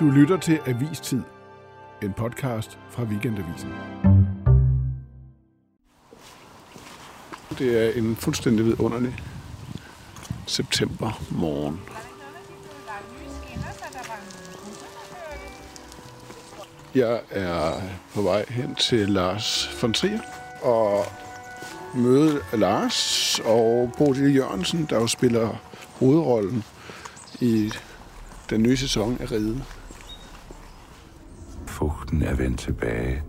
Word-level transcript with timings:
Du 0.00 0.10
lytter 0.10 0.36
til 0.36 0.60
Avistid, 0.66 1.22
en 2.02 2.12
podcast 2.12 2.78
fra 2.90 3.02
Weekendavisen. 3.02 3.72
Det 7.58 7.86
er 7.86 7.98
en 7.98 8.16
fuldstændig 8.16 8.64
vidunderlig 8.64 9.16
september 10.46 11.22
morgen. 11.30 11.80
Jeg 16.94 17.20
er 17.30 17.80
på 18.14 18.22
vej 18.22 18.44
hen 18.48 18.74
til 18.74 19.08
Lars 19.08 19.78
von 19.82 19.92
Trier 19.92 20.20
og 20.62 21.04
møde 21.94 22.40
Lars 22.52 23.40
og 23.44 23.92
Bodil 23.98 24.36
Jørgensen, 24.36 24.86
der 24.90 24.96
jo 24.96 25.06
spiller 25.06 25.56
hovedrollen 25.98 26.64
i 27.40 27.72
den 28.50 28.62
nye 28.62 28.76
sæson 28.76 29.18
af 29.20 29.32
Ride. 29.32 29.64
Fugten 31.80 32.22
er 32.22 32.34
vendt 32.34 32.60
tilbage. 32.60 33.22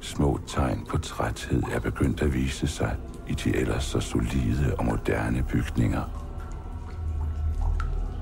Små 0.00 0.40
tegn 0.46 0.86
på 0.88 0.98
træthed 0.98 1.62
er 1.62 1.80
begyndt 1.80 2.22
at 2.22 2.34
vise 2.34 2.66
sig 2.66 2.96
i 3.28 3.34
de 3.34 3.56
ellers 3.56 3.84
så 3.84 4.00
solide 4.00 4.74
og 4.78 4.84
moderne 4.84 5.42
bygninger. 5.42 6.02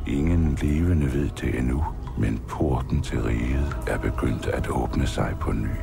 Ingen 0.06 0.54
levende 0.54 1.12
ved 1.12 1.28
det 1.28 1.58
endnu, 1.58 1.84
men 2.18 2.40
porten 2.48 3.02
til 3.02 3.22
riget 3.22 3.76
er 3.86 3.98
begyndt 3.98 4.46
at 4.46 4.68
åbne 4.68 5.06
sig 5.06 5.36
på 5.40 5.52
ny. 5.52 5.76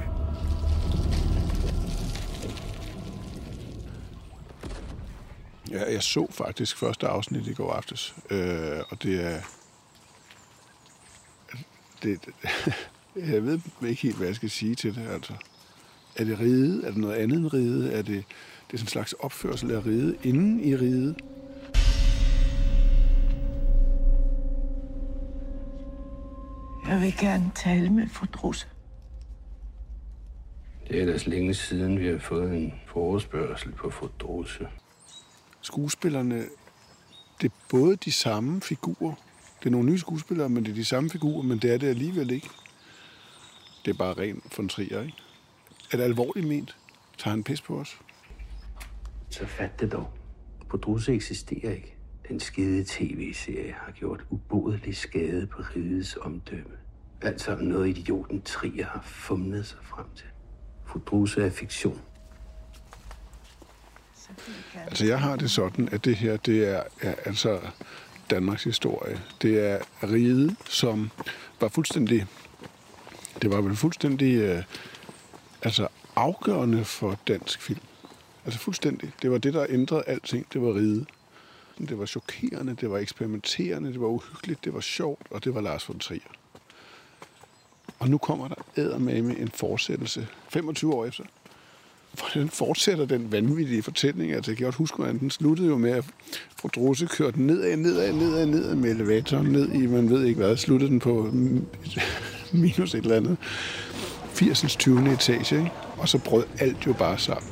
Ja, 5.72 5.94
jeg 5.94 6.04
så 6.04 6.28
faktisk 6.32 6.78
første 6.78 7.08
afsnit 7.08 7.48
i 7.48 7.54
går 7.54 7.74
aftes, 7.74 8.16
øh, 8.30 8.80
og 8.90 9.04
det 9.04 9.26
er... 9.26 9.61
Det, 12.04 12.20
jeg 13.34 13.46
ved 13.46 13.60
ikke 13.88 14.02
helt, 14.02 14.18
hvad 14.18 14.28
jeg 14.28 14.36
skal 14.36 14.50
sige 14.50 14.76
til 14.76 14.96
det, 14.96 15.08
altså. 15.08 15.34
Er 16.16 16.24
det 16.24 16.40
ride? 16.40 16.86
Er 16.86 16.90
det 16.92 16.98
noget 16.98 17.16
andet 17.16 17.38
end 17.38 17.54
ride? 17.54 17.92
Er 17.94 18.02
det, 18.02 18.24
det 18.68 18.74
er 18.74 18.78
sådan 18.78 18.84
en 18.84 18.88
slags 18.88 19.14
opførsel 19.14 19.72
af 19.72 19.86
ride 19.86 20.18
inden 20.24 20.60
i 20.64 20.76
ride? 20.76 21.16
Jeg 26.88 27.02
vil 27.02 27.14
gerne 27.18 27.52
tale 27.56 27.90
med 27.90 28.08
fru 28.10 28.26
Drusse. 28.34 28.68
Det 30.88 30.98
er 30.98 31.02
ellers 31.02 31.28
længe 31.28 31.54
siden, 31.54 32.00
vi 32.00 32.08
har 32.08 32.20
fået 32.20 32.54
en 32.58 32.74
forespørgsel 32.88 33.72
på 33.72 33.90
Fodrose. 33.90 34.68
Skuespillerne, 35.62 36.46
det 37.42 37.52
er 37.52 37.56
både 37.70 37.96
de 37.96 38.12
samme 38.12 38.62
figurer. 38.62 39.14
Det 39.64 39.66
er 39.68 39.72
nogle 39.72 39.90
nye 39.90 40.00
skuespillere, 40.00 40.50
men 40.50 40.66
det 40.66 40.72
er 40.72 40.76
de 40.76 40.86
samme 40.86 41.10
figurer, 41.10 41.44
men 41.44 41.58
det 41.58 41.74
er 41.74 41.78
det 41.78 41.88
alligevel 41.88 42.32
ikke. 42.32 42.50
Det 43.86 43.92
er 43.92 43.98
bare 43.98 44.14
ren 44.14 44.42
von 44.58 44.70
Trier, 44.70 45.02
ikke? 45.02 45.18
Er 45.92 45.98
det 45.98 46.04
alvorligt 46.04 46.48
ment? 46.48 46.78
Tager 47.18 47.32
han 47.32 47.44
pis 47.44 47.62
på 47.62 47.80
os? 47.80 48.00
Så 49.30 49.46
fat 49.46 49.80
det 49.80 49.92
dog. 49.92 50.10
Fodrose 50.72 51.14
eksisterer 51.14 51.72
ikke. 51.72 51.96
Den 52.28 52.40
skide 52.40 52.86
tv-serie 52.88 53.76
har 53.78 53.92
gjort 53.92 54.26
ubodelig 54.30 54.98
skade 54.98 55.48
på 55.48 55.62
rigets 55.76 56.18
omdømme. 56.22 56.78
Alt 57.22 57.42
sammen 57.42 57.68
noget 57.68 57.98
idioten 57.98 58.42
Trier 58.42 58.86
har 58.86 59.02
fumlet 59.06 59.66
sig 59.66 59.78
frem 59.84 60.06
til. 60.16 60.28
Fodrose 60.86 61.42
er 61.42 61.50
fiktion. 61.50 62.02
Altså, 64.76 65.06
jeg 65.06 65.20
har 65.20 65.36
det 65.36 65.52
sådan, 65.52 65.90
at 65.92 66.06
det 66.06 66.16
her, 66.16 66.38
det 66.38 66.68
er, 66.68 66.84
er 67.02 67.16
altså 67.26 67.60
Danmarks 68.32 68.64
historie. 68.64 69.22
Det 69.42 69.72
er 69.72 69.80
riget, 70.04 70.56
som 70.70 71.12
var 71.60 71.68
fuldstændig, 71.68 72.26
det 73.42 73.52
var 73.52 73.62
vel 73.62 73.76
fuldstændig, 73.76 74.36
øh, 74.36 74.64
altså 75.62 75.88
afgørende 76.16 76.86
for 76.86 77.20
dansk 77.28 77.62
film. 77.62 77.80
Altså 78.46 78.60
fuldstændig. 78.60 79.12
Det 79.22 79.32
var 79.32 79.38
det, 79.38 79.54
der 79.54 79.66
ændrede 79.70 80.04
alting. 80.08 80.46
Det 80.54 80.62
var 80.62 80.74
riget. 80.74 81.08
Det 81.78 82.00
var 82.00 82.06
chokerende, 82.06 82.76
det 82.76 82.92
var 82.92 82.98
eksperimenterende, 82.98 83.94
det 83.94 84.02
var 84.02 84.08
uhyggeligt, 84.08 84.66
det 84.66 84.74
var 84.74 84.80
sjovt, 84.80 85.28
og 85.30 85.44
det 85.44 85.56
var 85.56 85.62
Lars 85.62 85.90
von 85.90 86.00
Trier. 86.00 86.32
Og 88.00 88.10
nu 88.10 88.18
kommer 88.18 88.48
der 88.48 88.98
med 88.98 89.38
en 89.38 89.50
fortsættelse, 89.50 90.28
25 90.50 90.94
år 90.94 91.06
efter. 91.06 91.24
Hvordan 92.14 92.50
fortsætter 92.50 93.06
den 93.06 93.32
vanvittige 93.32 93.84
fortælling? 93.84 94.34
Altså, 94.34 94.52
jeg 94.52 94.58
kan 94.58 94.64
godt 94.64 94.76
huske, 94.76 94.98
hvordan 94.98 95.20
den 95.20 95.30
sluttede 95.30 95.68
jo 95.68 95.78
med, 95.78 95.92
at 95.92 96.06
fru 96.62 96.70
Drose 96.76 97.06
kørte 97.06 97.42
nedad, 97.42 97.78
nedad, 97.78 98.14
nedad, 98.14 98.46
nedad 98.46 98.76
med 98.76 98.92
elevatoren 98.92 99.48
ned 99.48 99.72
i, 99.74 99.88
man 99.88 100.10
ved 100.10 100.26
ikke 100.26 100.38
hvad, 100.40 100.58
sluttede 100.58 100.92
den 100.92 101.00
på 101.00 101.30
minus 102.52 102.96
et 102.96 103.04
eller 103.04 103.16
andet. 103.16 103.38
80'ens 104.36 104.78
20. 104.78 105.14
etage, 105.14 105.58
ikke? 105.58 105.72
Og 105.98 106.10
så 106.10 106.18
brød 106.18 106.44
alt 106.60 106.88
jo 106.88 106.94
bare 106.94 107.18
sammen. 107.18 107.50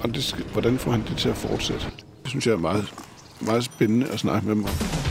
Og 0.00 0.14
det, 0.14 0.46
hvordan 0.52 0.78
får 0.78 0.90
han 0.90 1.02
det 1.08 1.16
til 1.16 1.28
at 1.28 1.36
fortsætte? 1.36 1.86
Det 2.22 2.30
synes 2.30 2.46
jeg 2.46 2.52
er 2.52 2.58
meget, 2.58 2.94
meget 3.40 3.64
spændende 3.64 4.06
at 4.06 4.18
snakke 4.18 4.46
med 4.46 4.54
mig 4.54 4.70
om. 4.70 5.01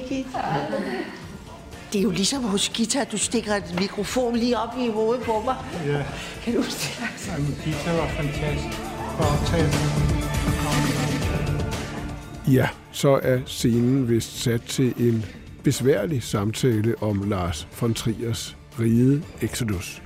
Birgit. 0.00 0.26
Det 1.92 1.98
er 1.98 2.02
jo 2.02 2.10
ligesom 2.10 2.42
hos 2.44 2.68
guitar, 2.76 3.04
du 3.04 3.18
stikker 3.18 3.54
en 3.54 3.62
mikrofon 3.80 4.36
lige 4.36 4.58
op 4.58 4.78
i 4.78 4.88
hovedet 4.90 5.24
på 5.24 5.42
mig. 5.44 5.56
Ja, 5.86 6.02
Kan 6.44 6.54
du 6.54 6.62
huske 6.62 6.80
det? 6.80 7.28
jamen, 7.32 7.56
Gita 7.64 7.92
var 7.96 8.08
fantastisk. 8.08 8.78
Ja, 12.48 12.68
så 12.92 13.20
er 13.22 13.38
scenen 13.46 14.08
vist 14.08 14.42
sat 14.42 14.62
til 14.62 14.94
en 14.98 15.24
besværlig 15.64 16.22
samtale 16.22 16.94
om 17.02 17.22
Lars 17.30 17.68
von 17.80 17.94
Triers 17.94 18.56
ride 18.80 19.22
Exodus. 19.40 20.02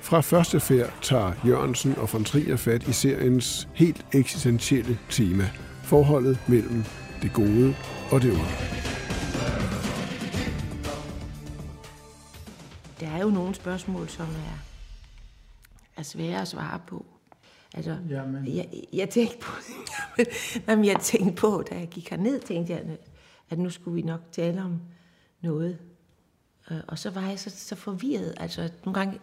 Fra 0.00 0.20
første 0.20 0.60
færd 0.60 0.90
tager 1.02 1.32
Jørgensen 1.46 1.94
og 1.98 2.12
von 2.12 2.24
Trier 2.24 2.56
fat 2.56 2.88
i 2.88 2.92
seriens 2.92 3.68
helt 3.74 4.04
eksistentielle 4.12 4.98
tema. 5.10 5.50
Forholdet 5.84 6.38
mellem 6.46 6.84
det 7.22 7.32
gode 7.32 7.74
og 8.10 8.22
det 8.22 8.30
onde. 8.32 8.44
Der 13.00 13.08
er 13.08 13.22
jo 13.22 13.30
nogle 13.30 13.54
spørgsmål, 13.54 14.08
som 14.08 14.26
er, 14.26 14.58
er 15.96 16.02
svære 16.02 16.40
at 16.40 16.48
svare 16.48 16.80
på. 16.86 17.06
Altså, 17.74 17.96
Jamen. 18.10 18.46
jeg, 18.56 18.68
jeg 18.92 19.10
tænkte 19.10 19.38
på, 19.38 19.52
jamen, 20.68 20.84
jeg 20.84 21.00
tænkte 21.00 21.32
på, 21.40 21.64
da 21.70 21.78
jeg 21.78 21.88
gik 21.88 22.10
herned, 22.10 22.40
tænkte 22.40 22.72
jeg, 22.72 22.82
at 23.50 23.58
nu 23.58 23.70
skulle 23.70 23.94
vi 23.94 24.02
nok 24.02 24.20
tale 24.32 24.62
om 24.62 24.80
noget. 25.40 25.78
Øh, 26.70 26.78
Og 26.88 26.98
så 26.98 27.10
var 27.10 27.28
jeg 27.28 27.38
så, 27.38 27.50
så 27.50 27.76
forvirret. 27.76 28.34
Altså, 28.36 28.70
nogle 28.84 28.98
gange 28.98 29.20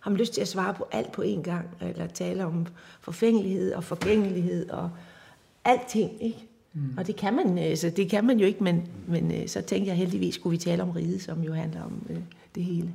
har 0.00 0.10
man 0.10 0.18
lyst 0.18 0.34
til 0.34 0.40
at 0.40 0.48
svare 0.48 0.74
på 0.74 0.88
alt 0.92 1.12
på 1.12 1.22
én 1.22 1.42
gang, 1.42 1.68
eller 1.80 2.06
tale 2.06 2.46
om 2.46 2.66
forfængelighed 3.00 3.72
og 3.72 3.84
forgængelighed 3.84 4.70
og 4.70 4.90
alting, 5.64 6.22
ikke? 6.22 6.48
Mm. 6.74 6.80
Og 6.96 7.06
det 7.06 7.16
kan 7.16 7.36
man, 7.36 7.58
altså, 7.58 7.90
det 7.90 8.10
kan 8.10 8.24
man 8.24 8.38
jo 8.38 8.46
ikke, 8.46 8.64
men, 8.64 8.82
men 9.08 9.32
øh, 9.32 9.48
så 9.48 9.62
tænkte 9.62 9.88
jeg 9.88 9.96
heldigvis, 9.96 10.34
skulle 10.34 10.50
vi 10.50 10.58
tale 10.58 10.82
om 10.82 10.90
riget, 10.90 11.22
som 11.22 11.42
jo 11.42 11.52
handler 11.52 11.82
om 11.82 12.06
øh, 12.10 12.16
det 12.54 12.64
hele. 12.64 12.94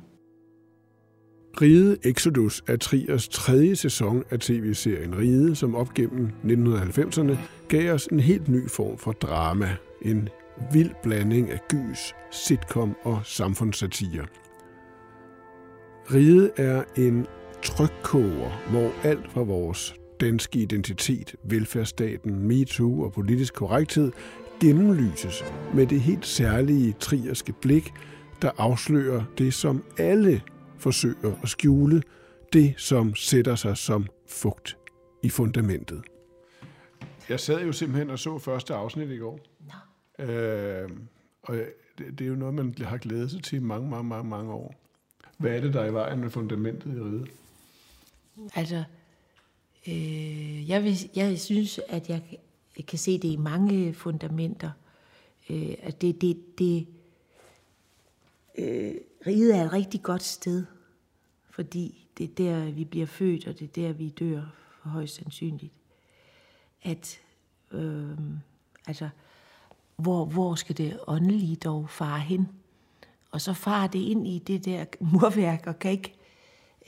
Ride 1.60 1.96
Exodus 2.04 2.64
er 2.68 2.76
Triers 2.76 3.28
tredje 3.28 3.76
sæson 3.76 4.24
af 4.30 4.40
tv-serien 4.40 5.18
Ride, 5.18 5.56
som 5.56 5.74
op 5.74 5.94
gennem 5.94 6.28
1990'erne 6.44 7.36
gav 7.68 7.94
os 7.94 8.06
en 8.06 8.20
helt 8.20 8.48
ny 8.48 8.70
form 8.70 8.98
for 8.98 9.12
drama. 9.12 9.76
En 10.02 10.28
vild 10.72 10.90
blanding 11.02 11.50
af 11.50 11.60
gys, 11.68 12.14
sitcom 12.30 12.96
og 13.02 13.20
samfundssatire. 13.24 14.26
Ride 16.14 16.50
er 16.56 16.84
en 16.96 17.26
trykkoger, 17.62 18.70
hvor 18.70 19.08
alt 19.08 19.30
fra 19.32 19.42
vores 19.42 19.94
danske 20.20 20.58
identitet, 20.58 21.34
velfærdsstaten, 21.42 22.38
MeToo 22.38 23.02
og 23.02 23.12
politisk 23.12 23.54
korrekthed 23.54 24.12
gennemlyses 24.60 25.44
med 25.74 25.86
det 25.86 26.00
helt 26.00 26.26
særlige 26.26 26.92
trierske 26.92 27.52
blik, 27.52 27.92
der 28.42 28.50
afslører 28.58 29.24
det, 29.38 29.54
som 29.54 29.84
alle 29.98 30.42
forsøger 30.78 31.32
at 31.42 31.48
skjule, 31.48 32.02
det, 32.52 32.74
som 32.76 33.14
sætter 33.14 33.54
sig 33.54 33.76
som 33.76 34.06
fugt 34.28 34.76
i 35.22 35.28
fundamentet. 35.28 36.02
Jeg 37.28 37.40
sad 37.40 37.64
jo 37.64 37.72
simpelthen 37.72 38.10
og 38.10 38.18
så 38.18 38.38
første 38.38 38.74
afsnit 38.74 39.10
i 39.10 39.16
går. 39.16 39.40
Øh, 40.18 40.90
og 41.42 41.56
det, 41.98 42.18
det 42.18 42.20
er 42.20 42.28
jo 42.28 42.34
noget, 42.34 42.54
man 42.54 42.74
har 42.80 42.96
glædet 42.96 43.30
sig 43.30 43.42
til 43.42 43.56
i 43.56 43.62
mange, 43.62 43.90
mange, 43.90 44.08
mange, 44.08 44.30
mange 44.30 44.52
år. 44.52 44.74
Hvad 45.38 45.50
er 45.50 45.60
det, 45.60 45.74
der 45.74 45.80
er 45.80 45.86
i 45.86 45.92
vejen 45.92 46.20
med 46.20 46.30
fundamentet 46.30 46.96
i 46.96 47.00
riget? 47.00 47.28
Altså, 48.54 48.84
øh, 49.88 50.68
jeg, 50.68 50.84
vil, 50.84 51.10
jeg 51.16 51.40
synes, 51.40 51.80
at 51.88 52.08
jeg 52.08 52.22
kan 52.86 52.98
se 52.98 53.18
det 53.18 53.28
i 53.28 53.36
mange 53.36 53.94
fundamenter. 53.94 54.70
Øh, 55.50 55.74
at 55.82 56.00
det, 56.02 56.20
det, 56.20 56.58
det, 56.58 56.86
øh, 58.58 58.94
riget 59.26 59.56
er 59.56 59.64
et 59.64 59.72
rigtig 59.72 60.02
godt 60.02 60.22
sted, 60.22 60.64
fordi 61.50 62.06
det 62.18 62.24
er 62.24 62.34
der, 62.34 62.70
vi 62.70 62.84
bliver 62.84 63.06
født, 63.06 63.46
og 63.46 63.58
det 63.58 63.64
er 63.64 63.82
der, 63.82 63.92
vi 63.92 64.08
dør, 64.08 64.42
for 64.82 64.88
højst 64.88 65.14
sandsynligt. 65.14 65.72
At, 66.82 67.20
øh, 67.72 68.18
altså, 68.86 69.08
hvor, 69.96 70.24
hvor 70.24 70.54
skal 70.54 70.76
det 70.76 71.00
åndelige 71.06 71.56
dog 71.56 71.90
fare 71.90 72.20
hen? 72.20 72.48
Og 73.30 73.40
så 73.40 73.52
farer 73.52 73.86
det 73.86 73.98
ind 73.98 74.26
i 74.28 74.38
det 74.38 74.64
der 74.64 74.84
murværk, 75.12 75.66
og 75.66 75.78
kan 75.78 75.90
ikke 75.90 76.14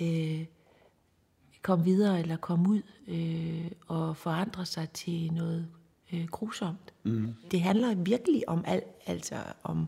øh, 0.00 0.46
komme 1.62 1.84
videre 1.84 2.20
eller 2.20 2.36
komme 2.36 2.68
ud 2.68 2.82
øh, 3.08 3.70
og 3.86 4.16
forandre 4.16 4.66
sig 4.66 4.90
til 4.90 5.32
noget 5.32 5.68
øh, 6.12 6.26
grusomt. 6.26 6.94
Mm. 7.02 7.34
Det 7.50 7.60
handler 7.60 7.94
virkelig 7.94 8.48
om 8.48 8.64
alt, 8.66 8.84
altså 9.06 9.36
om 9.62 9.86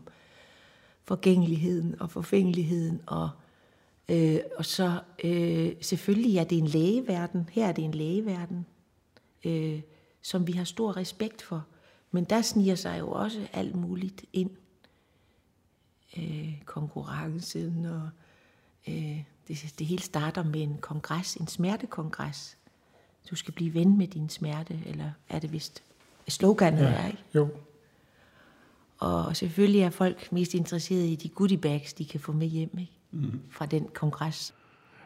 forgængeligheden 1.03 2.01
og 2.01 2.11
forfængeligheden, 2.11 3.01
og, 3.05 3.29
øh, 4.09 4.39
og 4.57 4.65
så 4.65 4.99
øh, 5.23 5.71
selvfølgelig 5.81 6.37
er 6.37 6.43
det 6.43 6.57
en 6.57 6.67
lægeverden, 6.67 7.49
her 7.51 7.67
er 7.67 7.71
det 7.71 7.83
en 7.83 7.93
lægeverden, 7.93 8.65
øh, 9.45 9.81
som 10.21 10.47
vi 10.47 10.51
har 10.51 10.63
stor 10.63 10.97
respekt 10.97 11.41
for, 11.41 11.65
men 12.11 12.23
der 12.23 12.41
sniger 12.41 12.75
sig 12.75 12.99
jo 12.99 13.11
også 13.11 13.47
alt 13.53 13.75
muligt 13.75 14.25
ind. 14.33 14.51
Øh, 16.17 16.61
konkurrencen 16.65 17.85
og 17.85 18.09
øh, 18.87 19.23
det, 19.55 19.79
det 19.79 19.87
hele 19.87 20.01
starter 20.01 20.43
med 20.43 20.61
en 20.61 20.77
kongres, 20.81 21.35
en 21.35 21.47
smertekongres. 21.47 22.57
Du 23.29 23.35
skal 23.35 23.53
blive 23.53 23.73
ven 23.73 23.97
med 23.97 24.07
din 24.07 24.29
smerte, 24.29 24.79
eller 24.85 25.11
er 25.29 25.39
det 25.39 25.51
vist 25.51 25.83
sloganet 26.27 26.81
ja, 26.81 26.85
er, 26.85 27.07
ikke? 27.07 27.23
Jo. 27.35 27.49
Og 28.97 29.37
selvfølgelig 29.37 29.81
er 29.81 29.89
folk 29.89 30.31
mest 30.31 30.53
interesserede 30.53 31.11
i 31.11 31.15
de 31.15 31.29
goodie 31.29 31.57
bags, 31.57 31.93
de 31.93 32.05
kan 32.05 32.19
få 32.19 32.31
med 32.31 32.47
hjem 32.47 32.77
ikke? 32.79 32.97
Mm. 33.11 33.41
fra 33.49 33.65
den 33.65 33.87
kongres. 33.93 34.53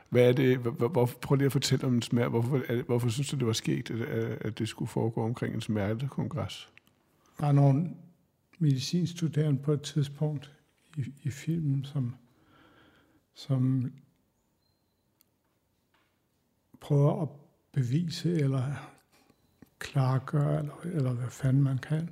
Hvad 0.09 0.29
er 0.29 0.33
det? 0.33 0.57
Hvor, 0.57 1.05
prøv 1.21 1.35
lige 1.35 1.45
at 1.45 1.51
fortælle 1.51 1.85
om 1.85 1.95
en 1.95 2.01
smerte. 2.01 2.29
Hvorfor, 2.29 2.61
er, 2.67 2.83
hvorfor 2.83 3.09
synes 3.09 3.29
du, 3.29 3.35
det 3.35 3.47
var 3.47 3.53
sket, 3.53 3.91
at, 3.91 4.37
at 4.41 4.59
det 4.59 4.69
skulle 4.69 4.89
foregå 4.89 5.23
omkring 5.25 5.55
en 5.55 5.61
smertekongres? 5.61 6.69
Der 7.39 7.47
er 7.47 7.51
nogle 7.51 7.89
medicinstuderende 8.59 9.61
på 9.61 9.73
et 9.73 9.81
tidspunkt 9.81 10.51
i, 10.97 11.03
i 11.23 11.29
filmen, 11.29 11.85
som, 11.85 12.15
som 13.33 13.91
prøver 16.85 17.21
at 17.21 17.29
bevise 17.71 18.39
eller 18.39 18.63
klargøre, 19.79 20.59
eller, 20.59 20.73
eller 20.83 21.13
hvad 21.13 21.29
fanden 21.29 21.63
man 21.63 21.77
kan, 21.77 22.09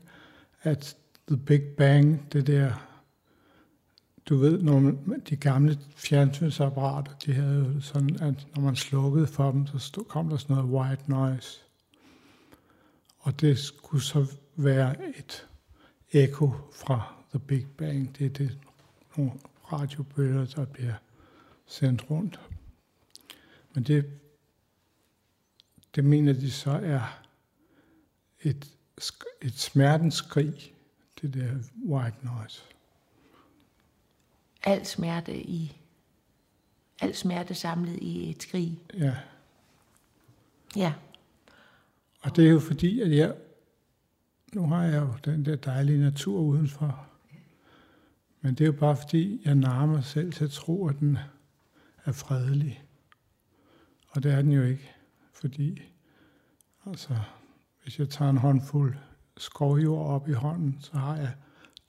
at 0.62 0.98
The 1.28 1.38
Big 1.38 1.62
Bang, 1.62 2.34
det 2.34 2.48
der, 2.48 2.88
du 4.30 4.38
ved, 4.38 4.62
når 4.62 4.80
man, 4.80 5.22
de 5.30 5.36
gamle 5.36 5.80
fjernsynsapparater, 5.96 7.12
de 7.26 7.34
havde 7.34 7.74
jo 7.76 7.82
sådan, 7.82 8.16
at 8.22 8.48
når 8.56 8.62
man 8.62 8.76
slukkede 8.76 9.28
for 9.28 9.52
dem, 9.52 9.68
så 9.68 9.80
stod, 9.80 10.04
kom 10.04 10.30
der 10.30 10.38
sådan 10.38 10.56
noget 10.56 10.72
white 10.72 11.12
noise. 11.12 11.60
Og 13.20 13.42
det 13.42 13.60
skulle 13.60 14.04
så 14.04 14.26
være 14.56 15.10
et 15.18 15.48
ekko 16.12 16.52
fra 16.74 17.16
The 17.30 17.40
Big 17.40 17.68
Bang. 17.78 18.18
Det 18.18 18.26
er 18.26 18.30
det, 18.30 18.58
nogle 19.18 19.32
radiobølger, 19.74 20.46
der 20.46 20.66
bliver 20.66 20.94
sendt 21.66 22.10
rundt. 22.10 22.40
Men 23.74 23.84
det, 23.84 24.23
det 25.96 26.04
mener 26.04 26.34
de 26.34 26.52
så 26.52 26.72
er 26.72 27.22
et, 28.42 28.68
et 29.42 29.54
smertens 29.54 30.16
skrig, 30.16 30.74
det 31.22 31.34
der 31.34 31.56
white 31.86 32.18
noise. 32.22 32.64
Al 34.64 34.86
smerte 34.86 35.42
i 35.42 35.78
al 37.02 37.16
smerte 37.16 37.54
samlet 37.54 38.00
i 38.02 38.30
et 38.30 38.44
skrig. 38.44 38.80
Ja. 38.94 39.16
Ja. 40.76 40.94
Og 42.22 42.36
det 42.36 42.46
er 42.46 42.50
jo 42.50 42.60
fordi, 42.60 43.02
at 43.02 43.18
jeg, 43.18 43.36
nu 44.54 44.68
har 44.68 44.84
jeg 44.84 45.02
jo 45.02 45.14
den 45.26 45.46
der 45.46 45.56
dejlige 45.56 46.00
natur 46.00 46.40
udenfor. 46.40 47.08
Men 48.42 48.56
det 48.56 48.62
er 48.62 48.66
jo 48.66 48.72
bare 48.80 48.98
fordi, 48.98 49.42
jeg 49.46 49.56
narer 49.56 49.86
mig 49.86 50.04
selv 50.04 50.34
til 50.34 50.44
at 50.44 50.52
tro, 50.52 50.88
at 50.88 51.00
den 51.00 51.18
er 52.06 52.12
fredelig. 52.12 52.84
Og 54.10 54.24
det 54.24 54.34
er 54.34 54.42
den 54.42 54.52
jo 54.52 54.64
ikke. 54.64 54.96
Fordi, 55.44 55.82
altså, 56.86 57.20
hvis 57.82 58.00
jeg 58.00 58.10
tager 58.10 58.32
en 58.32 58.38
håndfuld 58.38 58.96
skovjord 59.38 60.08
op 60.08 60.30
i 60.30 60.32
hånden, 60.32 60.78
så 60.80 60.98
har 60.98 61.18
jeg 61.18 61.36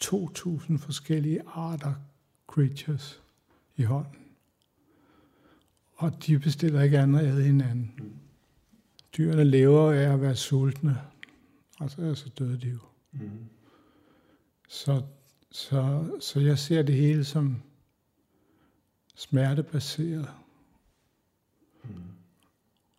2.000 0.02 0.76
forskellige 0.76 1.42
arter 1.46 1.94
creatures 2.46 3.22
i 3.76 3.82
hånden. 3.82 4.26
Og 5.94 6.26
de 6.26 6.38
bestiller 6.38 6.82
ikke 6.82 6.98
andet 6.98 7.20
ad 7.20 7.42
hinanden. 7.42 8.20
Dyrene 9.16 9.44
lever 9.44 9.92
af 9.92 10.12
at 10.12 10.20
være 10.20 10.36
sultne, 10.36 11.00
og 11.80 11.90
så 11.90 12.02
er 12.02 12.14
så 12.14 12.28
døde 12.28 12.60
de 12.60 12.68
jo. 12.68 12.80
Mm. 13.12 13.30
Så, 14.68 15.02
så, 15.50 16.10
så 16.20 16.40
jeg 16.40 16.58
ser 16.58 16.82
det 16.82 16.94
hele 16.94 17.24
som 17.24 17.62
smertebaseret. 19.14 20.30
Mm. 21.84 22.13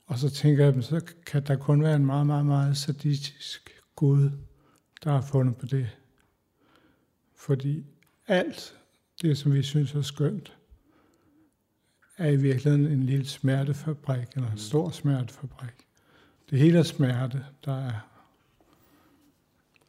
Og 0.06 0.20
så 0.20 0.30
tænker 0.30 0.66
jeg, 0.66 0.84
så 0.84 1.14
kan 1.26 1.44
der 1.44 1.56
kun 1.56 1.84
være 1.84 1.96
en 1.96 2.06
meget, 2.06 2.28
meget, 2.28 2.46
meget 2.46 2.78
sadistisk 2.78 3.82
Gud, 3.96 4.32
der 5.04 5.12
har 5.12 5.22
fundet 5.22 5.58
på 5.58 5.66
det. 5.66 5.90
Fordi 7.36 7.86
alt 8.28 8.76
det, 9.22 9.38
som 9.38 9.54
vi 9.54 9.64
synes 9.64 9.94
er 9.94 10.02
skønt, 10.02 10.58
er 12.18 12.30
i 12.30 12.36
virkeligheden 12.36 12.88
en 12.88 13.04
lille 13.04 13.26
smertefabrik, 13.26 14.28
eller 14.36 14.52
en 14.52 14.58
stor 14.58 14.90
smertefabrik. 14.90 15.88
Det 16.50 16.60
hele 16.60 16.80
er 16.80 16.84
smerte, 16.84 17.46
der 17.66 17.78
er. 17.88 18.10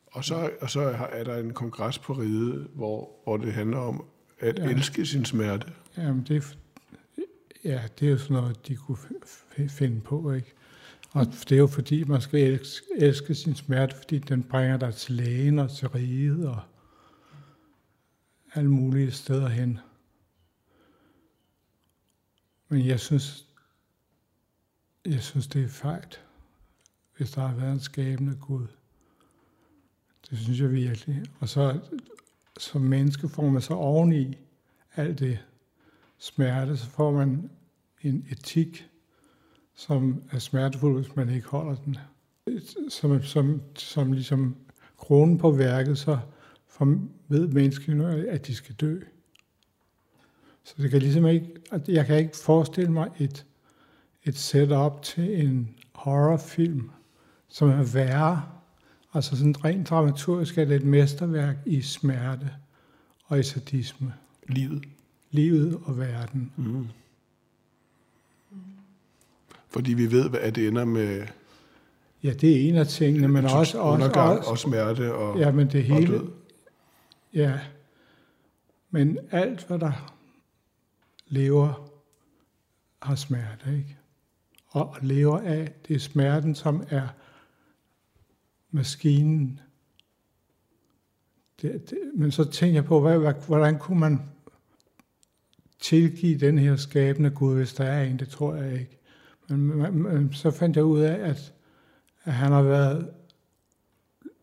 Og 0.07 0.25
så, 0.25 0.51
og 0.61 0.71
så 0.71 0.81
er 1.13 1.25
der 1.25 1.37
en 1.37 1.53
kongres 1.53 1.99
på 1.99 2.13
ride, 2.13 2.69
hvor, 2.75 3.11
hvor 3.25 3.37
det 3.37 3.53
handler 3.53 3.79
om 3.79 4.05
at 4.39 4.59
ja. 4.59 4.69
elske 4.69 5.07
sin 5.07 5.25
smerte. 5.25 5.73
Jamen, 5.97 6.23
det 6.23 6.59
ja, 7.67 7.83
det 8.01 8.07
er 8.07 8.11
jo 8.11 8.19
sådan 8.19 8.37
noget, 8.37 8.69
de 8.69 8.77
kunne 8.77 8.99
finde 9.69 10.01
på, 10.01 10.33
ikke? 10.33 10.55
Og 11.11 11.27
det 11.27 11.53
er 11.53 11.57
jo 11.57 11.67
fordi, 11.67 12.05
man 12.05 12.21
skal 12.21 12.41
elske, 12.41 12.87
elske 12.97 13.35
sin 13.35 13.55
smerte, 13.55 13.97
fordi 13.97 14.19
den 14.19 14.43
bringer 14.43 14.77
dig 14.77 14.95
til 14.95 15.15
lægen 15.15 15.59
og 15.59 15.71
til 15.71 15.89
riget 15.89 16.49
og 16.49 16.61
alle 18.55 18.71
mulige 18.71 19.11
steder 19.11 19.49
hen. 19.49 19.79
Men 22.69 22.87
jeg 22.87 23.01
synes, 23.01 23.47
jeg 25.07 25.23
synes, 25.23 25.47
det 25.47 25.65
er 25.65 25.69
fejl, 25.69 26.17
hvis 27.17 27.31
der 27.31 27.47
har 27.47 27.57
været 27.57 27.73
en 27.73 27.81
skabende 27.81 28.37
Gud. 28.37 28.67
Det 30.31 30.39
synes 30.39 30.61
jeg 30.61 30.73
virkelig. 30.73 31.23
Og 31.41 31.49
så 31.49 31.81
som 32.59 32.81
menneske 32.81 33.29
får 33.29 33.51
man 33.51 33.63
så 33.63 33.75
oveni 33.75 34.39
alt 34.97 35.19
det 35.19 35.39
smerte, 36.19 36.77
så 36.77 36.87
får 36.87 37.13
man 37.13 37.51
en 38.09 38.27
etik, 38.31 38.89
som 39.75 40.23
er 40.31 40.39
smertefuld, 40.39 41.03
hvis 41.03 41.17
man 41.17 41.29
ikke 41.29 41.49
holder 41.49 41.75
den. 41.75 41.97
Som, 42.89 43.23
som, 43.23 43.61
som 43.75 44.13
ligesom 44.13 44.57
kronen 44.97 45.39
på 45.39 45.51
værket, 45.51 45.99
så 45.99 46.19
ved 47.29 47.49
menneskene, 47.49 48.29
at 48.29 48.47
de 48.47 48.55
skal 48.55 48.75
dø. 48.75 49.01
Så 50.65 50.75
det 50.79 50.91
kan 50.91 51.01
ligesom 51.01 51.27
ikke, 51.27 51.51
jeg 51.89 52.07
kan 52.07 52.19
ikke 52.19 52.37
forestille 52.37 52.93
mig 52.93 53.11
et, 53.19 53.47
et 54.25 54.37
setup 54.37 55.03
til 55.03 55.47
en 55.47 55.75
horrorfilm, 55.95 56.91
som 57.49 57.69
er 57.69 57.83
værre. 57.95 58.43
Altså 59.15 59.37
sådan 59.37 59.65
rent 59.65 59.89
dramaturgisk 59.89 60.59
er 60.59 60.65
det 60.65 60.77
et 60.77 60.85
mesterværk 60.85 61.57
i 61.67 61.83
smerte 61.83 62.51
og 63.25 63.39
i 63.39 63.43
sadisme. 63.43 64.15
Livet. 64.49 64.85
Livet 65.31 65.81
og 65.85 65.99
verden. 65.99 66.53
Mm. 66.57 66.87
Fordi 69.69 69.95
vi 69.95 70.11
ved, 70.11 70.31
hvad 70.31 70.53
det 70.53 70.69
ender 70.69 70.85
med. 70.85 71.27
Ja, 72.23 72.33
det 72.33 72.53
er 72.53 72.69
en 72.69 72.77
af 72.77 72.87
tingene, 72.87 73.29
men 73.29 73.45
også, 73.45 73.79
også, 73.79 74.11
også, 74.15 74.51
og 74.51 74.59
smerte 74.59 75.15
og, 75.15 75.39
ja, 75.39 75.53
men 75.53 75.71
det 75.71 75.85
hele, 75.85 76.13
død. 76.13 76.31
Ja, 77.35 77.59
men 78.91 79.19
alt, 79.31 79.67
hvad 79.67 79.79
der 79.79 80.15
lever, 81.27 81.91
har 83.03 83.15
smerte, 83.15 83.77
ikke? 83.77 83.97
Og 84.67 84.97
lever 85.03 85.39
af, 85.39 85.73
det 85.89 85.97
er 85.97 86.01
smerten, 86.01 86.55
som 86.55 86.85
er 86.91 87.09
maskinen. 88.71 89.61
Det, 91.63 91.91
det, 91.91 91.99
men 92.15 92.33
så 92.33 92.45
tænker 92.45 92.75
jeg 92.75 92.85
på, 92.85 93.01
hvad, 93.01 93.47
hvordan 93.47 93.79
kunne 93.79 94.01
man 94.01 94.21
tilgive 95.81 96.39
den 96.39 96.59
her 96.59 96.77
skabende 96.77 97.31
Gud, 97.31 97.57
hvis 97.57 97.75
der 97.75 97.85
er 97.85 98.05
en, 98.05 98.19
det 98.19 98.29
tror 98.29 98.55
jeg 98.55 98.73
ikke. 98.73 98.99
Men, 99.49 100.03
men 100.03 100.33
så 100.33 100.51
fandt 100.51 100.77
jeg 100.77 100.85
ud 100.85 101.01
af, 101.01 101.29
at, 101.29 101.53
at 102.25 102.33
han 102.33 102.53
har 102.53 102.63
været 102.63 103.11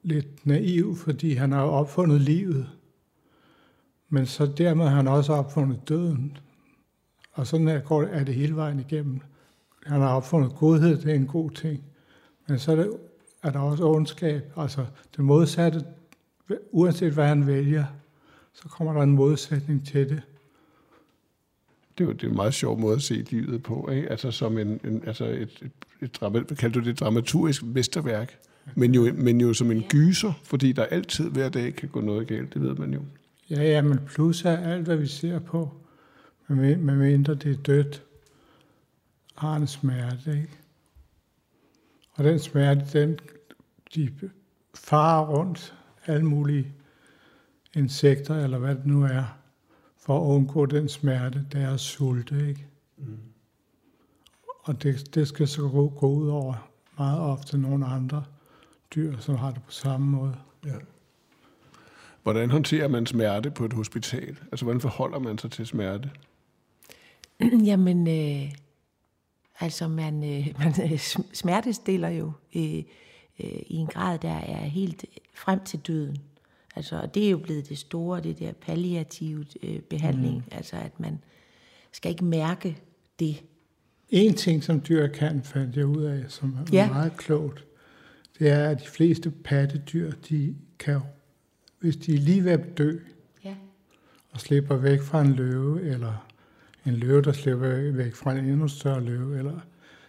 lidt 0.04 0.46
naiv, 0.46 0.96
fordi 0.96 1.34
han 1.34 1.52
har 1.52 1.62
opfundet 1.62 2.22
livet. 2.22 2.70
Men 4.10 4.26
så 4.26 4.46
dermed 4.46 4.88
har 4.88 4.96
han 4.96 5.08
også 5.08 5.34
opfundet 5.34 5.90
døden. 5.90 6.38
Og 7.32 7.48
sådan 7.48 7.68
er, 7.68 7.80
går, 7.80 8.04
er 8.04 8.24
det 8.24 8.36
hele 8.36 8.56
vejen 8.56 8.80
igennem. 8.80 9.20
Han 9.86 10.02
har 10.02 10.16
opfundet 10.16 10.56
godhed, 10.56 10.98
det 10.98 11.12
er 11.12 11.16
en 11.16 11.28
god 11.28 11.52
ting. 11.52 11.84
Men 12.48 12.60
så 12.60 12.72
er, 12.72 12.76
det, 12.76 12.98
er 13.44 13.52
der 13.52 13.60
også 13.60 13.84
ondskab, 13.84 14.52
altså 14.58 14.86
det 15.16 15.26
modsatte. 15.26 15.86
Uanset 16.72 17.14
hvad 17.14 17.28
han 17.28 17.48
vælger, 17.48 17.86
så 18.54 18.70
kommer 18.70 18.94
der 18.94 19.02
en 19.02 19.12
modsætning 19.16 19.86
til 19.86 20.10
det. 20.10 20.22
Det 21.98 22.04
er 22.04 22.08
jo 22.08 22.14
det 22.14 22.24
er 22.24 22.28
en 22.28 22.36
meget 22.36 22.54
sjov 22.54 22.80
måde 22.80 22.96
at 22.96 23.02
se 23.02 23.14
livet 23.14 23.64
på, 23.64 23.90
ikke? 23.92 24.10
Altså 24.12 24.32
som 24.32 24.58
en, 24.58 24.80
en 24.84 25.04
altså 25.08 25.26
et, 25.26 25.42
et, 25.62 25.72
et, 26.02 26.16
drama, 26.16 26.44
kalder 26.44 26.82
du 26.82 26.86
det, 26.86 27.00
dramaturgisk 27.00 27.64
mesterværk, 27.64 28.40
men 28.76 28.96
jo, 28.96 29.14
men 29.14 29.42
jo 29.42 29.54
som 29.54 29.72
en 29.72 29.84
gyser, 29.90 30.34
fordi 30.44 30.72
der 30.72 30.86
altid 30.86 31.30
hver 31.30 31.50
dag 31.50 31.76
kan 31.76 31.90
gå 31.90 32.02
noget 32.02 32.28
galt, 32.28 32.54
det 32.54 32.62
ved 32.62 32.76
man 32.76 32.94
jo. 32.94 33.02
Ja, 33.50 33.64
ja, 33.64 33.82
men 33.82 34.00
plus 34.08 34.46
er 34.46 34.58
alt, 34.58 34.86
hvad 34.86 34.98
vi 34.98 35.08
ser 35.08 35.40
på, 35.40 35.72
med 36.48 36.96
mindre 36.96 37.36
det 37.36 37.52
er 37.52 37.62
dødt, 37.62 38.04
har 39.36 39.56
en 39.56 39.68
smerte, 39.68 40.32
ikke? 40.32 40.60
Og 42.12 42.24
den 42.24 42.40
smerte, 42.40 43.00
den, 43.00 43.20
de 43.96 44.10
farer 44.76 45.26
rundt 45.26 45.76
alle 46.06 46.26
mulige 46.26 46.74
insekter, 47.74 48.44
eller 48.44 48.58
hvad 48.58 48.76
det 48.76 48.86
nu 48.86 49.04
er, 49.04 49.38
for 50.06 50.18
at 50.18 50.36
undgå 50.36 50.66
den 50.66 50.90
smerte, 50.90 51.46
der 51.52 51.60
er 51.60 51.78
sulte, 51.78 52.48
ikke? 52.48 52.68
Mm. 52.98 53.18
Og 54.64 54.84
det, 54.84 55.16
det 55.16 55.28
skal 55.28 55.48
så 55.48 55.62
gå, 55.62 55.90
gå 55.90 56.08
ud 56.08 56.30
over 56.30 56.70
meget 56.98 57.20
ofte 57.20 57.58
nogle 57.58 57.86
andre 57.86 58.24
dyr, 58.96 59.18
som 59.20 59.36
har 59.36 59.52
det 59.52 59.64
på 59.64 59.72
samme 59.72 60.08
måde. 60.08 60.36
Ja. 60.66 60.76
Hvordan 62.24 62.50
håndterer 62.50 62.88
man 62.88 63.06
smerte 63.06 63.52
på 63.52 63.66
et 63.66 63.74
hospital? 63.74 64.38
Altså, 64.52 64.66
hvordan 64.66 64.82
forholder 64.82 65.20
man 65.20 65.38
sig 65.38 65.52
til 65.52 65.68
smerte? 65.68 66.12
Jamen, 67.70 68.08
øh, 68.08 68.52
altså 69.60 69.88
man, 69.88 70.24
øh, 70.24 70.48
man 70.64 70.92
øh, 70.92 71.00
smertestiller 71.34 72.10
jo 72.10 72.32
øh, 72.56 72.84
øh, 73.40 73.62
i 73.68 73.76
en 73.76 73.88
grad, 73.88 74.20
der 74.20 74.34
er 74.34 74.64
helt 74.66 75.06
frem 75.36 75.64
til 75.64 75.80
døden. 75.80 76.18
Altså, 76.75 77.00
og 77.01 77.15
det 77.15 77.25
er 77.25 77.30
jo 77.32 77.38
blevet 77.38 77.70
det 77.70 77.77
store, 77.77 78.22
det 78.22 78.39
der 78.39 78.51
palliative 78.53 79.46
øh, 79.63 79.80
behandling. 79.80 80.36
Mm. 80.36 80.44
Altså, 80.51 80.75
at 80.75 81.00
man 81.00 81.20
skal 81.92 82.12
ikke 82.12 82.25
mærke 82.25 82.77
det. 83.20 83.44
En 84.10 84.34
ting, 84.34 84.63
som 84.63 84.82
dyr 84.88 85.08
kan, 85.08 85.44
fandt 85.44 85.75
jeg 85.77 85.86
ud 85.86 86.03
af, 86.03 86.24
som 86.27 86.53
er 86.53 86.65
Ja. 86.74 86.89
meget 86.89 87.18
klogt, 87.18 87.65
det 88.39 88.50
er, 88.50 88.70
at 88.70 88.80
de 88.82 88.88
fleste 88.88 89.32
pattedyr, 89.32 90.12
de 90.30 90.56
kan, 90.80 91.00
hvis 91.80 91.96
de 91.96 92.13
er 92.13 92.18
lige 92.20 92.44
ved 92.44 92.51
at 92.51 92.77
dø, 92.77 92.98
Ja. 93.44 93.56
og 94.32 94.39
slipper 94.39 94.75
væk 94.77 95.01
fra 95.01 95.22
en 95.22 95.34
løve, 95.34 95.82
eller 95.82 96.27
en 96.86 96.94
løve, 96.94 97.22
der 97.22 97.32
slipper 97.32 97.92
væk 97.92 98.15
fra 98.15 98.32
en 98.32 98.46
endnu 98.46 98.68
større 98.68 99.03
løve, 99.03 99.38
eller, 99.38 99.60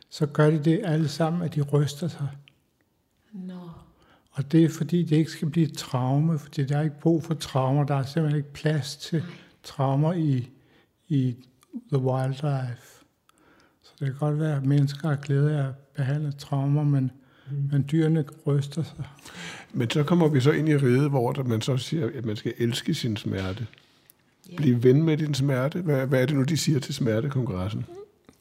så 0.08 0.26
gør 0.26 0.50
de 0.50 0.58
det 0.64 0.80
alle 0.84 1.08
sammen, 1.08 1.42
at 1.42 1.54
de 1.54 1.62
ryster 1.62 2.08
sig. 2.08 2.28
Og 4.34 4.52
det 4.52 4.64
er 4.64 4.68
fordi, 4.68 5.02
det 5.02 5.16
ikke 5.16 5.30
skal 5.30 5.50
blive 5.50 5.66
et 5.66 5.76
traume, 5.76 6.38
fordi 6.38 6.64
der 6.64 6.78
er 6.78 6.82
ikke 6.82 7.00
brug 7.00 7.24
for 7.24 7.34
traumer. 7.34 7.84
Der 7.84 7.94
er 7.94 8.02
simpelthen 8.02 8.36
ikke 8.36 8.52
plads 8.52 8.96
til 8.96 9.22
traumer 9.62 10.12
i, 10.12 10.48
i 11.08 11.36
the 11.92 12.02
wildlife. 12.02 13.04
Så 13.82 13.90
det 14.00 14.06
kan 14.06 14.14
godt 14.18 14.38
være, 14.38 14.56
at 14.56 14.66
mennesker 14.66 15.08
har 15.08 15.16
glæde 15.16 15.58
af 15.58 15.68
at 15.68 15.74
behandle 15.96 16.32
traumer, 16.32 16.84
men, 16.84 17.10
mm. 17.50 17.68
men 17.72 17.84
dyrene 17.92 18.24
ryster 18.46 18.82
sig. 18.82 19.04
Men 19.72 19.90
så 19.90 20.02
kommer 20.02 20.28
vi 20.28 20.40
så 20.40 20.50
ind 20.50 20.68
i 20.68 20.76
riget, 20.76 21.10
hvor 21.10 21.42
man 21.42 21.60
så 21.60 21.76
siger, 21.76 22.10
at 22.14 22.24
man 22.24 22.36
skal 22.36 22.52
elske 22.58 22.94
sin 22.94 23.16
smerte. 23.16 23.66
Ja. 24.50 24.56
Blive 24.56 24.82
ven 24.82 25.02
med 25.02 25.16
din 25.16 25.34
smerte. 25.34 25.80
Hvad, 25.80 26.06
hvad 26.06 26.22
er 26.22 26.26
det 26.26 26.36
nu, 26.36 26.42
de 26.42 26.56
siger 26.56 26.80
til 26.80 26.94
smertekongressen? 26.94 27.84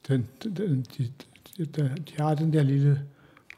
Den, 0.07 0.27
den, 0.43 0.57
de, 0.57 1.11
de, 1.57 1.65
de, 1.65 1.91
de 1.97 2.13
har 2.17 2.35
den 2.35 2.53
der 2.53 2.63
lille, 2.63 3.01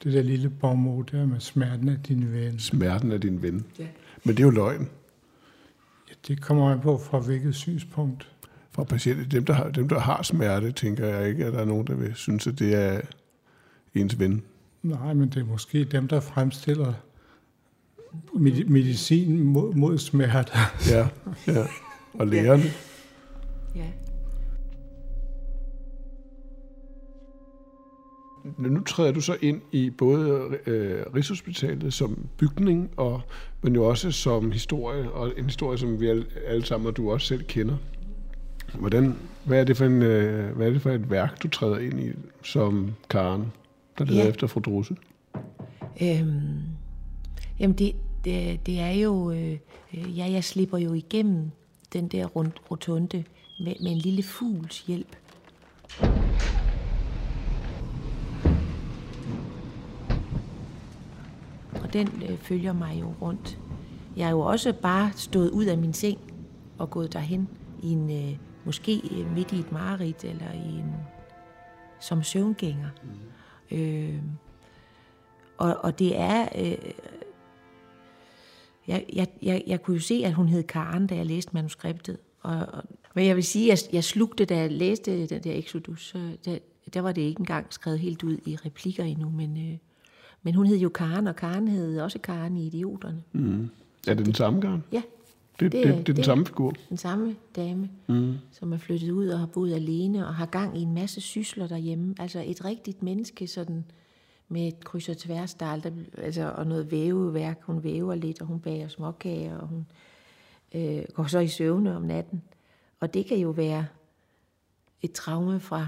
det 0.03 0.13
der 0.13 0.21
lille 0.21 0.49
bommo 0.49 1.01
der 1.01 1.25
med 1.25 1.39
smerten 1.39 1.89
af 1.89 1.97
din 2.07 2.31
ven. 2.33 2.59
Smerten 2.59 3.11
er 3.11 3.17
din 3.17 3.41
ven. 3.41 3.65
Ja. 3.79 3.87
Men 4.23 4.35
det 4.37 4.43
er 4.43 4.47
jo 4.47 4.51
løgn 4.51 4.89
Ja, 6.09 6.13
det 6.27 6.41
kommer 6.41 6.71
an 6.71 6.79
på 6.79 6.97
fra 6.97 7.19
hvilket 7.19 7.55
synspunkt. 7.55 8.29
for 8.71 8.83
patienter. 8.83 9.25
Dem 9.25 9.45
der, 9.45 9.53
har, 9.53 9.69
dem, 9.69 9.89
der 9.89 9.99
har 9.99 10.23
smerte, 10.23 10.71
tænker 10.71 11.07
jeg 11.07 11.29
ikke, 11.29 11.45
at 11.45 11.53
der 11.53 11.59
er 11.59 11.65
nogen, 11.65 11.87
der 11.87 11.95
vil 11.95 12.15
synes, 12.15 12.47
at 12.47 12.59
det 12.59 12.73
er 12.73 13.01
ens 13.95 14.19
ven. 14.19 14.41
Nej, 14.83 15.13
men 15.13 15.29
det 15.29 15.37
er 15.41 15.45
måske 15.45 15.83
dem, 15.83 16.07
der 16.07 16.19
fremstiller 16.19 16.93
medi- 18.33 18.69
medicin 18.69 19.43
mod, 19.43 19.73
mod 19.73 19.97
smerte. 19.97 20.51
Ja, 20.91 21.07
ja. 21.47 21.65
Og 22.13 22.27
lægerne. 22.27 22.63
Ja. 23.75 23.85
Nu 28.57 28.83
træder 28.83 29.11
du 29.11 29.21
så 29.21 29.37
ind 29.41 29.61
i 29.71 29.89
både 29.89 30.49
øh, 30.65 31.05
Rigshospitalet 31.15 31.93
som 31.93 32.27
bygning, 32.37 32.89
og, 32.97 33.21
men 33.61 33.75
jo 33.75 33.83
også 33.85 34.11
som 34.11 34.51
historie, 34.51 35.11
og 35.11 35.33
en 35.37 35.45
historie, 35.45 35.77
som 35.77 35.99
vi 35.99 36.07
alle, 36.07 36.25
alle 36.47 36.65
sammen, 36.65 36.87
og 36.87 36.97
du 36.97 37.11
også 37.11 37.27
selv 37.27 37.43
kender. 37.43 37.77
Hvordan, 38.73 39.15
hvad, 39.45 39.59
er 39.59 39.63
det 39.63 39.77
for 39.77 39.85
en, 39.85 40.01
øh, 40.01 40.55
hvad 40.55 40.67
er 40.67 40.71
det 40.71 40.81
for 40.81 40.91
et 40.91 41.09
værk, 41.09 41.43
du 41.43 41.47
træder 41.47 41.77
ind 41.77 41.99
i 41.99 42.11
som 42.43 42.91
Karen, 43.09 43.51
der 43.97 44.05
leder 44.05 44.23
Ja. 44.23 44.29
efter 44.29 44.47
fru 44.47 44.59
Drusse? 44.59 44.95
Øhm, 46.01 46.59
jamen 47.59 47.77
det, 47.77 47.91
det, 48.25 48.65
det 48.65 48.79
er 48.79 48.91
jo, 48.91 49.31
øh, 49.31 49.57
ja, 49.93 50.31
jeg 50.31 50.43
slipper 50.43 50.77
jo 50.77 50.93
igennem 50.93 51.51
den 51.93 52.07
der 52.07 52.25
rund, 52.25 52.51
rotunde 52.71 53.23
med, 53.59 53.73
med 53.81 53.91
en 53.91 53.97
lille 53.97 54.23
fugls 54.23 54.79
hjælp. 54.81 55.15
Den 61.95 62.23
øh, 62.29 62.37
følger 62.37 62.73
mig 62.73 62.97
jo 63.01 63.13
rundt. 63.21 63.59
Jeg 64.17 64.25
er 64.25 64.31
jo 64.31 64.39
også 64.39 64.73
bare 64.73 65.11
stået 65.15 65.49
ud 65.49 65.65
af 65.65 65.77
min 65.77 65.93
seng 65.93 66.19
og 66.77 66.89
gået 66.89 67.13
derhen 67.13 67.49
i 67.83 67.91
en, 67.91 68.11
øh, 68.11 68.37
måske 68.65 69.01
øh, 69.11 69.33
midt 69.33 69.51
i 69.51 69.59
et 69.59 69.71
mareridt 69.71 70.23
eller 70.23 70.51
i 70.51 70.69
en, 70.79 70.93
som 71.99 72.23
søvngænger. 72.23 72.89
Mm. 73.71 73.77
Øh, 73.77 74.21
og, 75.57 75.77
og 75.77 75.99
det 75.99 76.19
er... 76.19 76.47
Øh, 76.57 76.77
jeg, 78.87 79.05
jeg, 79.13 79.27
jeg, 79.41 79.63
jeg 79.67 79.81
kunne 79.81 79.95
jo 79.95 80.01
se, 80.01 80.21
at 80.25 80.33
hun 80.33 80.47
hed 80.47 80.63
Karen, 80.63 81.07
da 81.07 81.15
jeg 81.15 81.25
læste 81.25 81.51
manuskriptet. 81.53 82.17
Og, 82.41 82.57
og, 82.57 82.83
men 83.15 83.25
jeg 83.25 83.35
vil 83.35 83.43
sige, 83.43 83.71
at 83.71 83.83
jeg, 83.83 83.93
jeg 83.93 84.03
slugte, 84.03 84.45
da 84.45 84.57
jeg 84.57 84.71
læste 84.71 85.27
den 85.27 85.43
der 85.43 85.53
Exodus. 85.53 86.07
Så 86.07 86.37
der, 86.45 86.57
der 86.93 87.01
var 87.01 87.11
det 87.11 87.21
ikke 87.21 87.39
engang 87.39 87.73
skrevet 87.73 87.99
helt 87.99 88.23
ud 88.23 88.37
i 88.45 88.55
replikker 88.55 89.03
endnu. 89.03 89.29
Men, 89.29 89.71
øh, 89.71 89.77
men 90.45 90.55
hun 90.55 90.65
hed 90.65 90.77
jo 90.77 90.89
Karen, 90.89 91.27
og 91.27 91.35
Karen 91.35 91.67
hed 91.67 91.99
også 91.99 92.19
Karen 92.19 92.57
i 92.57 92.65
Idioterne. 92.67 93.23
Mm. 93.33 93.69
Er 94.07 94.13
det 94.13 94.25
den 94.25 94.33
samme 94.33 94.61
Karen? 94.61 94.83
Ja, 94.91 95.01
Det, 95.59 95.71
det, 95.71 95.71
Det 95.71 95.83
det, 95.83 95.99
er- 95.99 96.03
den 96.03 96.15
det- 96.15 96.25
samme 96.25 96.45
figur. 96.45 96.73
den 96.89 96.97
samme 96.97 97.35
dame, 97.55 97.89
mm. 98.07 98.33
som 98.51 98.73
er 98.73 98.77
flyttet 98.77 99.11
ud 99.11 99.27
og 99.27 99.39
har 99.39 99.45
boet 99.45 99.73
alene 99.73 100.27
og 100.27 100.35
har 100.35 100.45
gang 100.45 100.77
i 100.77 100.81
en 100.81 100.93
masse 100.93 101.21
sysler 101.21 101.67
derhjemme. 101.67 102.15
Altså 102.19 102.43
et 102.45 102.65
rigtigt 102.65 103.03
menneske, 103.03 103.47
sådan 103.47 103.85
med 104.49 104.67
et 104.67 104.83
kryds 104.83 105.09
og 105.09 105.17
tværs, 105.17 105.53
der 105.53 105.65
aldrig, 105.65 105.93
altså, 106.17 106.51
og 106.55 106.67
noget 106.67 106.91
væveværk. 106.91 107.59
Hun 107.63 107.83
væver 107.83 108.15
lidt, 108.15 108.41
og 108.41 108.47
hun 108.47 108.59
bager 108.59 108.87
småkager, 108.87 109.57
og 109.57 109.67
hun 109.67 109.85
øh, 110.75 111.03
går 111.13 111.25
så 111.27 111.39
i 111.39 111.47
søvne 111.47 111.95
om 111.95 112.01
natten. 112.01 112.41
Og 112.99 113.13
det 113.13 113.25
kan 113.25 113.37
jo 113.37 113.49
være 113.49 113.85
et 115.01 115.11
traume 115.11 115.59
fra 115.59 115.87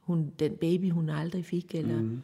hun, 0.00 0.32
den 0.38 0.56
baby, 0.56 0.90
hun 0.90 1.08
aldrig 1.08 1.44
fik. 1.44 1.74
Eller, 1.74 2.00
mm. 2.00 2.22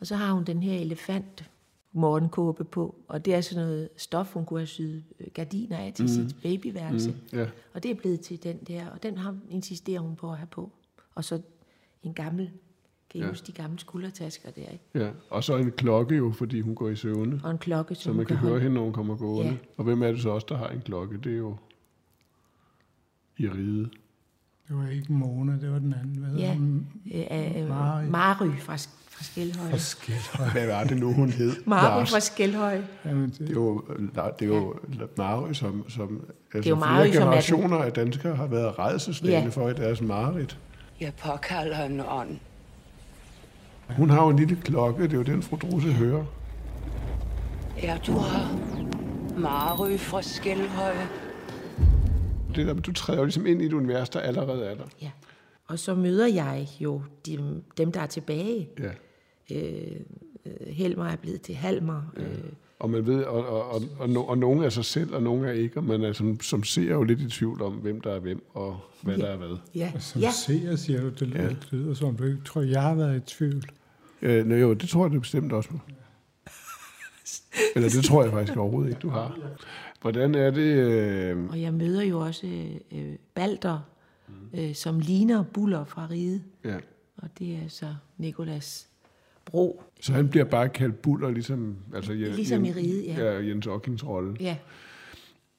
Og 0.00 0.06
så 0.06 0.16
har 0.16 0.32
hun 0.32 0.44
den 0.44 0.62
her 0.62 0.74
elefant 0.80 1.50
morgenkåbe 1.92 2.64
på, 2.64 2.94
og 3.08 3.24
det 3.24 3.34
er 3.34 3.40
sådan 3.40 3.64
noget 3.64 3.88
stof, 3.96 4.32
hun 4.34 4.44
kunne 4.44 4.60
have 4.60 4.66
syet 4.66 5.04
øh, 5.20 5.26
gardiner 5.34 5.76
af 5.78 5.92
til 5.92 6.02
mm. 6.02 6.08
sit 6.08 6.36
babyværelse. 6.42 7.10
Mm. 7.10 7.38
Ja. 7.38 7.46
Og 7.74 7.82
det 7.82 7.90
er 7.90 7.94
blevet 7.94 8.20
til 8.20 8.42
den 8.42 8.56
der, 8.66 8.88
og 8.88 9.02
den 9.02 9.18
har, 9.18 9.36
insisterer 9.50 10.00
hun 10.00 10.16
på 10.16 10.30
at 10.32 10.36
have 10.38 10.46
på. 10.46 10.72
Og 11.14 11.24
så 11.24 11.40
en 12.02 12.14
gammel, 12.14 12.50
kan 13.10 13.20
I 13.20 13.24
Ja. 13.24 13.28
huske 13.28 13.46
de 13.46 13.52
gamle 13.52 13.78
skuldertasker 13.78 14.50
der, 14.50 14.62
ikke? 14.68 14.84
ja. 14.94 15.10
Og 15.30 15.44
så 15.44 15.56
en 15.56 15.72
klokke 15.72 16.16
jo, 16.16 16.30
fordi 16.32 16.60
hun 16.60 16.74
går 16.74 16.88
i 16.88 16.96
søvne. 16.96 17.40
Og 17.44 17.50
en 17.50 17.58
klokke, 17.58 17.94
som 17.94 18.12
Så 18.12 18.16
man 18.16 18.26
kan 18.26 18.36
holde. 18.36 18.50
høre 18.52 18.62
hende, 18.62 18.74
når 18.74 18.84
hun 18.84 18.92
kommer 18.92 19.16
gående. 19.16 19.52
Ja. 19.52 19.56
Og 19.76 19.84
hvem 19.84 20.02
er 20.02 20.12
det 20.12 20.22
så 20.22 20.30
også, 20.30 20.46
der 20.50 20.56
har 20.56 20.68
en 20.68 20.80
klokke? 20.80 21.16
Det 21.18 21.32
er 21.32 21.36
jo 21.36 21.56
i 23.38 23.48
ride. 23.48 23.90
Det 24.68 24.76
var 24.76 24.88
ikke 24.88 25.12
Mona, 25.12 25.52
det 25.52 25.70
var 25.70 25.78
den 25.78 25.94
anden. 25.94 26.16
Hvad 26.18 26.28
hedder 26.30 26.44
Ja, 26.46 26.54
hun? 26.54 26.86
øh, 27.14 27.62
øh, 27.62 27.68
Mary. 27.68 28.04
Mary 28.04 28.56
fra, 28.58 28.76
fra 29.18 29.78
Skelhøj. 29.78 30.48
Hvad 30.52 30.66
var 30.66 30.84
det 30.84 30.96
nu, 30.96 31.12
hun 31.12 31.30
hed? 31.30 31.52
Lars? 31.66 32.10
fra 32.10 32.20
Skelhøj. 32.20 32.80
Jamen, 33.04 33.28
Det 33.30 33.38
det, 33.38 33.48
er 33.50 33.52
jo, 33.54 33.82
det 34.38 34.42
er 34.42 34.46
jo 34.46 34.74
Mary, 35.16 35.52
som, 35.52 35.90
som 35.90 36.24
altså 36.54 36.68
jo 36.70 36.76
flere 36.76 36.92
Mary, 36.92 36.92
som 36.96 36.98
er 36.98 37.02
den- 37.04 37.12
generationer 37.22 37.78
af 37.78 37.92
danskere 37.92 38.36
har 38.36 38.46
været 38.46 38.78
redselslagende 38.78 39.42
Ja. 39.44 39.48
for 39.62 39.68
i 39.68 39.74
deres 39.74 40.00
mareridt. 40.00 40.58
Jeg 41.00 41.12
påkalder 41.14 41.84
en 41.84 42.00
ånd. 42.08 42.38
Hun 43.88 44.10
har 44.10 44.22
jo 44.22 44.28
en 44.28 44.36
lille 44.36 44.56
klokke, 44.56 45.02
det 45.02 45.12
er 45.12 45.16
jo 45.16 45.22
den, 45.22 45.42
fru 45.42 45.56
Druse 45.56 45.88
hører. 45.92 46.24
Ja, 47.82 47.98
du 48.06 48.12
har 48.12 48.58
Marø 49.38 49.96
fra 49.96 50.22
Skelhøje. 50.22 51.08
Det 52.54 52.66
der, 52.66 52.74
du 52.74 52.92
træder 52.92 53.18
jo 53.18 53.24
ligesom 53.24 53.46
ind 53.46 53.62
i 53.62 53.66
et 53.66 53.72
univers, 53.72 54.08
der 54.08 54.20
allerede 54.20 54.64
er 54.64 54.74
der. 54.74 54.84
Ja. 55.02 55.10
Og 55.68 55.78
så 55.78 55.94
møder 55.94 56.26
jeg 56.26 56.66
jo 56.80 57.02
dem, 57.26 57.62
dem 57.78 57.92
der 57.92 58.00
er 58.00 58.06
tilbage. 58.06 58.68
Ja. 58.78 58.88
Øh, 59.52 59.96
Helmer 60.66 61.04
er 61.04 61.16
blevet 61.16 61.40
til 61.42 61.54
Halmer. 61.54 62.02
Ja. 62.16 62.22
Øh, 62.22 62.38
Og 62.78 62.90
man 62.90 63.06
ved, 63.06 63.22
og, 63.24 63.46
og, 63.46 63.70
og, 63.70 63.82
og, 63.98 64.08
no, 64.10 64.22
og 64.24 64.38
nogen 64.38 64.62
er 64.62 64.68
sig 64.68 64.84
selv, 64.84 65.14
og 65.14 65.22
nogen 65.22 65.44
er 65.44 65.50
ikke, 65.50 65.76
og 65.76 65.84
man 65.84 66.02
er 66.04 66.12
som, 66.12 66.40
som 66.40 66.62
ser 66.64 66.82
jo 66.92 67.02
lidt 67.02 67.20
i 67.20 67.28
tvivl 67.28 67.62
om, 67.62 67.72
hvem 67.72 68.00
der 68.00 68.12
er 68.12 68.18
hvem, 68.18 68.42
og 68.54 68.80
hvad 69.02 69.16
Ja. 69.16 69.22
der 69.26 69.32
er 69.32 69.36
hvad. 69.36 69.56
ja. 69.74 69.92
Som 69.98 70.20
ja. 70.20 70.26
ja. 70.26 70.32
seer, 70.32 70.76
siger 70.76 71.00
du, 71.00 71.08
det 71.08 71.28
lyder, 71.28 71.42
ja. 71.42 71.48
det 71.48 71.68
lyder 71.72 71.94
som, 71.94 72.16
du 72.16 72.24
ikke 72.24 72.38
tror, 72.44 72.62
jeg 72.62 72.82
har 72.82 72.94
været 72.94 73.16
i 73.16 73.20
tvivl. 73.20 73.64
Øh, 74.22 74.46
nej, 74.46 74.58
jo, 74.58 74.72
det 74.74 74.88
tror 74.88 75.04
jeg 75.04 75.12
det 75.12 75.20
bestemt 75.20 75.52
også. 75.52 75.68
Eller 77.76 77.88
det 77.88 78.04
tror 78.04 78.22
jeg 78.22 78.32
faktisk 78.32 78.56
overhovedet 78.58 78.90
ikke, 78.90 79.00
du 79.00 79.08
har. 79.08 79.38
Hvordan 80.00 80.34
er 80.34 80.50
det... 80.50 80.60
Øh, 80.76 81.48
Og 81.50 81.60
jeg 81.60 81.74
møder 81.74 82.02
jo 82.02 82.20
også 82.20 82.46
øh, 82.92 83.14
Balder, 83.34 83.80
øh, 84.54 84.74
som 84.74 84.98
ligner 85.00 85.42
Buller 85.42 85.84
fra 85.84 86.06
Ride. 86.10 86.42
ja. 86.64 86.76
Og 87.16 87.28
det 87.38 87.54
er 87.54 87.68
så 87.68 87.94
Nikolas 88.18 88.88
Bro. 89.50 89.82
Så 90.00 90.12
han 90.12 90.28
bliver 90.28 90.44
bare 90.44 90.68
kaldt 90.68 91.02
buller, 91.02 91.30
ligesom... 91.30 91.76
Altså, 91.94 92.12
Jens, 92.12 92.36
Ligesom 92.36 92.64
i 92.64 92.72
Riget, 92.72 93.06
ja. 93.06 93.32
ja. 93.32 93.46
Jens 93.46 93.66
Ockings 93.66 94.06
rolle. 94.06 94.36
Ja, 94.40 94.56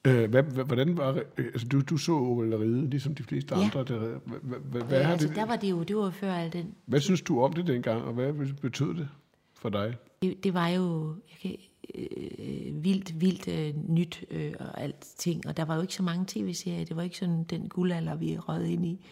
Øh, 0.08 0.30
hvad, 0.30 0.44
hvordan 0.44 0.98
var... 0.98 1.20
Altså, 1.38 1.68
du, 1.68 1.82
du 1.82 1.98
så 1.98 2.12
vel 2.12 2.58
Ride, 2.58 2.90
ligesom 2.90 3.16
de 3.16 3.24
fleste 3.24 3.56
Ja. 3.58 3.64
andre. 3.64 3.84
Der, 3.84 4.00
hvad, 4.00 4.40
hvad, 4.42 4.82
hvad, 4.82 5.02
ja 5.02 5.12
altså 5.12 5.28
det, 5.28 5.36
der 5.36 5.46
var 5.46 5.56
det 5.56 5.70
jo, 5.72 5.84
det 5.84 5.96
var 5.96 6.10
før 6.10 6.34
al 6.34 6.54
den 6.54 6.74
hvad 6.86 7.00
synes 7.00 7.22
du 7.22 7.42
om 7.42 7.54
det 7.54 7.68
dengang, 7.68 8.04
og 8.04 8.14
hvad 8.14 8.34
betød 8.62 8.94
det 8.94 9.10
for 9.56 9.70
dig? 9.70 9.96
det, 10.22 10.44
det 10.44 10.54
var 10.54 10.68
jo 10.68 11.16
jeg 11.30 11.38
kan, 11.42 11.56
øh, 11.96 12.84
vildt, 12.84 13.22
vildt 13.22 13.48
øh, 13.48 13.74
nyt 13.90 14.24
øh, 14.32 14.54
og 14.60 14.82
alting. 14.82 15.48
Og 15.48 15.58
der 15.58 15.66
var 15.66 15.76
jo 15.76 15.82
ikke 15.82 15.94
så 15.94 16.04
mange 16.04 16.26
tv-serier. 16.28 16.86
Det 16.86 16.96
var 16.96 17.02
ikke 17.04 17.18
sådan 17.18 17.44
den 17.44 17.70
guldalder, 17.70 18.16
vi 18.16 18.38
rød 18.38 18.64
ind 18.64 18.86
i. 18.86 19.06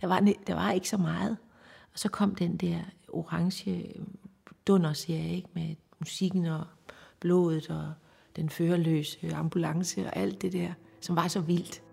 Der 0.00 0.06
var, 0.06 0.20
der 0.46 0.54
var 0.54 0.72
ikke 0.72 0.88
så 0.88 0.96
meget. 0.96 1.36
Og 1.94 1.98
så 1.98 2.08
kom 2.08 2.34
den 2.34 2.56
der 2.56 2.78
orange 3.08 3.94
dunderserie, 4.66 5.36
ikke? 5.36 5.48
Med 5.54 5.76
musikken 5.98 6.46
og 6.46 6.64
blodet 7.20 7.70
og 7.70 7.92
den 8.36 8.50
førerløse 8.50 9.34
ambulance 9.34 10.06
og 10.06 10.16
alt 10.16 10.42
det 10.42 10.52
der, 10.52 10.72
som 11.00 11.16
var 11.16 11.28
så 11.28 11.40
vildt. 11.40 11.84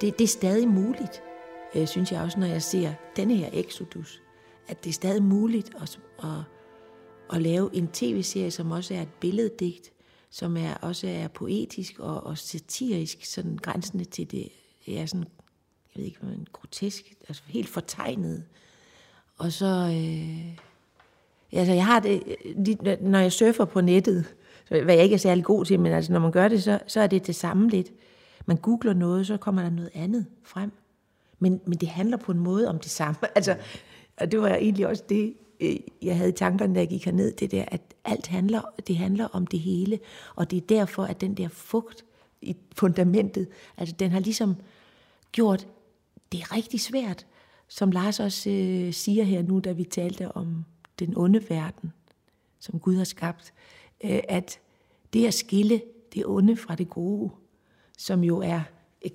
det, 0.00 0.18
det 0.18 0.24
er 0.24 0.28
stadig 0.28 0.68
muligt, 0.68 1.22
øh, 1.74 1.86
synes 1.86 2.12
jeg 2.12 2.22
også, 2.22 2.40
når 2.40 2.46
jeg 2.46 2.62
ser 2.62 2.92
denne 3.16 3.34
her 3.34 3.48
Exodus, 3.52 4.22
at 4.68 4.84
det 4.84 4.90
er 4.90 4.94
stadig 4.94 5.22
muligt 5.22 5.70
at, 5.82 6.00
at, 6.22 6.28
at 7.32 7.42
lave 7.42 7.74
en 7.74 7.88
tv-serie, 7.88 8.50
som 8.50 8.70
også 8.70 8.94
er 8.94 9.02
et 9.02 9.12
billeddigt, 9.20 9.92
som 10.30 10.56
er, 10.56 10.74
også 10.74 11.08
er 11.08 11.28
poetisk 11.28 11.98
og, 11.98 12.26
og 12.26 12.38
satirisk, 12.38 13.24
sådan 13.24 13.58
grænsende 13.62 14.04
til 14.04 14.30
det, 14.30 14.48
ja, 14.88 15.02
er 15.02 15.06
sådan, 15.06 15.26
jeg 15.94 16.00
ved 16.00 16.04
ikke, 16.04 16.18
hvad 16.20 16.34
en 16.34 16.46
grotesk, 16.52 17.14
altså 17.28 17.42
helt 17.46 17.68
fortegnet. 17.68 18.44
Og 19.38 19.52
så, 19.52 19.66
øh, 19.66 20.58
altså 21.52 21.72
jeg 21.72 21.86
har 21.86 22.00
det, 22.00 22.22
når 23.00 23.18
jeg 23.18 23.32
surfer 23.32 23.64
på 23.64 23.80
nettet, 23.80 24.34
hvad 24.68 24.94
jeg 24.94 25.04
ikke 25.04 25.14
er 25.14 25.18
særlig 25.18 25.44
god 25.44 25.64
til, 25.64 25.80
men 25.80 25.92
altså 25.92 26.12
når 26.12 26.20
man 26.20 26.32
gør 26.32 26.48
det, 26.48 26.62
så, 26.62 26.78
så 26.86 27.00
er 27.00 27.06
det 27.06 27.26
det 27.26 27.36
samme 27.36 27.68
lidt. 27.68 27.92
Man 28.46 28.56
googler 28.56 28.92
noget, 28.92 29.26
så 29.26 29.36
kommer 29.36 29.62
der 29.62 29.70
noget 29.70 29.90
andet 29.94 30.26
frem. 30.42 30.72
Men, 31.38 31.60
men 31.66 31.78
det 31.78 31.88
handler 31.88 32.16
på 32.16 32.32
en 32.32 32.38
måde 32.38 32.68
om 32.68 32.78
det 32.78 32.90
samme. 32.90 33.16
Altså, 33.36 33.56
og 34.16 34.32
det 34.32 34.40
var 34.40 34.48
egentlig 34.48 34.86
også 34.86 35.04
det, 35.08 35.34
øh, 35.60 35.76
jeg 36.02 36.16
havde 36.16 36.30
i 36.30 36.32
tankerne, 36.32 36.74
da 36.74 36.80
jeg 36.80 36.88
gik 36.88 37.04
herned, 37.04 37.32
det 37.32 37.50
der, 37.50 37.64
at 37.68 37.80
alt 38.04 38.26
handler, 38.26 38.62
det 38.86 38.96
handler 38.96 39.24
om 39.24 39.46
det 39.46 39.60
hele. 39.60 39.98
Og 40.34 40.50
det 40.50 40.56
er 40.56 40.66
derfor, 40.66 41.04
at 41.04 41.20
den 41.20 41.34
der 41.34 41.48
fugt 41.48 42.04
i 42.42 42.56
fundamentet, 42.76 43.48
altså 43.76 43.94
den 43.98 44.10
har 44.10 44.20
ligesom 44.20 44.56
gjort, 45.32 45.66
det 46.32 46.40
er 46.40 46.56
rigtig 46.56 46.80
svært, 46.80 47.26
som 47.68 47.90
Lars 47.90 48.20
også 48.20 48.50
øh, 48.50 48.92
siger 48.92 49.24
her 49.24 49.42
nu, 49.42 49.58
da 49.58 49.72
vi 49.72 49.84
talte 49.84 50.32
om 50.32 50.64
den 50.98 51.16
onde 51.16 51.50
verden, 51.50 51.92
som 52.60 52.80
Gud 52.80 52.96
har 52.96 53.04
skabt, 53.04 53.52
øh, 54.04 54.20
at 54.28 54.58
det 55.12 55.26
at 55.26 55.34
skille 55.34 55.82
det 56.14 56.26
onde 56.26 56.56
fra 56.56 56.74
det 56.74 56.90
gode, 56.90 57.30
som 57.98 58.24
jo 58.24 58.38
er 58.38 58.60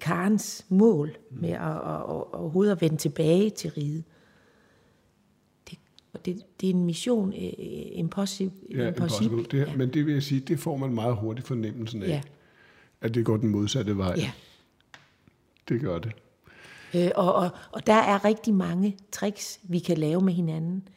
Karens 0.01 0.65
mål 0.69 1.17
med 1.31 1.49
at, 1.49 1.61
at, 1.61 1.67
at, 1.67 2.01
at 2.01 2.33
overhovedet 2.33 2.71
at 2.71 2.81
vende 2.81 2.97
tilbage 2.97 3.49
til 3.49 3.71
riget. 3.71 4.03
Det, 6.17 6.19
og 6.19 6.25
det, 6.25 6.61
det 6.61 6.69
er 6.69 6.73
en 6.73 6.85
mission, 6.85 7.33
øh, 7.33 7.51
impossible. 7.91 8.77
Ja, 8.77 8.87
impossible. 8.87 9.43
Det, 9.43 9.53
ja. 9.67 9.75
Men 9.75 9.93
det 9.93 10.05
vil 10.05 10.13
jeg 10.13 10.23
sige, 10.23 10.39
det 10.41 10.59
får 10.59 10.77
man 10.77 10.93
meget 10.93 11.15
hurtigt 11.15 11.47
fornemmelsen 11.47 12.03
af, 12.03 12.07
Ja. 12.07 12.21
at 13.01 13.15
det 13.15 13.25
går 13.25 13.37
den 13.37 13.49
modsatte 13.49 13.97
vej. 13.97 14.13
Ja. 14.17 14.31
Det 15.69 15.81
gør 15.81 15.99
det. 15.99 16.11
Øh, 16.95 17.11
og, 17.15 17.33
og, 17.35 17.49
og 17.71 17.87
der 17.87 17.93
er 17.93 18.25
rigtig 18.25 18.53
mange 18.53 18.97
tricks, 19.11 19.59
vi 19.63 19.79
kan 19.79 19.97
lave 19.97 20.21
med 20.21 20.33
hinanden. 20.33 20.87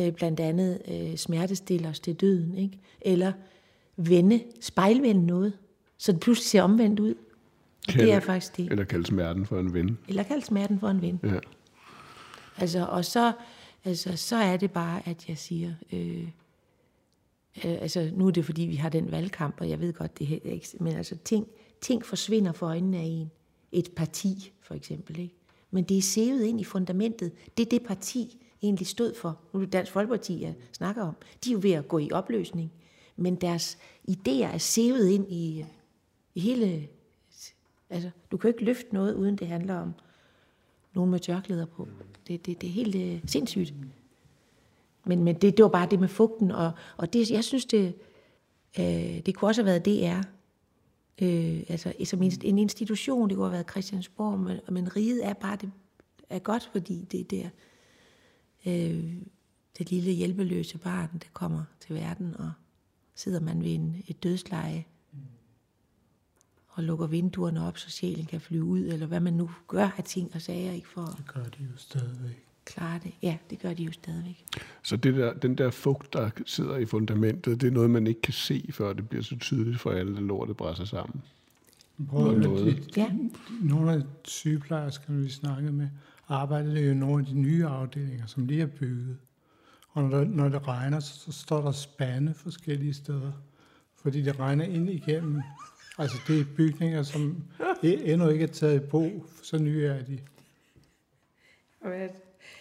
Øh, 0.00 0.12
blandt 0.12 0.40
andet 0.40 0.82
øh, 0.88 1.16
smertestille 1.16 1.88
os 1.88 2.00
til 2.00 2.14
døden, 2.14 2.54
ikke? 2.54 2.78
Eller 3.00 3.32
vende, 3.96 4.42
spejlvende 4.60 5.26
noget, 5.26 5.52
så 5.98 6.12
det 6.12 6.20
pludselig 6.20 6.46
ser 6.46 6.62
omvendt 6.62 7.00
ud. 7.00 7.14
Og 7.88 7.94
det 7.94 8.12
er 8.12 8.20
faktisk 8.20 8.56
det. 8.56 8.70
Eller 8.70 8.84
kalde 8.84 9.06
smerten 9.06 9.46
for 9.46 9.58
en 9.60 9.74
ven. 9.74 9.98
Eller 10.08 10.22
kald 10.22 10.42
smerten 10.42 10.80
for 10.80 10.88
en 10.88 11.02
ven. 11.02 11.20
Ja. 11.24 11.38
Altså, 12.58 12.86
og 12.86 13.04
så, 13.04 13.32
altså, 13.86 14.16
så 14.16 14.36
er 14.36 14.56
det 14.56 14.70
bare, 14.70 15.08
at 15.08 15.28
jeg 15.28 15.38
siger, 15.38 15.74
øh, 15.92 16.28
øh, 17.64 17.82
altså 17.82 18.10
nu 18.14 18.26
er 18.26 18.30
det 18.30 18.44
fordi, 18.44 18.62
vi 18.62 18.74
har 18.74 18.88
den 18.88 19.10
valgkamp, 19.10 19.60
og 19.60 19.70
jeg 19.70 19.80
ved 19.80 19.92
godt, 19.92 20.18
det 20.18 20.40
er 20.44 20.50
ikke, 20.50 20.68
men 20.80 20.96
altså 20.96 21.16
ting, 21.24 21.46
ting 21.80 22.04
forsvinder 22.04 22.52
for 22.52 22.66
øjnene 22.66 22.98
af 22.98 23.02
en. 23.02 23.30
Et 23.72 23.92
parti, 23.96 24.52
for 24.60 24.74
eksempel, 24.74 25.18
ikke? 25.18 25.34
Men 25.70 25.84
det 25.84 25.98
er 25.98 26.02
sævet 26.02 26.44
ind 26.44 26.60
i 26.60 26.64
fundamentet. 26.64 27.32
Det 27.56 27.66
er 27.66 27.70
det 27.70 27.82
parti 27.82 28.38
egentlig 28.62 28.86
stod 28.86 29.14
for. 29.14 29.40
Nu 29.52 29.60
er 29.60 29.64
det 29.64 29.72
Dansk 29.72 29.92
Folkeparti, 29.92 30.42
jeg 30.42 30.54
snakker 30.72 31.02
om. 31.02 31.14
De 31.44 31.50
er 31.50 31.52
jo 31.52 31.58
ved 31.62 31.72
at 31.72 31.88
gå 31.88 31.98
i 31.98 32.12
opløsning. 32.12 32.72
Men 33.16 33.34
deres 33.34 33.78
idéer 34.10 34.44
er 34.44 34.58
sævet 34.58 35.08
ind 35.08 35.32
i, 35.32 35.64
i 36.34 36.40
hele... 36.40 36.88
Altså, 37.90 38.10
du 38.30 38.36
kan 38.36 38.48
jo 38.50 38.54
ikke 38.54 38.64
løfte 38.64 38.94
noget, 38.94 39.14
uden 39.14 39.36
det 39.36 39.48
handler 39.48 39.74
om 39.74 39.94
nogen 40.96 41.10
med 41.10 41.20
tørklæder 41.20 41.66
på. 41.66 41.88
Det, 42.28 42.46
det, 42.46 42.60
det 42.60 42.68
er 42.68 42.72
helt 42.72 42.94
øh, 42.94 43.20
sindssygt. 43.26 43.74
Men, 45.04 45.24
men 45.24 45.34
det, 45.34 45.56
det 45.56 45.62
var 45.62 45.68
bare 45.68 45.88
det 45.90 46.00
med 46.00 46.08
fugten, 46.08 46.50
og, 46.50 46.72
og 46.96 47.12
det, 47.12 47.30
jeg 47.30 47.44
synes, 47.44 47.64
det, 47.64 47.94
øh, 48.78 49.20
det 49.26 49.34
kunne 49.34 49.48
også 49.48 49.62
have 49.62 49.66
været 49.66 49.86
DR. 49.86 50.28
Øh, 51.22 51.62
altså 51.68 51.92
som 52.04 52.22
en, 52.22 52.32
en 52.42 52.58
institution, 52.58 53.28
det 53.28 53.36
kunne 53.36 53.46
have 53.46 53.52
været 53.52 53.70
Christiansborg, 53.70 54.38
men, 54.38 54.58
men 54.70 54.96
riget 54.96 55.26
er 55.26 55.32
bare 55.32 55.56
det 55.56 55.70
er 56.30 56.38
godt, 56.38 56.68
fordi 56.72 57.04
det 57.04 57.20
er 57.20 57.24
der 57.24 57.48
øh, 58.66 59.14
det 59.78 59.90
lille 59.90 60.12
hjælpeløse 60.12 60.78
barn, 60.78 61.08
der 61.12 61.28
kommer 61.32 61.64
til 61.80 61.94
verden, 61.94 62.36
og 62.38 62.52
sidder 63.14 63.40
man 63.40 63.64
ved 63.64 63.74
en, 63.74 64.02
et 64.06 64.22
dødsleje, 64.22 64.84
og 66.76 66.82
lukker 66.82 67.06
vinduerne 67.06 67.66
op, 67.66 67.78
så 67.78 67.90
sjælen 67.90 68.24
kan 68.24 68.40
flyve 68.40 68.64
ud, 68.64 68.80
eller 68.80 69.06
hvad 69.06 69.20
man 69.20 69.32
nu 69.32 69.50
gør 69.68 69.88
af 69.98 70.04
ting 70.04 70.30
og 70.34 70.42
sager, 70.42 70.72
ikke 70.72 70.88
for 70.88 71.04
Det 71.04 71.26
gør 71.34 71.42
de 71.42 71.58
jo 71.64 71.76
stadigvæk. 71.76 72.42
klare 72.64 73.00
det. 73.04 73.12
Ja, 73.22 73.36
det 73.50 73.58
gør 73.58 73.74
de 73.74 73.82
jo 73.82 73.92
stadigvæk. 73.92 74.44
Så 74.82 74.96
det 74.96 75.14
der, 75.14 75.32
den 75.32 75.58
der 75.58 75.70
fugt, 75.70 76.12
der 76.12 76.30
sidder 76.46 76.76
i 76.76 76.84
fundamentet, 76.86 77.60
det 77.60 77.66
er 77.66 77.70
noget, 77.70 77.90
man 77.90 78.06
ikke 78.06 78.20
kan 78.22 78.32
se, 78.32 78.68
før 78.72 78.92
det 78.92 79.08
bliver 79.08 79.22
så 79.22 79.36
tydeligt 79.38 79.80
for 79.80 79.90
alle, 79.90 80.16
at 80.16 80.22
lortet 80.22 80.56
brænder 80.56 80.84
sammen. 80.84 81.22
Prøv 82.08 82.30
at 82.30 82.38
noget. 82.38 82.76
de, 82.76 83.00
Ja, 83.00 83.10
nogle 83.62 83.92
af 83.92 84.02
sygeplejerskerne, 84.24 85.22
vi 85.22 85.28
snakkede 85.28 85.72
med, 85.72 85.88
arbejdede 86.28 86.80
jo 86.80 86.90
i 86.90 86.94
nogle 86.94 87.20
af 87.20 87.26
de 87.26 87.34
nye 87.38 87.66
afdelinger, 87.66 88.26
som 88.26 88.46
lige 88.46 88.62
er 88.62 88.66
bygget. 88.66 89.16
Og 89.88 90.02
når, 90.02 90.18
der, 90.18 90.24
når 90.24 90.48
det 90.48 90.68
regner, 90.68 91.00
så, 91.00 91.14
så 91.20 91.32
står 91.32 91.62
der 91.62 91.72
spande 91.72 92.34
forskellige 92.34 92.94
steder, 92.94 93.32
fordi 94.02 94.22
det 94.22 94.40
regner 94.40 94.64
ind 94.64 94.90
igennem. 94.90 95.42
Altså 95.98 96.16
det 96.28 96.40
er 96.40 96.44
bygninger, 96.56 97.02
som 97.02 97.42
e- 97.60 97.86
endnu 98.10 98.28
ikke 98.28 98.42
er 98.42 98.48
taget 98.48 98.82
i 98.82 98.86
brug, 98.86 99.26
så 99.42 99.58
nye 99.58 99.84
er 99.84 100.04
de. 100.04 100.18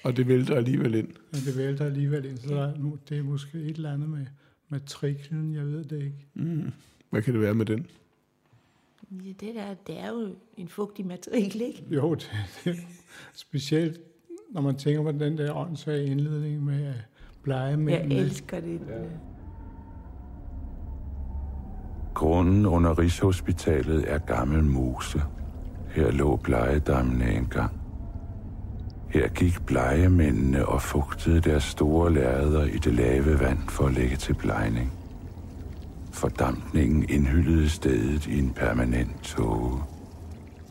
Og 0.03 0.17
det 0.17 0.27
vælter 0.27 0.55
alligevel 0.55 0.95
ind. 0.95 1.07
Men 1.07 1.41
det 1.45 1.57
vælter 1.57 1.85
alligevel 1.85 2.25
ind, 2.25 2.37
så 2.37 2.47
der, 2.55 2.67
er 2.67 2.77
nu- 2.77 2.97
det 3.09 3.17
er 3.17 3.23
måske 3.23 3.57
et 3.57 3.75
eller 3.75 3.93
andet 3.93 4.09
med 4.09 4.25
matriklen, 4.69 5.53
jeg 5.55 5.65
ved 5.65 5.83
det 5.83 6.03
ikke. 6.03 6.71
Hvad 7.09 7.21
kan 7.21 7.33
det 7.33 7.41
være 7.41 7.53
med 7.53 7.65
den? 7.65 7.87
ja 9.11 9.31
det, 9.39 9.55
der, 9.55 9.73
det 9.87 9.99
er 9.99 10.07
jo 10.09 10.35
en 10.57 10.67
fugtig 10.67 11.05
matrikel, 11.05 11.61
ikke? 11.61 11.83
Jo, 11.91 12.13
det, 12.13 12.31
det, 12.63 12.75
specielt 13.33 14.01
når 14.49 14.61
man 14.61 14.75
tænker 14.77 15.03
på 15.03 15.11
den 15.11 15.37
der 15.37 15.53
åndssvage 15.55 16.05
indledning 16.05 16.63
med 16.63 16.83
Jeg 16.83 16.95
blegemændene. 17.43 18.15
elsker 18.15 18.59
det. 18.59 18.81
Ja. 18.87 19.03
Grunden 22.15 22.65
under 22.65 22.99
Rigshospitalet 22.99 24.11
er 24.11 24.17
gammel 24.17 24.63
mose. 24.63 25.21
Her 25.89 26.11
lå 26.11 26.35
plejedammen 26.35 27.21
engang. 27.21 27.81
Her 29.09 29.27
gik 29.27 29.65
blegemændene 29.65 30.65
og 30.65 30.81
fugtede 30.81 31.41
deres 31.41 31.63
store 31.63 32.13
lærreder 32.13 32.63
i 32.63 32.77
det 32.77 32.93
lave 32.93 33.39
vand 33.39 33.59
for 33.69 33.85
at 33.85 33.93
lægge 33.93 34.15
til 34.15 34.33
plejning. 34.33 34.93
Fordampningen 36.11 37.05
indhyllede 37.09 37.69
stedet 37.69 38.27
i 38.27 38.39
en 38.39 38.53
permanent 38.53 39.23
tåge. 39.23 39.79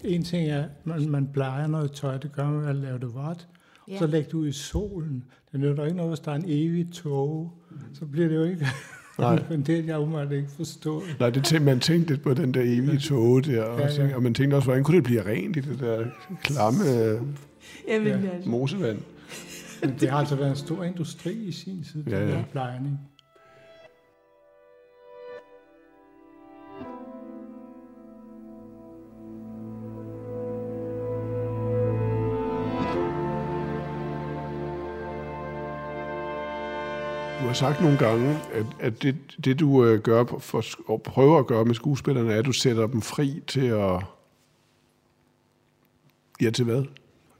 En 0.04 0.22
ting 0.24 0.48
er, 0.48 0.62
at 0.62 0.70
man, 0.84 1.10
man 1.10 1.26
bleger 1.26 1.66
noget 1.66 1.92
tøj, 1.92 2.18
det 2.18 2.32
gør 2.32 2.50
man 2.50 2.60
ved 2.60 2.68
at 2.68 2.76
lave 2.76 2.98
det 2.98 3.14
vådt. 3.14 3.48
Ja. 3.88 3.92
Ja. 3.92 3.98
Så 3.98 4.06
lægge 4.06 4.26
det 4.26 4.34
ud 4.34 4.48
i 4.48 4.52
solen. 4.52 5.24
Det 5.52 5.60
nytter 5.60 5.84
ikke 5.84 5.96
noget, 5.96 6.10
hvis 6.10 6.20
der 6.20 6.30
er 6.30 6.36
en 6.36 6.44
evig 6.46 6.92
tåge. 6.92 7.50
Så 7.92 8.06
bliver 8.06 8.28
det 8.28 8.36
jo 8.36 8.44
ikke... 8.44 8.66
Nej. 9.18 9.42
Men 9.50 9.62
det 9.62 9.78
er 9.78 9.82
jeg 9.84 9.98
umiddelbart 9.98 10.32
ikke 10.36 10.48
forstået. 10.56 11.16
Nej, 11.20 11.30
det 11.30 11.44
tænkte, 11.44 11.64
man 11.64 11.80
tænkte 11.80 12.12
lidt 12.12 12.22
på 12.22 12.34
den 12.34 12.54
der 12.54 12.60
evige 12.60 12.98
tåge 12.98 13.42
der, 13.42 13.62
og, 13.62 13.80
Ja, 13.80 14.04
ja. 14.06 14.14
og 14.16 14.22
man 14.22 14.34
tænkte 14.34 14.54
også, 14.54 14.66
hvordan 14.66 14.84
kunne 14.84 14.96
det 14.96 15.04
blive 15.04 15.26
rent 15.26 15.56
i 15.56 15.60
det 15.60 15.80
der 15.80 16.04
klamme 16.42 16.84
Jamen, 17.88 18.08
Ja. 18.08 18.28
mosevand? 18.46 18.98
Men 19.82 19.94
det 20.00 20.10
har 20.10 20.18
altså 20.18 20.36
været 20.36 20.50
en 20.50 20.56
stor 20.56 20.84
industri 20.84 21.32
i 21.32 21.52
sin 21.52 21.84
tid, 21.92 22.04
Ja, 22.06 22.18
ja, 22.18 22.28
ja. 22.28 22.36
ja. 22.36 22.44
plejning. 22.52 22.98
Sagt 37.54 37.80
nogle 37.80 37.98
gange, 37.98 38.38
at, 38.52 38.66
at 38.80 39.02
det, 39.02 39.16
det 39.44 39.60
du 39.60 39.84
øh, 39.84 40.00
gør 40.00 40.24
for, 40.38 40.64
og 40.86 41.02
prøver 41.02 41.38
at 41.38 41.46
gøre 41.46 41.64
med 41.64 41.74
skuespillerne, 41.74 42.32
er, 42.32 42.38
at 42.38 42.44
du 42.44 42.52
sætter 42.52 42.86
dem 42.86 43.02
fri 43.02 43.42
til 43.46 43.66
at... 43.66 44.02
Ja, 46.42 46.50
til 46.50 46.64
hvad? 46.64 46.84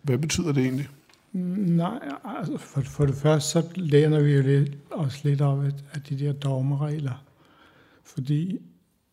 Hvad 0.02 0.18
betyder 0.18 0.52
det 0.52 0.62
egentlig? 0.62 0.88
Mm, 1.32 1.40
nej, 1.58 1.98
altså 2.24 2.56
for, 2.58 2.80
for 2.80 3.06
det 3.06 3.14
første, 3.14 3.50
så 3.50 3.68
læner 3.76 4.20
vi 4.20 4.32
jo 4.32 4.42
lidt, 4.42 4.76
os 4.90 5.24
lidt 5.24 5.40
op 5.40 5.64
af, 5.64 5.70
af 5.92 6.02
de 6.02 6.18
der 6.18 6.32
dogmeregler. 6.32 7.24
Fordi 8.04 8.58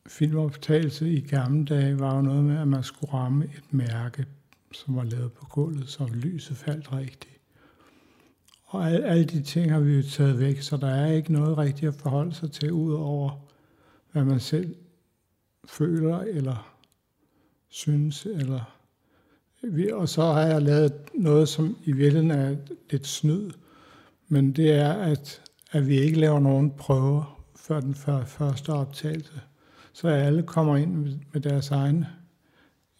filmoptagelse 0.07 1.09
i 1.09 1.19
gamle 1.19 1.65
dage 1.65 1.99
var 1.99 2.15
jo 2.15 2.21
noget 2.21 2.43
med, 2.43 2.57
at 2.57 2.67
man 2.67 2.83
skulle 2.83 3.13
ramme 3.13 3.45
et 3.45 3.73
mærke, 3.73 4.25
som 4.71 4.95
var 4.95 5.03
lavet 5.03 5.31
på 5.31 5.45
gulvet, 5.45 5.89
så 5.89 6.07
lyset 6.13 6.57
faldt 6.57 6.93
rigtigt. 6.93 7.40
Og 8.71 8.89
al, 8.91 9.03
alle 9.03 9.25
de 9.25 9.41
ting 9.41 9.71
har 9.71 9.79
vi 9.79 9.95
jo 9.95 10.03
taget 10.03 10.39
væk, 10.39 10.61
så 10.61 10.77
der 10.77 10.87
er 10.89 11.11
ikke 11.11 11.33
noget 11.33 11.57
rigtigt 11.57 11.87
at 11.89 11.95
forholde 12.01 12.33
sig 12.33 12.51
til, 12.51 12.71
ud 12.71 12.93
over 12.93 13.45
hvad 14.11 14.23
man 14.23 14.39
selv 14.39 14.75
føler, 15.65 16.19
eller 16.19 16.75
synes, 17.69 18.25
eller 18.25 18.77
vi- 19.63 19.91
Og 19.91 20.09
så 20.09 20.21
har 20.23 20.41
jeg 20.41 20.61
lavet 20.61 20.93
noget, 21.13 21.49
som 21.49 21.77
i 21.85 21.91
virkeligheden 21.91 22.31
er 22.31 22.55
lidt 22.91 23.07
snyd, 23.07 23.51
men 24.27 24.51
det 24.51 24.71
er, 24.71 24.93
at, 24.93 25.41
at 25.71 25.87
vi 25.87 25.99
ikke 25.99 26.19
laver 26.19 26.39
nogen 26.39 26.71
prøver 26.71 27.41
før 27.55 27.79
den 27.79 27.95
før, 27.95 28.25
første 28.25 28.69
optagelse. 28.73 29.41
Så 29.93 30.07
alle 30.07 30.43
kommer 30.43 30.77
ind 30.77 30.95
med, 30.95 31.17
med 31.33 31.41
deres 31.41 31.71
egne 31.71 32.07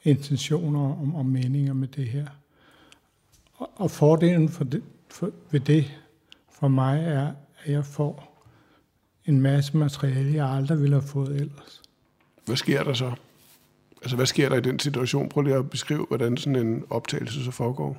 intentioner 0.04 0.80
og, 0.80 1.12
og 1.16 1.26
meninger 1.26 1.74
med 1.74 1.88
det 1.88 2.06
her. 2.08 2.28
Og, 3.54 3.70
og 3.76 3.92
fordelen 3.92 4.50
for 4.50 4.64
det, 4.64 4.84
for, 5.12 5.32
ved 5.52 5.60
det 5.60 5.92
for 6.52 6.68
mig 6.68 7.04
er, 7.04 7.34
at 7.64 7.72
jeg 7.72 7.86
får 7.86 8.44
en 9.26 9.42
masse 9.42 9.78
materiale, 9.78 10.34
jeg 10.34 10.50
aldrig 10.50 10.82
ville 10.82 10.96
have 10.96 11.08
fået 11.08 11.36
ellers. 11.36 11.82
Hvad 12.46 12.56
sker 12.56 12.84
der 12.84 12.94
så? 12.94 13.14
Altså, 14.02 14.16
hvad 14.16 14.26
sker 14.26 14.50
der 14.50 14.56
i 14.56 14.62
den 14.62 14.80
situation? 14.80 15.30
Prøv 15.30 15.44
lige 15.44 15.56
at 15.56 15.70
beskrive, 15.70 16.06
hvordan 16.06 16.38
sådan 16.38 16.68
en 16.68 16.84
optagelse 16.90 17.44
så 17.44 17.52
foregår. 17.52 17.98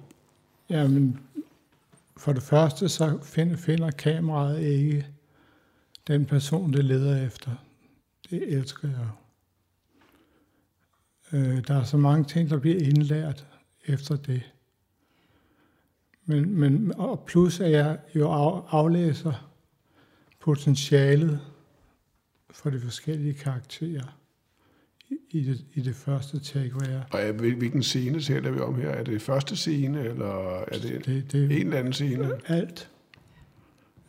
Jamen, 0.70 1.20
for 2.16 2.32
det 2.32 2.42
første 2.42 2.88
så 2.88 3.18
finder, 3.22 3.56
finder 3.56 3.90
kameraet 3.90 4.60
ikke 4.60 5.06
den 6.06 6.26
person, 6.26 6.72
det 6.72 6.84
leder 6.84 7.26
efter. 7.26 7.50
Det 8.30 8.52
elsker 8.52 8.88
jeg. 8.88 9.08
Øh, 11.32 11.66
der 11.68 11.74
er 11.74 11.84
så 11.84 11.96
mange 11.96 12.24
ting, 12.24 12.50
der 12.50 12.58
bliver 12.58 12.80
indlært 12.80 13.46
efter 13.86 14.16
det. 14.16 14.42
Men, 16.26 16.58
men, 16.58 16.92
og 16.96 17.24
plus 17.26 17.60
at 17.60 17.70
jeg 17.70 17.98
jo 18.14 18.28
af, 18.30 18.62
aflæser 18.70 19.48
potentialet 20.40 21.40
for 22.50 22.70
de 22.70 22.80
forskellige 22.80 23.34
karakterer 23.34 24.18
i, 25.30 25.40
det, 25.44 25.64
i 25.74 25.80
det 25.80 25.96
første 25.96 26.40
take, 26.40 26.70
hvor 26.70 26.84
jeg 26.90 27.02
Og 27.12 27.20
er- 27.20 27.32
hvil- 27.32 27.56
hvilken 27.56 27.82
scene 27.82 28.20
taler 28.20 28.50
vi 28.50 28.58
om 28.60 28.74
her? 28.74 28.88
Er 28.88 29.04
det 29.04 29.22
første 29.22 29.56
scene, 29.56 30.00
eller 30.04 30.58
er 30.60 30.78
det, 30.78 31.04
Det- 31.06 31.32
det- 31.32 31.44
en 31.44 31.50
eller 31.66 31.78
anden 31.78 31.92
scene? 31.92 32.30
alt, 32.46 32.90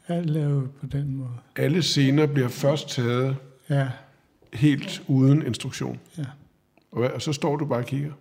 alt 0.07 0.29
lavet 0.29 0.71
på 0.71 0.85
den 0.85 1.15
måde. 1.15 1.29
Alle 1.55 1.81
scener 1.83 2.25
bliver 2.27 2.47
først 2.47 2.89
taget 2.89 3.35
Ja, 3.69 3.89
helt 4.53 5.03
uden 5.07 5.45
instruktion. 5.45 5.99
ja. 6.17 6.25
Og, 6.91 6.99
hvad, 6.99 7.09
og 7.09 7.21
så 7.21 7.33
står 7.33 7.55
du 7.55 7.65
bare 7.65 7.79
og 7.79 7.85
kigger. 7.85 8.11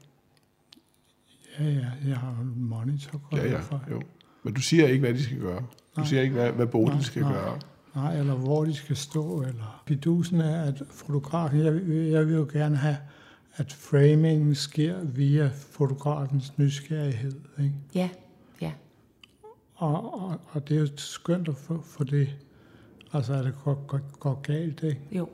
Ja, 1.61 1.65
ja, 1.65 1.87
jeg 2.09 2.17
har 2.17 2.35
jo 2.39 2.43
en 2.43 2.65
monitor. 2.65 3.21
Ja, 3.33 3.47
ja, 3.51 3.61
fra. 3.61 3.79
jo. 3.91 4.03
Men 4.43 4.55
du 4.55 4.61
siger 4.61 4.87
ikke, 4.87 5.01
hvad 5.01 5.15
de 5.15 5.23
skal 5.23 5.39
gøre. 5.41 5.61
Du 5.61 6.01
Nej. 6.01 6.07
siger 6.07 6.23
ikke, 6.23 6.35
hvad, 6.35 6.51
hvad 6.53 6.67
Bodil 6.67 6.95
Nej, 6.95 7.03
skal 7.03 7.23
nej. 7.23 7.33
gøre. 7.33 7.59
Nej, 7.95 8.19
eller 8.19 8.35
hvor 8.35 8.65
de 8.65 8.75
skal 8.75 8.97
stå. 8.97 9.43
Eller. 9.43 9.83
Fidusen 9.89 10.41
er, 10.41 10.63
at 10.63 10.83
fotografen, 10.91 11.61
jeg, 11.61 11.75
vil- 11.75 11.97
jeg 11.97 12.27
vil 12.27 12.35
jo 12.35 12.49
gerne 12.53 12.77
have, 12.77 12.97
at 13.57 13.73
framingen 13.73 14.55
sker 14.55 15.05
via 15.05 15.51
fotografens 15.71 16.59
nysgerrighed. 16.59 17.35
Ikke? 17.59 17.75
Ja, 17.95 18.09
ja. 18.61 18.73
Og, 19.75 20.23
og, 20.25 20.41
og 20.51 20.69
det 20.69 20.77
er 20.77 20.81
jo 20.81 20.89
skønt 20.97 21.49
at 21.49 21.57
få, 21.57 21.81
få 21.83 22.05
det, 22.05 22.37
altså 23.13 23.35
at 23.35 23.45
det 23.45 23.55
går, 23.65 23.85
går, 23.87 24.01
går 24.19 24.41
galt. 24.43 24.83
Ikke? 24.83 25.01
Jo. 25.13 25.29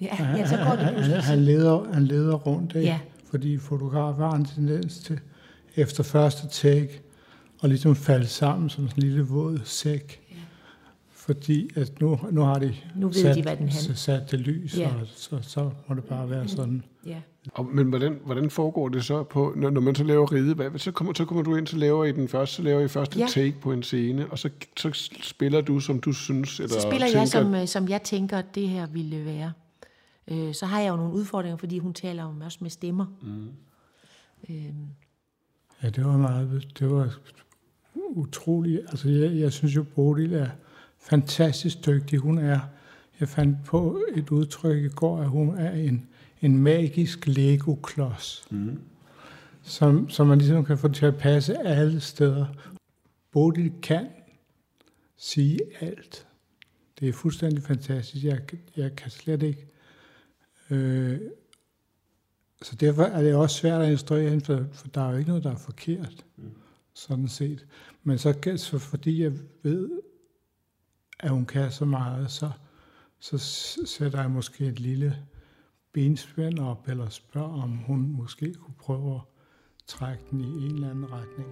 Ja, 0.00 0.16
ja, 0.36 0.46
så 0.46 0.56
går 0.56 0.70
det 0.70 0.78
han, 0.78 0.94
pludselig. 0.94 1.22
han, 1.22 1.38
leder, 1.38 1.92
han 1.92 2.04
leder 2.04 2.34
rundt, 2.34 2.74
ikke? 2.74 2.86
Ja. 2.88 2.98
Fordi 3.30 3.58
fotografer 3.58 4.26
har 4.28 4.36
en 4.36 4.44
tendens 4.44 4.98
til, 4.98 5.20
efter 5.76 6.02
første 6.02 6.48
take, 6.48 7.00
at 7.62 7.68
ligesom 7.68 7.96
falde 7.96 8.26
sammen 8.26 8.70
som 8.70 8.88
sådan 8.88 8.98
en 9.04 9.08
lille 9.08 9.22
våd 9.26 9.60
sæk. 9.64 10.20
Ja. 10.30 10.34
Fordi 11.12 11.70
at 11.76 12.00
nu, 12.00 12.18
nu 12.30 12.40
har 12.40 12.58
de 12.58 12.74
Nu 12.96 13.06
ved 13.06 13.14
sat, 13.14 13.36
de, 13.36 13.42
hvad 13.42 13.56
den 13.56 13.68
handler. 13.68 13.94
sat 13.94 14.30
det 14.30 14.40
lys, 14.40 14.78
Ja. 14.78 14.88
og 14.88 15.06
så, 15.16 15.38
så 15.42 15.70
må 15.88 15.94
det 15.94 16.04
bare 16.04 16.30
være 16.30 16.48
sådan. 16.48 16.82
Ja. 17.06 17.20
Og, 17.54 17.66
men 17.66 17.86
hvordan, 17.88 18.18
hvordan 18.24 18.50
foregår 18.50 18.88
det 18.88 19.04
så, 19.04 19.22
på, 19.22 19.52
når, 19.56 19.70
når 19.70 19.80
man 19.80 19.94
så 19.94 20.04
laver 20.04 20.32
ride? 20.32 20.54
Hvad, 20.54 20.78
så, 20.78 20.90
kommer, 20.92 21.12
så 21.16 21.24
kommer 21.24 21.42
du 21.42 21.56
ind, 21.56 21.66
så 21.66 21.76
laver 21.76 22.04
I 22.04 22.12
den 22.12 22.28
første, 22.28 22.54
så 22.54 22.62
laver 22.62 22.80
I 22.80 22.88
første 22.88 23.18
Ja. 23.18 23.26
take 23.28 23.54
på 23.60 23.72
en 23.72 23.82
scene, 23.82 24.26
og 24.30 24.38
så, 24.38 24.50
så 24.76 25.08
spiller 25.22 25.60
du, 25.60 25.80
som 25.80 26.00
du 26.00 26.12
synes, 26.12 26.60
eller 26.60 26.74
Så 26.74 26.80
spiller 26.80 27.06
tænker, 27.06 27.18
jeg, 27.20 27.28
som, 27.28 27.54
øh, 27.54 27.66
som 27.68 27.88
jeg 27.88 28.02
tænker, 28.02 28.38
at 28.38 28.54
det 28.54 28.68
her 28.68 28.86
ville 28.86 29.24
være. 29.24 29.52
Øh, 30.30 30.54
Så 30.54 30.66
har 30.66 30.80
jeg 30.80 30.90
jo 30.90 30.96
nogle 30.96 31.12
udfordringer, 31.12 31.56
fordi 31.56 31.78
hun 31.78 31.94
taler 31.94 32.22
jo 32.22 32.44
også 32.44 32.58
med 32.60 32.70
stemmer. 32.70 33.06
Mm. 33.22 33.50
Øhm, 34.50 34.86
Ja, 35.82 35.88
det 35.90 36.04
var 36.04 36.16
meget, 36.16 36.68
det 36.78 36.90
var 36.90 37.18
utroligt. 37.94 38.80
Altså, 38.88 39.08
jeg, 39.08 39.36
jeg 39.36 39.52
synes 39.52 39.76
jo, 39.76 39.82
Bodil 39.82 40.32
er 40.34 40.48
fantastisk 40.98 41.86
dygtig. 41.86 42.18
Hun 42.18 42.38
er, 42.38 42.60
jeg 43.20 43.28
fandt 43.28 43.56
på 43.64 44.02
et 44.14 44.30
udtryk 44.30 44.84
i 44.84 44.88
går, 44.88 45.18
at 45.18 45.28
hun 45.28 45.58
er 45.58 45.70
en, 45.70 46.06
en 46.42 46.58
magisk 46.58 47.26
Lego-klods, 47.26 48.44
mm. 48.50 48.80
som, 49.62 50.10
som 50.10 50.26
man 50.26 50.38
ligesom 50.38 50.64
kan 50.64 50.78
få 50.78 50.88
til 50.88 51.06
at 51.06 51.16
passe 51.16 51.58
alle 51.58 52.00
steder. 52.00 52.46
Bodil 53.32 53.72
kan 53.82 54.06
sige 55.16 55.58
alt. 55.80 56.26
Det 57.00 57.08
er 57.08 57.12
fuldstændig 57.12 57.62
fantastisk. 57.62 58.24
Jeg, 58.24 58.40
jeg 58.76 58.96
kan 58.96 59.10
slet 59.10 59.42
ikke... 59.42 59.66
Øh, 60.70 61.20
så 62.62 62.76
derfor 62.76 63.02
er 63.02 63.22
det 63.22 63.34
også 63.34 63.56
svært 63.56 63.82
at 63.82 63.90
instruere 63.90 64.30
hende, 64.30 64.44
for, 64.44 64.64
for 64.72 64.88
der 64.88 65.00
er 65.00 65.10
jo 65.10 65.16
ikke 65.16 65.28
noget, 65.28 65.44
der 65.44 65.52
er 65.52 65.56
forkert, 65.56 66.26
mm. 66.36 66.50
sådan 66.94 67.28
set. 67.28 67.66
Men 68.02 68.18
så, 68.18 68.54
så 68.56 68.78
fordi 68.78 69.22
jeg 69.22 69.32
ved, 69.62 69.90
at 71.20 71.30
hun 71.30 71.46
kan 71.46 71.70
så 71.70 71.84
meget, 71.84 72.30
så, 72.30 72.50
så 73.18 73.38
sætter 73.86 74.20
jeg 74.20 74.30
måske 74.30 74.66
et 74.66 74.80
lille 74.80 75.18
benspænd 75.92 76.58
op, 76.58 76.88
eller 76.88 77.08
spørger, 77.08 77.62
om 77.62 77.70
hun 77.70 78.12
måske 78.12 78.54
kunne 78.54 78.74
prøve 78.78 79.14
at 79.14 79.20
trække 79.86 80.24
den 80.30 80.40
i 80.40 80.66
en 80.66 80.74
eller 80.74 80.90
anden 80.90 81.12
retning. 81.12 81.48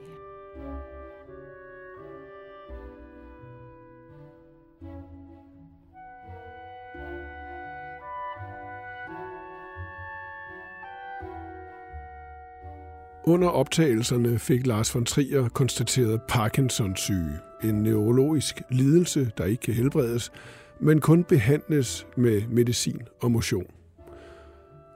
Under 13.29 13.49
optagelserne 13.49 14.39
fik 14.39 14.67
Lars 14.67 14.95
von 14.95 15.05
Trier 15.05 15.49
konstateret 15.49 16.21
Parkinsons 16.29 17.01
syge, 17.01 17.39
en 17.65 17.75
neurologisk 17.75 18.63
lidelse, 18.71 19.31
der 19.39 19.45
ikke 19.45 19.61
kan 19.61 19.75
helbredes, 19.75 20.33
men 20.81 21.01
kun 21.01 21.25
behandles 21.25 22.07
med 22.17 22.43
medicin 22.51 23.01
og 23.23 23.31
motion. 23.31 23.67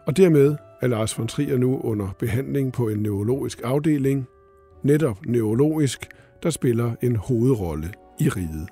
Og 0.06 0.16
dermed 0.16 0.56
er 0.80 0.86
Lars 0.86 1.18
von 1.18 1.28
Trier 1.28 1.58
nu 1.58 1.80
under 1.80 2.08
behandling 2.18 2.72
på 2.72 2.88
en 2.88 2.98
neurologisk 2.98 3.60
afdeling 3.64 4.26
netop 4.82 5.26
neurologisk, 5.26 6.08
der 6.42 6.50
spiller 6.50 6.94
en 7.02 7.16
hovedrolle 7.16 7.92
i 8.20 8.28
riget. 8.28 8.68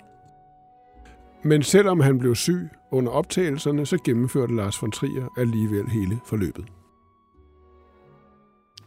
Men 1.42 1.62
selvom 1.62 2.00
han 2.00 2.18
blev 2.18 2.34
syg 2.34 2.68
under 2.90 3.12
optagelserne, 3.12 3.86
så 3.86 3.98
gennemførte 4.04 4.56
Lars 4.56 4.82
von 4.82 4.90
Trier 4.90 5.34
alligevel 5.38 5.88
hele 5.88 6.18
forløbet. 6.26 6.64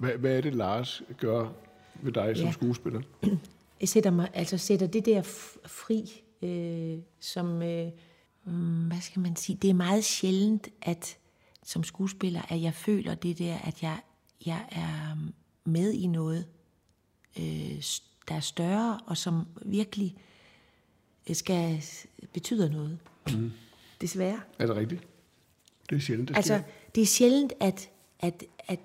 Hvad, 0.01 0.11
hvad 0.17 0.37
er 0.37 0.41
det, 0.41 0.55
Lars 0.55 1.01
gør 1.17 1.49
ved 2.01 2.11
dig 2.11 2.37
som 2.37 2.45
Ja. 2.45 2.51
skuespiller? 2.51 3.01
Jeg 3.81 3.89
sætter, 3.89 4.11
mig, 4.11 4.29
altså 4.33 4.57
sætter 4.57 4.87
det 4.87 5.05
der 5.05 5.21
fri, 5.65 6.21
øh, 6.41 6.97
som, 7.19 7.61
øh, 7.61 7.87
mm, 8.45 8.87
hvad 8.87 9.01
skal 9.01 9.19
man 9.21 9.35
sige, 9.35 9.57
det 9.61 9.69
er 9.69 9.73
meget 9.73 10.03
sjældent, 10.03 10.69
at 10.81 11.17
som 11.63 11.83
skuespiller, 11.83 12.41
at 12.49 12.61
jeg 12.61 12.73
føler 12.73 13.15
det 13.15 13.39
der, 13.39 13.57
at 13.57 13.83
jeg, 13.83 13.99
jeg 14.45 14.65
er 14.71 15.17
med 15.65 15.91
i 15.93 16.07
noget, 16.07 16.45
øh, 17.39 17.83
der 18.27 18.35
er 18.35 18.39
større, 18.39 18.99
og 19.05 19.17
som 19.17 19.47
virkelig 19.65 20.15
øh, 21.29 21.35
skal 21.35 21.83
betyder 22.33 22.69
noget. 22.69 22.99
Mm. 23.33 23.51
Desværre. 24.01 24.39
Er 24.59 24.65
det 24.65 24.75
rigtigt? 24.75 25.01
Det 25.89 25.95
er 25.95 25.99
sjældent, 25.99 26.29
det 26.29 26.35
Altså, 26.35 26.57
sker. 26.57 26.71
det 26.95 27.01
er 27.01 27.05
sjældent, 27.05 27.53
at, 27.59 27.89
at, 28.19 28.43
at 28.67 28.79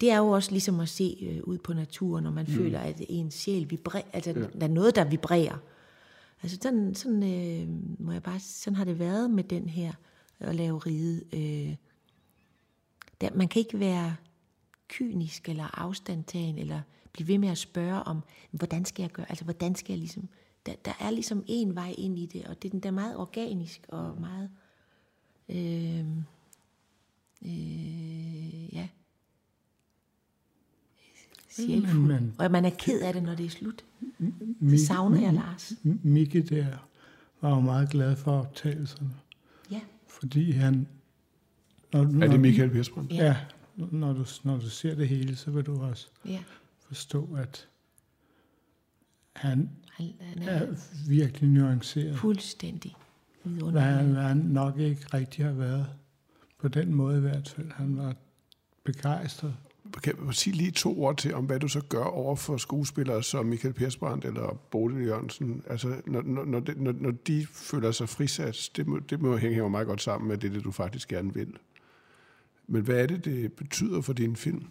det 0.00 0.10
er 0.10 0.18
jo 0.18 0.28
også 0.28 0.50
ligesom 0.50 0.80
at 0.80 0.88
se 0.88 1.16
øh, 1.22 1.40
ud 1.44 1.58
på 1.58 1.72
naturen, 1.72 2.24
når 2.24 2.30
man 2.30 2.46
mm. 2.48 2.52
føler, 2.52 2.80
at 2.80 3.02
ens 3.08 3.34
sjæl 3.34 3.70
vibrerer, 3.70 4.04
altså 4.12 4.30
ja. 4.30 4.40
der 4.40 4.66
er 4.66 4.72
noget, 4.72 4.96
der 4.96 5.04
vibrerer. 5.04 5.58
Altså 6.42 6.58
sådan, 6.62 6.94
sådan 6.94 7.22
øh, 7.22 7.68
må 7.98 8.12
jeg 8.12 8.22
bare, 8.22 8.40
sådan 8.40 8.76
har 8.76 8.84
det 8.84 8.98
været 8.98 9.30
med 9.30 9.44
den 9.44 9.68
her, 9.68 9.92
at 10.38 10.54
lave 10.54 10.78
ride. 10.78 11.24
Øh, 11.32 11.76
der, 13.20 13.28
man 13.34 13.48
kan 13.48 13.60
ikke 13.60 13.80
være 13.80 14.16
kynisk 14.88 15.48
eller 15.48 15.80
afstandtagen, 15.80 16.58
eller 16.58 16.80
blive 17.12 17.28
ved 17.28 17.38
med 17.38 17.48
at 17.48 17.58
spørge 17.58 18.02
om, 18.02 18.20
hvordan 18.50 18.84
skal 18.84 19.02
jeg 19.02 19.10
gøre, 19.10 19.26
altså 19.28 19.44
hvordan 19.44 19.74
skal 19.74 19.92
jeg 19.92 19.98
ligesom, 19.98 20.28
der, 20.66 20.74
der 20.84 20.92
er 21.00 21.10
ligesom 21.10 21.44
en 21.46 21.74
vej 21.74 21.94
ind 21.98 22.18
i 22.18 22.26
det, 22.26 22.46
og 22.46 22.62
det 22.62 22.68
er 22.68 22.72
den 22.72 22.80
der 22.80 22.88
er 22.88 22.92
meget 22.92 23.16
organisk 23.16 23.86
og 23.88 24.20
meget, 24.20 24.50
øh, 25.48 26.06
øh, 27.42 28.74
ja, 28.74 28.88
sjælfuld. 31.56 31.94
Men- 32.00 32.08
men- 32.08 32.34
Og 32.38 32.50
man 32.50 32.64
er 32.64 32.70
ked 32.78 33.00
af 33.00 33.12
det, 33.12 33.22
når 33.22 33.34
det 33.34 33.46
er 33.46 33.50
slut. 33.50 33.84
Det 34.60 34.80
savner 34.80 35.20
jeg, 35.20 35.32
Lars. 35.32 35.72
Mikke 36.02 36.42
der 36.42 36.66
var 37.40 37.50
jo 37.54 37.60
meget 37.60 37.90
glad 37.90 38.16
for 38.16 38.32
optagelserne, 38.32 39.10
Ja, 39.70 39.80
fordi 40.08 40.50
han... 40.50 40.86
Når, 41.92 42.00
Er 42.00 42.04
når, 42.04 42.26
det 42.26 42.40
Michael 42.40 42.70
Persbrandt? 42.70 43.12
Ja, 43.12 43.36
når 43.76 44.12
du, 44.12 44.24
når 44.44 44.56
du 44.58 44.68
ser 44.70 44.94
det 44.94 45.08
hele, 45.08 45.36
så 45.36 45.50
vil 45.50 45.64
du 45.64 45.82
også 45.82 46.08
ja. 46.26 46.38
forstå, 46.86 47.28
at 47.38 47.68
han 49.32 49.70
Han, 49.90 50.12
han 50.20 50.42
er 50.42 50.50
er 50.50 50.74
virkelig 51.08 51.50
nuanceret. 51.50 52.16
fuldstændig 52.18 52.94
Hvad 53.42 53.80
han, 53.80 54.12
hvad 54.12 54.22
han 54.22 54.36
nok 54.36 54.78
ikke 54.78 55.06
rigtig 55.14 55.44
har 55.44 55.52
været. 55.52 55.86
På 56.58 56.68
den 56.68 56.94
måde 56.94 57.18
i 57.18 57.20
hvert 57.20 57.48
fald. 57.48 57.70
Han 57.72 57.96
var 57.96 58.14
begejstret. 58.84 59.54
Kan 60.02 60.16
du 60.16 60.32
sige 60.32 60.56
lige 60.56 60.70
to 60.70 61.02
ord 61.02 61.16
til, 61.16 61.34
om 61.34 61.44
hvad 61.44 61.60
du 61.60 61.68
så 61.68 61.80
gør 61.88 62.04
over 62.04 62.36
for 62.36 62.56
skuespillere 62.56 63.22
som 63.22 63.46
Michael 63.46 63.74
Persbrandt 63.74 64.24
eller 64.24 64.60
Bodil 64.70 65.06
Jørgensen? 65.06 65.62
Altså, 65.66 66.02
når, 66.06 66.22
når, 66.22 66.44
når, 66.44 66.60
de, 66.60 66.82
når, 66.82 66.92
når 66.92 67.10
de 67.10 67.46
føler 67.46 67.90
sig 67.90 68.08
frisat, 68.08 68.70
det 68.76 68.86
må, 68.86 68.98
det 68.98 69.20
må 69.20 69.36
hænge 69.36 69.58
jo 69.58 69.68
meget 69.68 69.86
godt 69.86 70.02
sammen 70.02 70.28
med 70.28 70.38
det, 70.38 70.52
det, 70.52 70.64
du 70.64 70.70
faktisk 70.70 71.08
gerne 71.08 71.34
vil. 71.34 71.56
Men 72.66 72.82
hvad 72.82 73.02
er 73.02 73.06
det, 73.06 73.24
det 73.24 73.52
betyder 73.52 74.00
for 74.00 74.12
din 74.12 74.36
film? 74.36 74.66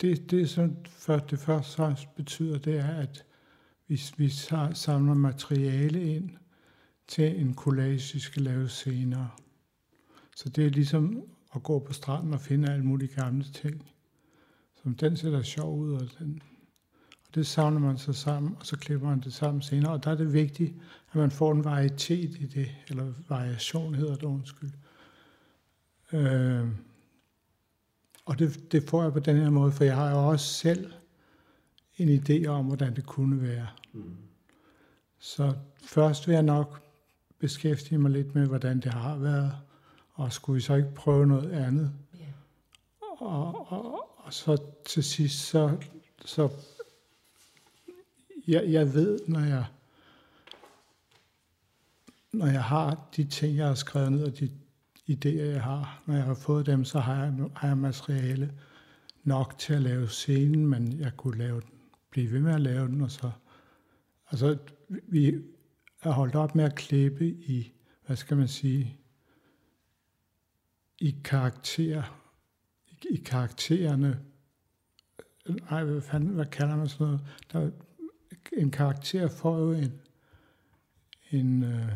Det, 0.00 0.30
det 0.30 0.50
som 0.50 0.76
for, 0.98 1.18
det 1.18 1.38
første 1.38 2.08
betyder, 2.16 2.58
det 2.58 2.78
er, 2.78 2.96
at 2.96 3.24
hvis 3.86 4.18
vi 4.18 4.28
samler 4.74 5.14
materiale 5.14 6.16
ind 6.16 6.30
til 7.08 7.40
en 7.40 7.54
collage, 7.54 8.14
vi 8.14 8.20
skal 8.20 8.42
lave 8.42 8.68
senere. 8.68 9.30
Så 10.36 10.48
det 10.48 10.66
er 10.66 10.70
ligesom 10.70 11.24
at 11.56 11.62
gå 11.62 11.78
på 11.78 11.92
stranden 11.92 12.34
og 12.34 12.40
finde 12.40 12.72
alle 12.72 12.84
mulige 12.84 13.14
gamle 13.14 13.44
ting. 13.44 13.90
Som 14.82 14.94
den 14.94 15.16
ser 15.16 15.30
da 15.30 15.42
sjov 15.42 15.78
ud, 15.78 15.92
og, 15.92 16.08
den, 16.18 16.42
og 17.28 17.34
det 17.34 17.46
samler 17.46 17.80
man 17.80 17.98
så 17.98 18.12
sammen, 18.12 18.56
og 18.60 18.66
så 18.66 18.76
klipper 18.76 19.08
man 19.08 19.20
det 19.20 19.32
sammen 19.32 19.62
senere. 19.62 19.92
Og 19.92 20.04
der 20.04 20.10
er 20.10 20.14
det 20.14 20.32
vigtigt, 20.32 20.74
at 21.10 21.14
man 21.14 21.30
får 21.30 21.52
en 21.52 21.64
varietet 21.64 22.36
i 22.40 22.46
det, 22.46 22.68
eller 22.88 23.12
variation 23.28 23.94
hedder 23.94 24.14
det, 24.14 24.22
undskyld. 24.22 24.70
Øh, 26.12 26.68
og 28.24 28.38
det, 28.38 28.72
det 28.72 28.82
får 28.82 29.02
jeg 29.02 29.12
på 29.12 29.18
den 29.18 29.36
her 29.36 29.50
måde, 29.50 29.72
for 29.72 29.84
jeg 29.84 29.96
har 29.96 30.10
jo 30.10 30.28
også 30.28 30.46
selv 30.46 30.92
en 31.96 32.08
idé 32.08 32.46
om, 32.46 32.66
hvordan 32.66 32.96
det 32.96 33.06
kunne 33.06 33.42
være. 33.42 33.66
Mm. 33.92 34.16
Så 35.18 35.54
først 35.82 36.26
vil 36.26 36.32
jeg 36.32 36.42
nok 36.42 36.82
beskæftige 37.38 37.98
mig 37.98 38.10
lidt 38.10 38.34
med, 38.34 38.46
hvordan 38.46 38.80
det 38.80 38.92
har 38.92 39.16
været, 39.16 39.52
og 40.16 40.32
skulle 40.32 40.54
vi 40.54 40.60
så 40.60 40.74
ikke 40.74 40.94
prøve 40.94 41.26
noget 41.26 41.52
andet? 41.52 41.92
Ja. 42.14 42.24
Og, 43.20 43.72
og, 43.72 44.10
og 44.16 44.32
så 44.32 44.62
til 44.84 45.04
sidst, 45.04 45.38
så, 45.38 45.76
så 46.24 46.48
jeg, 48.48 48.64
jeg 48.66 48.94
ved, 48.94 49.18
når 49.28 49.40
jeg, 49.40 49.64
når 52.32 52.46
jeg 52.46 52.64
har 52.64 53.08
de 53.16 53.24
ting, 53.24 53.56
jeg 53.56 53.66
har 53.66 53.74
skrevet 53.74 54.12
ned, 54.12 54.24
og 54.24 54.38
de 54.38 54.50
idéer, 55.10 55.42
jeg 55.42 55.62
har, 55.62 56.02
når 56.06 56.14
jeg 56.14 56.24
har 56.24 56.34
fået 56.34 56.66
dem, 56.66 56.84
så 56.84 57.00
har 57.00 57.24
jeg, 57.24 57.34
har 57.56 57.68
jeg 57.68 57.78
materiale 57.78 58.52
nok 59.24 59.58
til 59.58 59.74
at 59.74 59.82
lave 59.82 60.08
scenen, 60.08 60.66
men 60.66 61.00
jeg 61.00 61.12
kunne 61.16 61.38
lave 61.38 61.60
den, 61.60 61.70
blive 62.10 62.32
ved 62.32 62.40
med 62.40 62.54
at 62.54 62.60
lave 62.60 62.86
den, 62.86 63.00
og 63.00 63.10
så, 63.10 63.30
altså, 64.30 64.58
vi 64.88 65.34
er 66.02 66.10
holdt 66.10 66.34
op 66.34 66.54
med 66.54 66.64
at 66.64 66.74
klippe 66.74 67.28
i, 67.28 67.72
hvad 68.06 68.16
skal 68.16 68.36
man 68.36 68.48
sige, 68.48 68.96
i 70.98 71.16
karakter, 71.24 72.20
i, 72.88 73.14
i 73.14 73.16
karaktererne, 73.16 74.20
ej, 75.70 75.84
hvad 75.84 76.00
fanden, 76.00 76.30
hvad 76.30 76.46
kalder 76.46 76.76
man 76.76 76.88
sådan 76.88 77.06
noget, 77.06 77.20
der, 77.52 77.70
en 78.52 78.70
karakter 78.70 79.28
får 79.28 79.58
jo 79.58 79.72
en, 79.72 79.92
en 81.30 81.62
øh, 81.62 81.92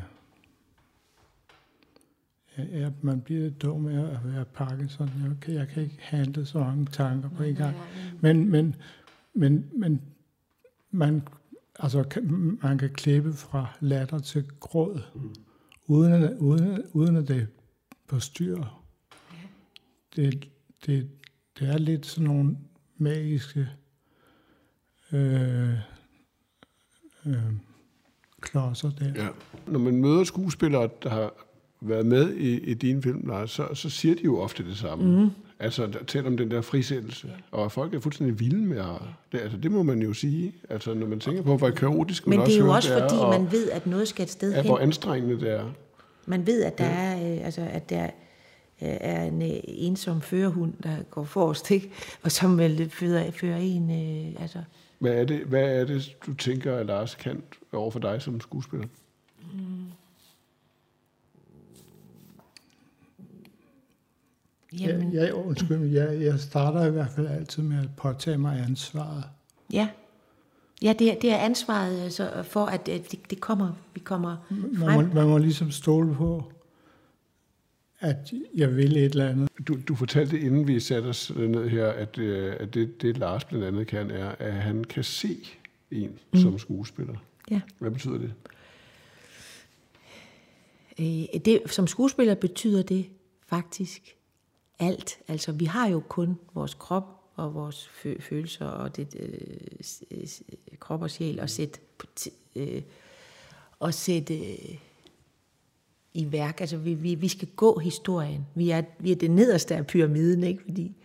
ja, 2.59 2.91
man 3.03 3.21
bliver 3.21 3.43
lidt 3.43 3.63
dum 3.63 3.81
med 3.81 4.11
at 4.11 4.19
være 4.25 4.45
Parkinson. 4.45 5.11
Jeg 5.23 5.37
kan, 5.41 5.55
jeg 5.55 5.69
kan 5.69 5.83
ikke 5.83 5.99
handle 6.01 6.47
så 6.47 6.59
mange 6.59 6.87
tanker 6.87 7.29
på 7.29 7.43
en 7.43 7.55
gang. 7.55 7.77
Men, 8.21 8.51
men, 8.51 8.77
men, 9.35 9.71
men 9.73 10.03
man, 10.91 11.23
altså, 11.79 12.03
kan, 12.03 12.59
man 12.63 12.79
kan 12.79 12.91
klippe 12.91 13.33
fra 13.33 13.77
latter 13.81 14.19
til 14.19 14.49
gråd, 14.61 15.01
uden, 15.87 16.13
at, 16.13 16.37
uden, 16.39 16.83
uden 16.93 17.17
at 17.17 17.29
det 17.29 17.49
på 18.07 18.21
styr. 18.21 18.80
Det, 20.17 20.49
det, 20.87 21.09
det 21.59 21.69
er 21.69 21.79
lidt 21.79 22.07
sådan 22.07 22.29
nogle 22.29 22.57
magiske 22.99 23.69
øh, 25.13 25.71
øh, 27.27 27.37
klodser 28.41 28.91
der. 28.91 29.13
Ja. 29.17 29.29
Når 29.67 29.79
man 29.79 29.97
møder 29.97 30.25
skuespillere, 30.25 30.89
der 31.03 31.11
har 31.11 31.33
været 31.81 32.07
med 32.07 32.35
i, 32.35 32.59
i 32.59 32.75
dine 32.75 33.03
film, 33.03 33.29
Lars, 33.29 33.51
så, 33.51 33.69
så 33.75 33.91
siger 33.91 34.15
de 34.15 34.23
jo 34.25 34.41
ofte 34.41 34.65
det 34.65 34.77
samme. 34.77 35.23
Mm. 35.25 35.31
Altså, 35.59 35.87
der, 35.87 36.05
talt 36.05 36.27
om 36.27 36.37
den 36.37 36.51
der 36.51 36.61
frisættelse. 36.61 37.29
Ja. 37.29 37.59
Og 37.59 37.73
folk 37.73 37.95
er 37.95 38.01
fuldstændig 38.01 38.41
vilde 38.41 38.63
med 38.63 38.79
at... 38.79 38.87
Det, 39.33 39.39
altså, 39.41 39.59
det 39.59 39.71
må 39.71 39.83
man 39.83 40.03
jo 40.03 40.13
sige. 40.13 40.53
Altså, 40.69 40.95
når 40.95 41.07
man 41.07 41.21
tænker 41.21 41.43
på, 41.43 41.57
hvor 41.57 41.71
kaotisk 41.71 42.27
man 42.27 42.39
Men 42.39 42.47
det 42.47 42.55
er 42.55 42.59
jo 42.59 42.65
hører, 42.65 42.75
også 42.75 42.95
det 42.95 43.03
fordi, 43.03 43.21
og, 43.21 43.41
man 43.41 43.53
ved, 43.53 43.71
at 43.71 43.87
noget 43.87 44.09
skal 44.09 44.23
et 44.23 44.31
sted 44.31 44.51
ja, 44.51 44.57
hen. 44.57 44.67
hvor 44.67 44.79
anstrengende 44.79 45.41
det 45.41 45.51
er. 45.51 45.71
Man 46.27 46.47
ved, 46.47 46.63
at 46.63 46.79
der 46.79 46.85
er, 46.85 47.35
øh, 47.35 47.45
altså, 47.45 47.61
at 47.71 47.91
der 47.91 48.11
er 48.81 49.25
en 49.25 49.43
øh, 49.43 49.59
ensom 49.65 50.21
førerhund, 50.21 50.73
der 50.83 51.03
går 51.11 51.25
forrest, 51.25 51.71
ikke? 51.71 51.91
og 52.23 52.33
som 52.33 52.59
vel 52.59 52.91
fører, 52.91 53.31
fører 53.31 53.57
en... 53.57 53.91
Øh, 53.91 54.43
altså, 54.43 54.59
Hvad 54.99 55.13
er, 55.13 55.25
det, 55.25 55.41
hvad 55.41 55.81
er 55.81 55.85
det, 55.85 56.17
du 56.27 56.35
tænker, 56.35 56.77
at 56.77 56.87
Lars 56.87 57.15
kan 57.15 57.43
over 57.73 57.91
for 57.91 57.99
dig 57.99 58.23
som 58.23 58.41
skuespiller? 58.41 58.87
jamen, 64.79 65.13
Jeg, 65.15 65.23
jeg, 65.23 65.35
undskyld, 65.35 65.81
jeg, 65.91 66.21
jeg 66.23 66.41
starter 66.41 66.85
i 66.87 66.91
hvert 66.91 67.11
fald 67.11 67.27
altid 67.27 67.63
med 67.63 67.79
at 67.79 67.89
påtage 67.97 68.39
mig 68.39 68.59
ansvaret. 68.61 69.25
ja. 69.73 69.89
Ja, 70.83 70.93
det 70.99 71.11
er, 71.11 71.21
det 71.21 71.33
er 71.33 71.37
ansvaret 71.37 72.01
altså, 72.01 72.43
for, 72.43 72.67
at 72.67 72.89
øh, 72.89 72.95
det, 73.11 73.31
det 73.31 73.41
kommer, 73.41 73.73
vi 73.95 74.01
kommer 74.01 74.37
Man 74.51 74.77
frem. 74.79 75.09
må, 75.09 75.15
man 75.15 75.27
må 75.29 75.39
ligesom 75.39 75.71
stole 75.71 76.15
på, 76.15 76.53
at 78.01 78.33
jeg 78.55 78.77
vil 78.77 78.97
et 78.97 79.05
eller 79.05 79.29
andet. 79.29 79.49
Du, 79.69 79.79
du 79.89 79.95
fortalte, 79.95 80.41
inden 80.41 80.69
vi 80.69 80.81
satte 80.81 81.07
os 81.07 81.33
ned 81.37 81.69
her, 81.69 81.87
at, 81.87 82.19
øh, 82.19 82.57
at 82.61 82.75
det, 82.75 83.03
det, 83.03 83.17
Lars 83.19 83.45
blandt 83.45 83.65
andet 83.67 83.87
kan, 83.87 84.11
er, 84.11 84.29
at 84.39 84.53
han 84.53 84.85
kan 84.85 85.05
se 85.05 85.37
en 85.91 86.19
mm. 86.33 86.41
som 86.41 86.59
skuespiller. 86.59 87.17
Ja. 87.51 87.61
Hvad 87.79 87.91
betyder 87.91 88.19
det? 88.19 88.33
Øh, 90.99 91.41
det, 91.45 91.63
som 91.67 91.87
skuespiller 91.87 92.35
betyder 92.35 92.83
det 92.83 93.07
faktisk 93.47 94.17
alt. 94.79 95.19
Altså, 95.29 95.53
vi 95.53 95.65
har 95.65 95.89
jo 95.89 96.03
kun 96.09 96.39
vores 96.55 96.75
krop 96.75 97.05
og 97.35 97.55
vores 97.55 97.91
fø- 98.05 98.21
følelser 98.21 98.67
og 98.67 98.97
det 98.97 99.17
øh, 99.21 99.85
s- 99.85 100.03
s- 100.27 100.43
krop 100.79 101.03
og 101.03 101.11
sjæl 101.11 101.41
og 101.41 101.51
sætte 101.51 101.79
øh, 102.57 102.83
og 103.79 103.95
sætte 103.95 104.39
øh, 104.39 104.77
i 106.15 106.33
værk. 106.33 106.61
Altså 106.61 106.77
vi, 106.77 106.95
vi, 106.95 107.15
vi 107.15 107.29
skal 107.29 107.49
gå 107.57 107.79
historien. 107.79 108.47
Vi 108.55 108.71
er, 108.71 108.83
vi 108.99 109.13
er 109.13 109.17
det 109.17 109.31
nederste 109.31 109.77
af 109.77 109.87
pyramiden, 109.87 110.45
ikke? 110.45 110.63
Fordi 110.63 110.97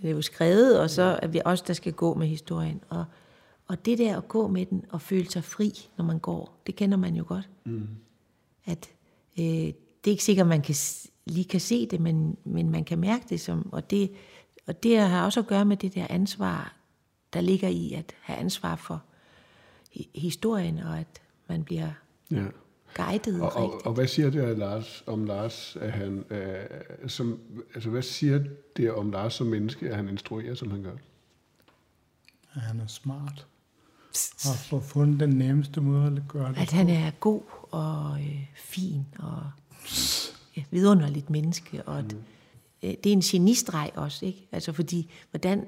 den 0.00 0.08
er 0.08 0.12
jo 0.12 0.22
skrevet, 0.22 0.80
og 0.80 0.90
så 0.90 1.18
er 1.22 1.26
vi 1.26 1.40
os, 1.44 1.62
der 1.62 1.74
skal 1.74 1.92
gå 1.92 2.14
med 2.14 2.26
historien. 2.26 2.80
Og, 2.88 3.04
og 3.66 3.84
det 3.84 3.98
der 3.98 4.16
at 4.16 4.28
gå 4.28 4.48
med 4.48 4.66
den 4.66 4.84
og 4.90 5.00
føle 5.02 5.30
sig 5.30 5.44
fri, 5.44 5.72
når 5.96 6.04
man 6.04 6.18
går, 6.18 6.62
det 6.66 6.76
kender 6.76 6.96
man 6.96 7.14
jo 7.14 7.24
godt. 7.28 7.48
Mm. 7.64 7.88
At 8.64 8.90
øh, 9.38 9.44
det 9.44 10.06
er 10.06 10.10
ikke 10.10 10.24
sikkert, 10.24 10.46
man 10.46 10.62
kan, 10.62 10.74
lige 11.26 11.44
kan 11.44 11.60
se 11.60 11.86
det, 11.86 12.00
men, 12.00 12.36
men 12.44 12.70
man 12.70 12.84
kan 12.84 12.98
mærke 12.98 13.24
det. 13.28 13.40
Som, 13.40 13.68
og, 13.72 13.90
det 13.90 14.10
og 14.66 14.82
det 14.82 14.98
har 14.98 15.24
også 15.24 15.40
at 15.40 15.46
gøre 15.46 15.64
med 15.64 15.76
det 15.76 15.94
der 15.94 16.06
ansvar, 16.10 16.76
der 17.32 17.40
ligger 17.40 17.68
i 17.68 17.92
at 17.92 18.14
have 18.20 18.38
ansvar 18.38 18.76
for 18.76 19.02
hi- 19.96 20.10
historien, 20.14 20.78
og 20.78 20.98
at 20.98 21.22
man 21.48 21.64
bliver 21.64 21.90
Ja. 22.30 22.44
Guidet 22.94 23.40
Og, 23.40 23.46
rigtigt. 23.46 23.82
og, 23.82 23.86
og 23.86 23.92
hvad 23.92 24.06
siger 24.06 24.30
det 24.30 24.58
Lars, 24.58 25.04
om 25.06 25.24
Lars, 25.24 25.76
at 25.80 25.92
han, 25.92 26.24
øh, 26.30 26.64
som, 27.06 27.38
altså 27.74 27.90
hvad 27.90 28.02
siger 28.02 28.40
det 28.76 28.92
om 28.92 29.10
Lars 29.10 29.34
som 29.34 29.46
menneske, 29.46 29.90
at 29.90 29.96
han 29.96 30.08
instruerer, 30.08 30.54
som 30.54 30.70
han 30.70 30.82
gør? 30.82 30.96
at 32.54 32.60
han 32.60 32.80
er 32.80 32.86
smart. 32.86 33.46
Og 34.48 34.56
får 34.56 34.80
fundet 34.80 35.20
den 35.20 35.30
nemmeste 35.30 35.80
måde 35.80 36.06
at 36.06 36.22
gøre 36.28 36.48
det. 36.48 36.58
At 36.58 36.72
han 36.72 36.88
er 36.88 37.10
god 37.10 37.42
og 37.70 38.20
øh, 38.20 38.46
fin 38.54 39.06
og 39.18 39.42
ja, 40.56 40.62
vidunderligt 40.70 41.30
menneske. 41.30 41.82
Og 41.82 41.98
at, 41.98 42.16
øh, 42.82 42.90
det 43.04 43.06
er 43.06 43.12
en 43.12 43.20
genistreg 43.20 43.90
også, 43.94 44.26
ikke? 44.26 44.48
Altså 44.52 44.72
fordi, 44.72 45.10
hvordan 45.30 45.66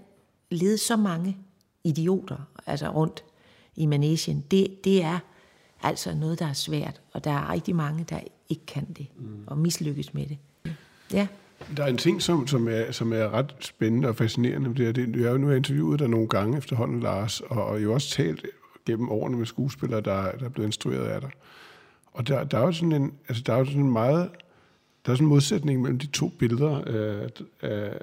lede 0.50 0.78
så 0.78 0.96
mange 0.96 1.36
idioter 1.84 2.36
altså 2.66 2.88
rundt 2.88 3.24
i 3.76 3.86
manesien, 3.86 4.44
det, 4.50 4.84
det 4.84 5.02
er 5.02 5.18
altså 5.84 6.14
noget, 6.14 6.38
der 6.38 6.46
er 6.46 6.52
svært. 6.52 7.00
Og 7.12 7.24
der 7.24 7.30
er 7.30 7.52
rigtig 7.52 7.76
mange, 7.76 8.04
der 8.10 8.20
ikke 8.48 8.66
kan 8.66 8.86
det 8.96 9.06
og 9.46 9.58
mislykkes 9.58 10.14
med 10.14 10.26
det. 10.26 10.38
Ja. 11.12 11.26
Der 11.76 11.82
er 11.82 11.88
en 11.88 11.96
ting, 11.96 12.22
som, 12.22 12.46
som, 12.46 12.68
er, 12.68 12.92
som 12.92 13.12
er 13.12 13.30
ret 13.30 13.56
spændende 13.60 14.08
og 14.08 14.16
fascinerende. 14.16 14.74
Det 14.74 14.88
er, 14.88 14.92
det, 14.92 15.16
jeg 15.16 15.24
har 15.24 15.30
jo 15.30 15.38
nu 15.38 15.50
interviewet 15.50 15.98
dig 15.98 16.08
nogle 16.08 16.28
gange 16.28 16.58
efterhånden, 16.58 17.00
Lars, 17.00 17.40
og, 17.40 17.64
og 17.64 17.82
jo 17.82 17.92
også 17.92 18.10
talt 18.10 18.46
gennem 18.86 19.08
årene 19.08 19.36
med 19.36 19.46
skuespillere, 19.46 20.00
der, 20.00 20.32
der 20.32 20.44
er 20.44 20.48
blevet 20.48 20.68
instrueret 20.68 21.06
af 21.06 21.20
dig. 21.20 21.30
Og 22.12 22.28
der, 22.28 22.44
der 22.44 22.58
er 22.58 22.62
jo 22.62 22.72
sådan 22.72 22.92
en, 22.92 23.12
altså 23.28 23.42
der 23.46 23.52
er 23.52 23.58
jo 23.58 23.64
sådan 23.64 23.80
en 23.80 23.92
meget, 23.92 24.30
der 25.06 25.12
er 25.12 25.16
sådan 25.16 25.26
en 25.26 25.28
modsætning 25.28 25.82
mellem 25.82 25.98
de 25.98 26.06
to 26.06 26.28
billeder 26.28 26.80
af, 26.80 27.28
af, 27.62 27.98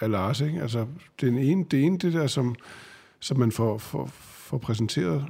af 0.00 0.10
Lars, 0.10 0.40
ikke? 0.40 0.62
Altså, 0.62 0.86
den 1.20 1.38
ene, 1.38 1.64
det 1.70 1.84
ene, 1.84 1.98
det 1.98 2.12
der, 2.12 2.26
som, 2.26 2.54
som 3.20 3.38
man 3.38 3.52
får, 3.52 3.78
får, 3.78 4.06
får 4.12 4.58
præsenteret 4.58 5.26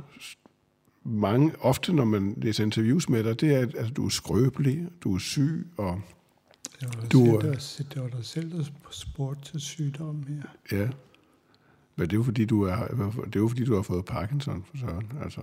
mange, 1.04 1.52
ofte 1.60 1.92
når 1.92 2.04
man 2.04 2.34
læser 2.36 2.64
interviews 2.64 3.08
med 3.08 3.24
dig, 3.24 3.40
det 3.40 3.54
er, 3.54 3.58
at 3.58 3.74
altså, 3.76 3.92
du 3.92 4.04
er 4.04 4.08
skrøbelig, 4.08 4.88
du 5.04 5.14
er 5.14 5.18
syg, 5.18 5.66
og 5.76 6.00
Det 6.80 6.88
var 6.88 7.06
Du, 7.12 7.24
selv, 7.58 7.86
der, 7.88 7.94
det 7.94 8.02
var 8.02 8.08
dig 8.08 8.24
selv, 8.24 8.52
der 8.52 8.64
spurgte 8.90 9.50
til 9.52 9.60
sygdommen 9.60 10.24
her. 10.28 10.78
Ja. 10.78 10.88
Men 11.96 12.06
det 12.06 12.12
er 12.12 12.16
jo 12.16 12.22
fordi, 12.22 12.44
du, 12.44 12.62
er, 12.62 12.76
det 13.24 13.36
er 13.36 13.40
jo 13.40 13.48
fordi, 13.48 13.64
du 13.64 13.74
har 13.74 13.82
fået 13.82 14.04
Parkinson, 14.04 14.64
for 14.70 14.76
søren. 14.76 15.12
Altså, 15.22 15.40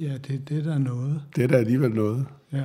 Ja, 0.00 0.18
det, 0.18 0.48
det 0.48 0.58
er 0.58 0.62
der 0.62 0.78
noget. 0.78 1.22
det 1.36 1.44
er 1.44 1.48
da 1.48 1.56
alligevel 1.56 1.90
noget. 1.90 2.26
Ja. 2.52 2.64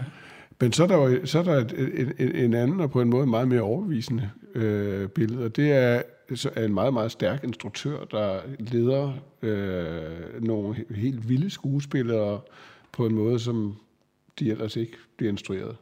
Men 0.61 0.71
så 0.71 0.83
er 0.83 0.87
der, 0.87 0.95
jo, 0.95 1.25
så 1.25 1.39
er 1.39 1.43
der 1.43 1.55
et, 1.55 1.73
en, 2.01 2.11
en, 2.19 2.35
en 2.35 2.53
anden 2.53 2.79
og 2.79 2.91
på 2.91 3.01
en 3.01 3.09
måde 3.09 3.27
meget 3.27 3.47
mere 3.47 3.61
overbevisende 3.61 4.29
øh, 4.55 5.09
billede, 5.09 5.45
og 5.45 5.55
det 5.55 5.71
er, 5.71 6.01
er 6.29 6.65
en 6.65 6.73
meget, 6.73 6.93
meget 6.93 7.11
stærk 7.11 7.43
instruktør, 7.43 8.05
der 8.05 8.41
leder 8.59 9.13
øh, 9.41 10.43
nogle 10.43 10.85
helt 10.89 11.29
vilde 11.29 11.49
skuespillere 11.49 12.41
på 12.91 13.05
en 13.05 13.15
måde, 13.15 13.39
som 13.39 13.77
de 14.39 14.51
ellers 14.51 14.75
ikke 14.75 14.97
bliver 15.17 15.31
instrueret 15.31 15.77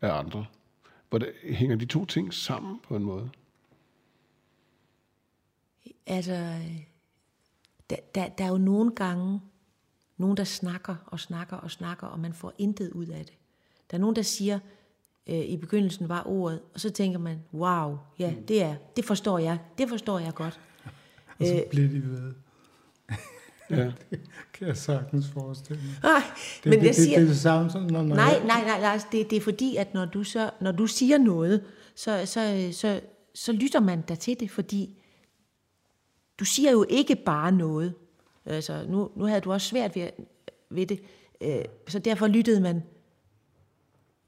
af 0.00 0.18
andre. 0.18 0.46
Hvordan 1.08 1.28
hænger 1.44 1.76
de 1.76 1.86
to 1.86 2.04
ting 2.04 2.34
sammen 2.34 2.80
på 2.88 2.96
en 2.96 3.02
måde? 3.02 3.30
Altså, 6.06 6.32
øh, 6.32 6.80
der, 7.90 7.96
der, 8.14 8.28
der 8.28 8.44
er 8.44 8.48
jo 8.48 8.58
nogle 8.58 8.90
gange 8.90 9.40
nogen, 10.16 10.36
der 10.36 10.44
snakker 10.44 10.96
og 11.06 11.20
snakker 11.20 11.56
og 11.56 11.70
snakker, 11.70 12.06
og 12.06 12.20
man 12.20 12.32
får 12.32 12.52
intet 12.58 12.90
ud 12.90 13.06
af 13.06 13.24
det. 13.24 13.34
Der 13.90 13.96
er 13.96 14.00
nogen, 14.00 14.16
der 14.16 14.22
siger, 14.22 14.58
øh, 15.26 15.38
i 15.38 15.56
begyndelsen 15.56 16.08
var 16.08 16.22
ordet, 16.26 16.60
og 16.74 16.80
så 16.80 16.90
tænker 16.90 17.18
man, 17.18 17.38
wow, 17.54 17.98
ja, 18.18 18.32
det 18.48 18.62
er, 18.62 18.74
det 18.96 19.04
forstår 19.04 19.38
jeg, 19.38 19.58
det 19.78 19.88
forstår 19.88 20.18
jeg 20.18 20.34
godt. 20.34 20.60
Og 21.38 21.46
så 21.46 21.54
Øh. 21.54 21.60
bliver 21.70 21.88
de 21.88 22.02
ved. 22.10 22.32
Ja. 23.70 23.92
Kan 24.52 24.66
jeg 24.68 24.76
sagtens 24.76 25.28
forestille 25.28 25.82
mig. 25.82 25.94
Nej, 26.02 26.22
Det, 26.64 26.70
men 26.70 26.72
det, 26.72 26.78
jeg 26.78 26.86
det, 26.86 26.94
siger, 26.96 27.18
det 27.18 27.24
er 27.24 27.28
det 27.28 27.38
samme, 27.38 27.70
som 27.70 27.82
når, 27.82 28.02
når 28.02 28.14
nej, 28.16 28.24
jeg, 28.24 28.42
nej, 28.46 28.64
nej, 28.64 28.80
Lars, 28.80 29.04
det, 29.12 29.30
det 29.30 29.36
er 29.36 29.40
fordi, 29.40 29.76
at 29.76 29.94
når 29.94 30.04
du, 30.04 30.24
så, 30.24 30.50
når 30.60 30.72
du 30.72 30.86
siger 30.86 31.18
noget, 31.18 31.64
så, 31.94 32.22
så, 32.26 32.68
så, 32.72 33.00
så 33.34 33.52
lytter 33.52 33.80
man 33.80 34.02
der 34.08 34.14
til 34.14 34.40
det, 34.40 34.50
fordi 34.50 34.98
du 36.40 36.44
siger 36.44 36.70
jo 36.70 36.86
ikke 36.88 37.16
bare 37.16 37.52
noget. 37.52 37.94
Altså, 38.44 38.84
nu, 38.88 39.10
nu 39.16 39.24
havde 39.24 39.40
du 39.40 39.52
også 39.52 39.68
svært 39.68 39.96
ved, 39.96 40.08
ved 40.70 40.86
det, 40.86 41.00
øh, 41.40 41.64
så 41.88 41.98
derfor 41.98 42.26
lyttede 42.26 42.60
man. 42.60 42.82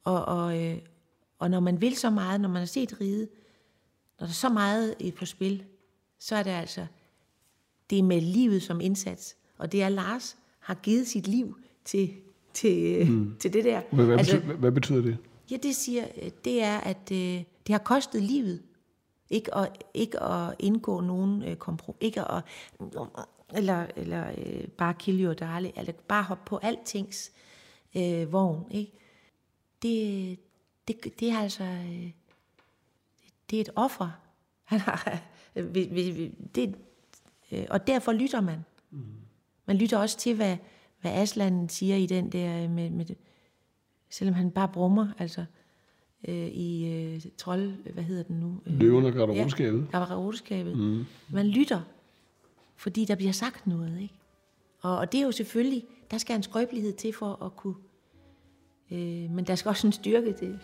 Og, 0.04 0.24
og, 0.24 0.64
øh, 0.64 0.78
og 1.38 1.50
når 1.50 1.60
man 1.60 1.80
vil 1.80 1.96
så 1.96 2.10
meget, 2.10 2.40
når 2.40 2.48
man 2.48 2.58
har 2.58 2.66
set 2.66 3.00
ride, 3.00 3.28
når 4.20 4.26
der 4.26 4.30
er 4.32 4.34
så 4.34 4.48
meget 4.48 4.94
i- 5.00 5.10
på 5.10 5.26
spil, 5.26 5.64
så 6.18 6.36
er 6.36 6.42
det 6.42 6.50
altså, 6.50 6.86
det 7.90 7.98
er 7.98 8.02
med 8.02 8.20
livet 8.20 8.62
som 8.62 8.80
indsats. 8.80 9.36
Og 9.58 9.72
det 9.72 9.82
er, 9.82 9.88
Lars 9.88 10.36
har 10.58 10.74
givet 10.74 11.06
sit 11.06 11.28
liv 11.28 11.56
til, 11.84 12.10
til, 12.54 13.10
mm. 13.10 13.36
til 13.40 13.52
det 13.52 13.64
der. 13.64 13.80
Hvad, 13.92 14.04
hvad, 14.06 14.18
altså, 14.18 14.36
betyder, 14.36 14.56
hvad 14.56 14.72
betyder 14.72 15.02
det? 15.02 15.18
Ja, 15.50 15.56
det 15.56 15.76
siger, 15.76 16.04
det 16.44 16.62
er, 16.62 16.78
at 16.78 17.12
øh, 17.12 17.18
det 17.66 17.68
har 17.68 17.78
kostet 17.78 18.22
livet. 18.22 18.62
Ikke 19.30 19.54
at, 19.54 19.84
ikke 19.94 20.22
at 20.22 20.54
indgå 20.58 21.00
nogen 21.00 21.42
øh, 21.42 21.56
kompromis. 21.56 21.96
Ikke 22.00 22.20
at, 22.32 22.42
eller, 23.54 23.86
eller 23.96 24.30
øh, 24.38 24.68
bare 24.68 24.94
kill 24.98 25.24
your 25.24 25.32
darling. 25.34 25.74
Eller 25.78 25.92
bare 26.08 26.22
hoppe 26.22 26.42
på 26.46 26.56
altings 26.62 27.32
øh, 27.96 28.32
vogn. 28.32 28.64
Ikke? 28.70 28.92
Det, 29.82 30.38
det, 30.88 31.20
det 31.20 31.30
er 31.30 31.38
altså... 31.38 31.64
Øh, 31.64 32.10
det 33.50 33.56
er 33.56 33.60
et 33.60 33.70
offer. 33.76 34.10
Han 34.64 34.80
har, 34.80 35.20
det, 36.54 36.74
øh, 37.52 37.66
og 37.70 37.86
derfor 37.86 38.12
lytter 38.12 38.40
man. 38.40 38.64
Man 39.66 39.76
lytter 39.76 39.98
også 39.98 40.18
til, 40.18 40.36
hvad, 40.36 40.56
hvad 41.00 41.12
Aslan 41.12 41.68
siger 41.68 41.96
i 41.96 42.06
den 42.06 42.32
der 42.32 42.62
øh, 42.62 42.70
med, 42.70 42.90
med 42.90 43.06
selvom 44.10 44.34
han 44.34 44.50
bare 44.50 44.68
brummer, 44.68 45.08
altså 45.18 45.44
øh, 46.28 46.48
i 46.48 46.92
øh, 46.94 47.22
trold, 47.36 47.92
hvad 47.92 48.04
hedder 48.04 48.22
den 48.22 48.36
nu? 48.36 48.60
Løven 48.66 49.04
og 49.04 49.12
garderobeskabet. 49.12 49.86
Ja, 49.92 49.98
garderobeskabet. 49.98 50.78
Mm. 50.78 51.04
Man 51.28 51.46
lytter, 51.46 51.80
fordi 52.76 53.04
der 53.04 53.14
bliver 53.14 53.32
sagt 53.32 53.66
noget, 53.66 54.00
ikke? 54.02 54.14
Og, 54.80 54.98
og 54.98 55.12
det 55.12 55.20
er 55.20 55.24
jo 55.24 55.32
selvfølgelig, 55.32 55.84
der 56.10 56.18
skal 56.18 56.36
en 56.36 56.42
skrøbelighed 56.42 56.92
til 56.92 57.12
for 57.12 57.44
at 57.44 57.56
kunne, 57.56 57.74
øh, 58.90 59.30
men 59.30 59.44
der 59.46 59.54
skal 59.54 59.68
også 59.68 59.86
en 59.86 59.92
styrke 59.92 60.32
til. 60.32 60.62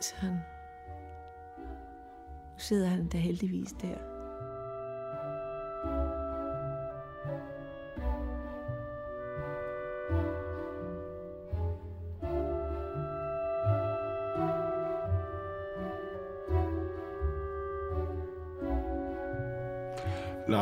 Sådan. 0.00 0.40
Nu 2.52 2.58
sidder 2.58 2.88
han 2.88 3.08
da 3.08 3.18
heldigvis 3.18 3.72
der. 3.72 4.19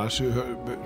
Lars, 0.08 0.22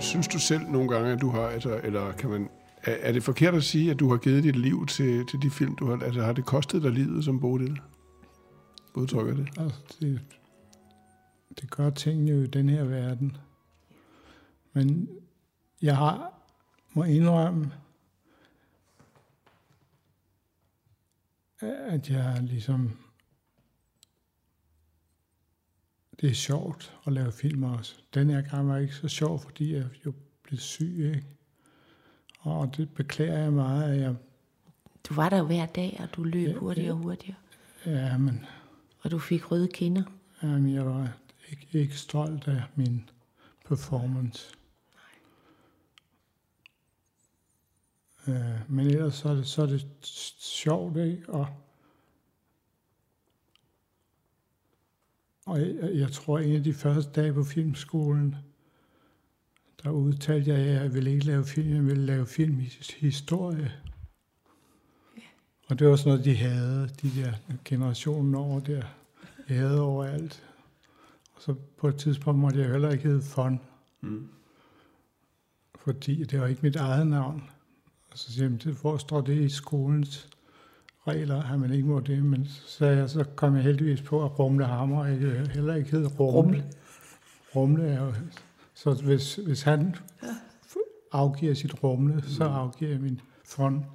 synes 0.05 0.29
du 0.29 0.39
selv 0.39 0.62
nogle 0.68 0.89
gange, 0.89 1.12
at 1.12 1.20
du 1.20 1.31
har, 1.31 1.43
altså, 1.43 1.81
eller 1.85 2.12
kan 2.12 2.31
man, 2.31 2.49
er, 2.83 2.93
er 2.93 3.12
det 3.12 3.23
forkert 3.23 3.55
at 3.55 3.64
sige, 3.64 3.91
at 3.91 4.01
du 4.01 4.11
har 4.11 4.16
givet 4.16 4.45
dit 4.45 4.57
liv 4.57 4.87
til, 4.87 5.27
til 5.27 5.43
de 5.43 5.51
film, 5.51 5.77
du 5.77 5.87
har, 5.87 6.05
altså 6.05 6.23
har 6.23 6.33
det 6.33 6.45
kostet 6.45 6.83
dig 6.83 6.91
livet 6.91 7.25
som 7.25 7.41
Bodil? 7.41 7.81
Udtrykker 8.95 9.35
det? 9.35 9.49
Altså, 9.59 9.81
det, 10.01 10.20
det 11.61 11.70
gør 11.70 11.91
tingene 11.91 12.31
jo 12.31 12.43
i 12.43 12.47
den 12.47 12.68
her 12.68 12.85
verden. 12.85 13.37
Men 14.73 15.09
jeg 15.83 15.97
har, 15.97 16.33
må 16.93 17.05
indrømme, 17.05 17.73
at 21.61 22.11
jeg 22.11 22.39
ligesom... 22.43 22.91
Det 26.20 26.30
er 26.30 26.34
sjovt 26.34 26.96
at 27.06 27.12
lave 27.12 27.32
film 27.32 27.62
også. 27.62 27.94
Den 28.14 28.30
her 28.30 28.40
gang 28.40 28.68
var 28.68 28.78
ikke 28.78 28.94
så 28.94 29.08
sjov, 29.08 29.40
fordi 29.40 29.74
jeg 29.74 29.84
jo 30.06 30.12
blev 30.42 30.58
syg, 30.58 31.12
ikke? 31.14 31.26
Og 32.38 32.76
det 32.76 32.94
beklager 32.94 33.38
jeg 33.38 33.52
meget, 33.52 33.92
at 33.92 34.00
jeg... 34.00 34.14
Du 35.08 35.14
var 35.14 35.28
der 35.28 35.42
hver 35.42 35.66
dag, 35.66 36.00
og 36.02 36.16
du 36.16 36.22
løb 36.22 36.48
Ja, 36.48 36.58
hurtigere 36.58 36.92
og 36.92 36.98
hurtigere. 36.98 37.36
Ja, 37.86 38.18
men... 38.18 38.46
Og 39.00 39.10
du 39.10 39.18
fik 39.18 39.50
røde 39.50 39.68
kinder. 39.68 40.02
Jamen, 40.42 40.74
jeg 40.74 40.86
var 40.86 41.12
ikke, 41.50 41.68
ikke 41.72 41.98
stolt 41.98 42.48
af 42.48 42.62
min 42.74 43.10
performance. 43.66 44.54
Øh, 48.28 48.70
men 48.70 48.86
ellers 48.86 49.14
så 49.14 49.28
er 49.28 49.34
det, 49.34 49.46
så 49.46 49.62
er 49.62 49.66
det 49.66 49.86
sjovt, 50.38 50.96
ikke? 50.96 51.28
Og, 51.28 51.46
og 55.47 55.61
jeg, 55.61 55.90
jeg 55.95 56.12
tror, 56.12 56.38
en 56.38 56.57
af 56.57 56.64
de 56.64 56.72
første 56.72 57.20
dage 57.20 57.32
på 57.32 57.45
filmskolen, 57.45 58.36
der 59.82 59.90
udtalte 59.90 60.51
jeg, 60.51 60.59
at 60.59 60.82
jeg 60.82 60.95
ville 60.95 61.12
ikke 61.12 61.26
lave 61.26 61.45
film, 61.45 61.74
jeg 61.74 61.86
ville 61.86 62.07
lave 62.07 62.26
filmhistorie. 62.26 63.72
Og 65.68 65.78
det 65.78 65.86
var 65.88 65.97
sådan 65.97 66.11
noget, 66.11 66.24
de 66.24 66.36
havde, 66.36 66.88
de 67.03 67.11
der 67.20 67.32
generationen 67.64 68.34
over 68.34 68.61
der. 68.61 68.82
De 69.49 69.55
havde 69.55 69.80
overalt. 69.80 70.43
Og 71.34 71.43
så 71.43 71.55
på 71.76 71.88
et 71.88 71.97
tidspunkt 71.97 72.40
måtte 72.40 72.61
jeg 72.61 72.70
heller 72.70 72.90
ikke 72.90 73.05
hedde 73.05 73.22
Fon. 73.22 73.61
Mm. 74.01 74.28
Fordi 75.74 76.24
det 76.24 76.40
var 76.40 76.47
ikke 76.47 76.62
mit 76.62 76.76
eget 76.76 77.07
navn. 77.07 77.51
Og 78.11 78.18
så 78.18 78.32
siger 78.32 78.59
jeg, 78.64 78.72
hvor 78.72 78.97
står 78.97 79.20
det 79.20 79.40
i 79.40 79.49
skolens 79.49 80.28
regler, 81.09 81.42
at 81.53 81.61
man 81.61 81.72
ikke 81.72 81.86
må 81.86 82.00
det? 82.00 82.24
Men 82.24 82.46
så, 82.46 82.86
jeg, 82.86 83.11
så 83.11 83.24
kom 83.24 83.57
jeg 83.57 83.62
heldigvis 83.62 84.03
på, 84.03 84.24
at 84.24 84.38
Rumle 84.38 84.66
Hammer 84.66 85.07
ikke, 85.07 85.50
heller 85.55 85.74
ikke 85.74 85.90
hed 85.90 86.20
Rumle. 86.20 86.40
Rumle, 86.40 86.64
Rumle 87.57 87.84
er 87.84 88.05
jo, 88.05 88.12
så 88.74 88.94
hvis, 88.94 89.34
hvis 89.34 89.62
han 89.62 89.94
afgiver 91.12 91.55
sit 91.55 91.84
Rumle, 91.84 92.22
så 92.26 92.44
afgiver 92.44 92.90
jeg 92.90 93.00
min 93.00 93.20
Fon. 93.44 93.86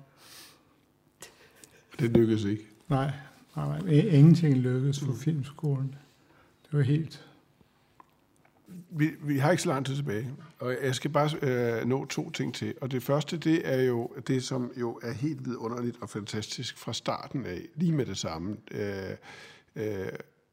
Det 2.00 2.12
lykkedes 2.12 2.44
ikke. 2.44 2.64
Nej, 2.88 3.12
nej, 3.56 3.80
nej. 3.82 3.90
ingenting 3.92 4.56
lykkedes 4.56 5.00
for 5.00 5.14
filmskolen. 5.14 5.96
Det 6.64 6.78
var 6.78 6.82
helt... 6.82 7.27
Vi, 8.90 9.12
vi 9.22 9.38
har 9.38 9.52
ikke 9.52 9.64
så 9.64 9.70
lang 9.70 9.86
tid 9.86 9.96
tilbage, 9.96 10.34
og 10.60 10.76
jeg 10.84 10.96
skal 10.96 11.12
bare 11.12 11.30
øh, 11.42 11.86
nå 11.86 12.06
to 12.06 12.30
ting 12.30 12.54
til. 12.54 12.74
Og 12.82 12.92
det 12.92 13.04
første, 13.04 13.38
det 13.38 13.62
er 13.64 13.82
jo 13.82 14.10
det, 14.28 14.44
som 14.44 14.72
jo 14.80 15.00
er 15.04 15.12
helt 15.12 15.46
vidunderligt 15.46 15.98
og 16.02 16.10
fantastisk 16.10 16.78
fra 16.78 16.94
starten 16.94 17.46
af, 17.46 17.62
lige 17.76 17.92
med 17.92 18.06
det 18.06 18.18
samme. 18.18 18.58
Øh, 18.72 19.16
øh, 19.76 20.10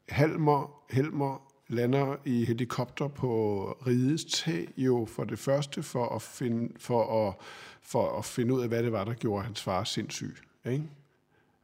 Halmer, 0.09 0.81
Helmer 0.89 1.51
lander 1.67 2.15
i 2.25 2.45
helikopter 2.45 3.07
på 3.07 3.63
Rides 3.87 4.25
tag, 4.25 4.67
jo 4.77 5.07
for 5.09 5.23
det 5.23 5.39
første 5.39 5.83
for 5.83 6.15
at 6.15 6.21
finde, 6.21 6.73
for 6.79 7.27
at, 7.27 7.35
for 7.81 8.17
at 8.17 8.25
finde 8.25 8.53
ud 8.53 8.61
af, 8.61 8.67
hvad 8.67 8.83
det 8.83 8.91
var, 8.91 9.03
der 9.03 9.13
gjorde 9.13 9.43
hans 9.43 9.61
far 9.63 9.83
sindssyg. 9.83 10.35
Ikke? 10.65 10.83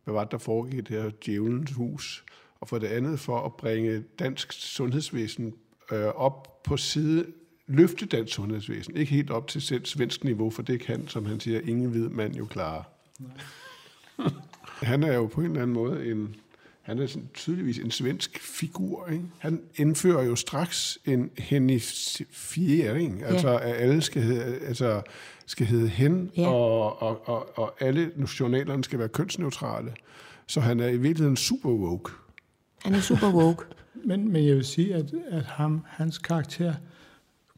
Hvad 0.03 0.13
var 0.13 0.24
det, 0.24 0.32
der 0.32 0.38
foregik 0.38 0.74
i 0.74 0.82
det 0.82 1.03
her 1.03 1.11
djævelens 1.26 1.72
hus? 1.72 2.26
Og 2.59 2.67
for 2.67 2.78
det 2.80 2.88
andet 2.88 3.19
for 3.19 3.39
at 3.39 3.53
bringe 3.53 4.03
dansk 4.19 4.51
sundhedsvæsen 4.51 5.53
øh, 5.91 6.05
op 6.05 6.63
på 6.63 6.77
side, 6.77 7.25
løfte 7.67 8.05
dansk 8.05 8.33
sundhedsvæsen, 8.33 8.97
ikke 8.97 9.11
helt 9.11 9.31
op 9.31 9.47
til 9.47 9.61
selv 9.61 9.85
svensk 9.85 10.23
niveau, 10.23 10.49
for 10.49 10.61
det 10.61 10.79
kan, 10.79 11.07
som 11.07 11.25
han 11.25 11.39
siger, 11.39 11.61
ingen 11.61 11.89
hvid 11.89 12.09
mand 12.09 12.35
jo 12.35 12.45
klare. 12.45 12.83
han 14.81 15.03
er 15.03 15.13
jo 15.13 15.27
på 15.27 15.41
en 15.41 15.47
eller 15.47 15.61
anden 15.61 15.73
måde 15.73 16.11
en, 16.11 16.35
han 16.81 16.99
er 16.99 17.07
sådan 17.07 17.29
tydeligvis 17.33 17.79
en 17.79 17.91
svensk 17.91 18.39
figur. 18.39 19.07
Ikke? 19.07 19.23
Han 19.39 19.61
indfører 19.75 20.23
jo 20.23 20.35
straks 20.35 20.97
en 21.05 21.31
henifiering, 21.37 23.19
ja. 23.19 23.25
altså 23.25 23.57
at 23.57 23.75
alle 23.75 24.01
skal 24.01 24.21
hedde, 24.21 24.59
altså, 24.59 25.01
skal 25.45 25.65
hedde 25.65 25.87
hen, 25.87 26.31
ja. 26.37 26.47
og, 26.47 27.01
og, 27.01 27.27
og, 27.27 27.57
og 27.57 27.75
alle 27.79 28.11
journalerne 28.39 28.83
skal 28.83 28.99
være 28.99 29.09
kønsneutrale. 29.09 29.93
Så 30.47 30.59
han 30.59 30.79
er 30.79 30.87
i 30.87 30.97
virkeligheden 30.97 31.37
super 31.37 31.69
woke. 31.69 32.11
Han 32.77 32.93
er 32.93 33.01
super 33.01 33.33
woke. 33.33 33.65
Men, 33.93 34.31
men 34.31 34.47
jeg 34.47 34.55
vil 34.55 34.65
sige, 34.65 34.95
at, 34.95 35.13
at 35.27 35.45
ham, 35.45 35.83
hans 35.87 36.17
karakter 36.17 36.73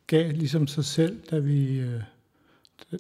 gav 0.07 0.31
ligesom 0.31 0.67
sig 0.67 0.85
selv, 0.85 1.21
da 1.31 1.39
vi, 1.39 1.79
øh, 1.79 2.01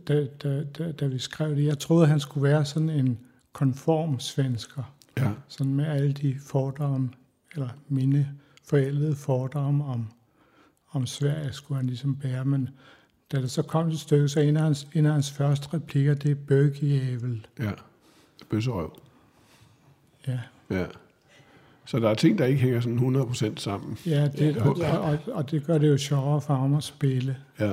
da, 0.07 0.25
da, 0.25 0.63
da, 0.63 0.91
da 0.91 1.07
vi 1.07 1.19
skrev 1.19 1.55
det. 1.55 1.65
Jeg 1.65 1.79
troede, 1.79 2.07
han 2.07 2.19
skulle 2.19 2.43
være 2.43 2.65
sådan 2.65 2.89
en 2.89 3.19
konform 3.53 4.19
svensker. 4.19 4.93
Ja. 5.17 5.31
Sådan 5.47 5.73
med 5.73 5.85
alle 5.85 6.13
de 6.13 6.39
fordomme, 6.39 7.09
eller 7.53 7.69
mine 7.87 8.29
forældede 8.63 9.15
fordomme 9.15 9.85
om, 9.85 10.11
om 10.91 11.05
Sverige, 11.05 11.53
skulle 11.53 11.77
han 11.77 11.87
ligesom 11.87 12.15
bære. 12.15 12.45
Men 12.45 12.69
da 13.31 13.41
det 13.41 13.51
så 13.51 13.61
kom 13.61 13.89
til 13.89 13.99
stykket, 13.99 14.31
så 14.31 14.39
en 14.39 14.57
af 14.57 14.63
hans, 14.63 14.87
en 14.93 15.05
af 15.05 15.13
hans 15.13 15.31
første 15.31 15.73
replikker, 15.73 16.13
det 16.13 16.31
er 16.31 16.35
bøgjævel. 16.35 17.47
Ja, 17.59 17.71
bøsserøv. 18.49 18.99
Ja. 20.27 20.39
Ja. 20.69 20.85
Så 21.85 21.99
der 21.99 22.09
er 22.09 22.13
ting, 22.13 22.37
der 22.37 22.45
ikke 22.45 22.61
hænger 22.61 22.81
sådan 22.81 22.99
100% 22.99 23.57
sammen. 23.57 23.97
Ja, 24.05 24.27
det, 24.27 24.57
og, 24.57 24.77
og, 25.01 25.17
og 25.27 25.51
det 25.51 25.65
gør 25.65 25.77
det 25.77 25.89
jo 25.89 25.97
sjovere 25.97 26.41
for 26.41 26.53
ham 26.55 26.73
at 26.75 26.83
spille, 26.83 27.37
Ja. 27.59 27.71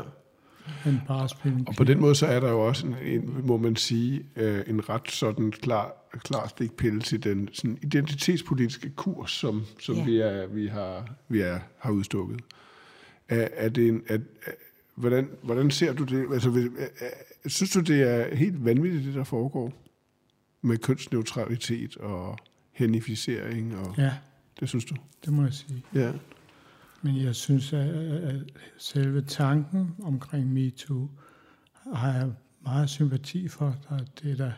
end 0.87 0.97
bare 1.09 1.25
at 1.25 1.31
spille 1.31 1.59
en 1.59 1.69
Og 1.69 1.75
på 1.75 1.85
den 1.85 2.01
måde 2.01 2.15
så 2.15 2.27
er 2.27 2.41
der 2.41 2.51
jo 2.51 2.67
også, 2.67 2.87
en, 2.87 2.95
en, 3.05 3.47
må 3.47 3.57
man 3.57 3.77
sige, 3.77 4.23
øh, 4.37 4.61
en 4.67 4.89
ret 4.89 5.11
sådan 5.11 5.53
klar, 5.53 5.93
klar 6.25 6.49
stikpille 6.49 7.01
til 7.01 7.25
den 7.25 7.49
sådan 7.53 7.79
identitetspolitiske 7.83 8.91
kurs, 8.91 9.31
som, 9.31 9.63
som 9.81 9.95
Ja. 9.95 10.05
vi, 10.05 10.19
er, 10.19 10.47
vi, 10.47 10.67
har, 10.67 11.09
vi 11.29 11.41
er, 11.41 11.59
har 11.79 11.91
udstukket. 11.91 12.41
Er, 13.29 13.49
er 13.53 13.69
det 13.69 13.89
en, 13.89 14.03
er, 14.09 14.19
er, 14.47 14.51
hvordan, 14.95 15.29
hvordan 15.43 15.71
ser 15.71 15.93
du 15.93 16.05
det? 16.05 16.27
Altså, 16.33 16.69
er, 17.01 17.49
synes 17.49 17.71
du, 17.71 17.81
det 17.81 18.03
er 18.03 18.37
helt 18.37 18.65
vanvittigt, 18.65 19.05
det 19.05 19.15
der 19.15 19.25
foregår? 19.25 19.73
Med 20.63 20.79
kønsneutralitet 20.79 21.97
og 21.97 22.39
henificering? 22.81 23.77
Og, 23.77 23.95
Ja, 23.99 24.13
Det 24.61 24.69
synes 24.69 24.85
du? 24.85 24.95
det 25.25 25.33
må 25.33 25.43
jeg 25.43 25.53
sige. 25.55 25.85
Ja. 25.95 26.13
Men 27.03 27.17
jeg 27.17 27.35
synes, 27.35 27.73
at, 27.73 27.89
at 27.95 28.43
selve 28.79 29.23
tanken 29.23 29.95
omkring 30.03 30.53
MeToo 30.53 31.11
har 31.95 32.13
jeg 32.13 32.33
meget 32.65 32.91
sympati 32.91 33.49
for. 33.49 33.77
Der- 33.89 34.05
Det 34.23 34.33
er 34.33 34.37
da 34.37 34.53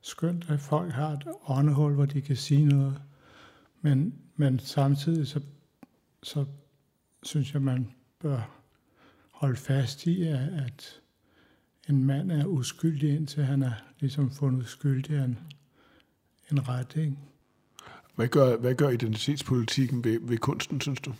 skønt, 0.00 0.50
at 0.50 0.60
folk 0.60 0.92
har 0.92 1.08
et 1.12 1.24
åndehul, 1.46 1.92
hvor 1.94 2.06
de 2.06 2.20
kan 2.20 2.36
sige 2.36 2.64
noget. 2.64 3.02
Men, 3.80 4.14
men 4.36 4.58
samtidig 4.58 5.26
så, 5.26 5.40
så 6.22 6.44
synes 7.22 7.54
jeg, 7.54 7.62
man 7.62 7.90
bør 8.20 8.60
holde 9.32 9.56
fast 9.56 10.06
i, 10.06 10.22
at, 10.22 10.38
at 10.38 11.00
en 11.88 12.04
mand 12.04 12.32
er 12.32 12.44
uskyldig, 12.46 13.16
indtil 13.16 13.44
han 13.44 13.62
er 13.62 13.72
ligesom 14.00 14.30
fundet 14.30 14.66
skyldig 14.66 15.24
en, 15.24 15.38
en 16.52 16.68
ret. 16.68 16.96
Ikke? 16.96 17.16
Hvad 18.16 18.28
gør, 18.28 18.56
hvad 18.56 18.74
gør 18.74 18.88
identitetspolitikken 18.88 20.04
ved, 20.04 20.20
ved 20.22 20.38
kunsten, 20.38 20.80
synes 20.80 21.00
du? 21.00 21.14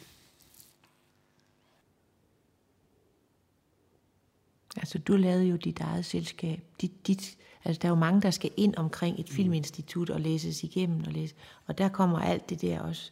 Altså, 4.76 4.98
du 4.98 5.16
lavede 5.16 5.44
jo 5.44 5.56
dit 5.56 5.80
eget 5.80 6.04
selskab. 6.04 6.60
Dit, 6.80 7.06
dit, 7.06 7.36
altså, 7.64 7.80
der 7.82 7.88
er 7.88 7.92
jo 7.92 7.98
mange, 7.98 8.22
der 8.22 8.30
skal 8.30 8.50
ind 8.56 8.74
omkring 8.76 9.20
et 9.20 9.30
filminstitut 9.30 10.10
og 10.10 10.20
læses 10.20 10.64
igennem. 10.64 11.00
Og, 11.06 11.12
læse, 11.12 11.34
og 11.66 11.78
der 11.78 11.88
kommer 11.88 12.18
alt 12.18 12.50
det 12.50 12.62
der 12.62 12.80
også 12.80 13.10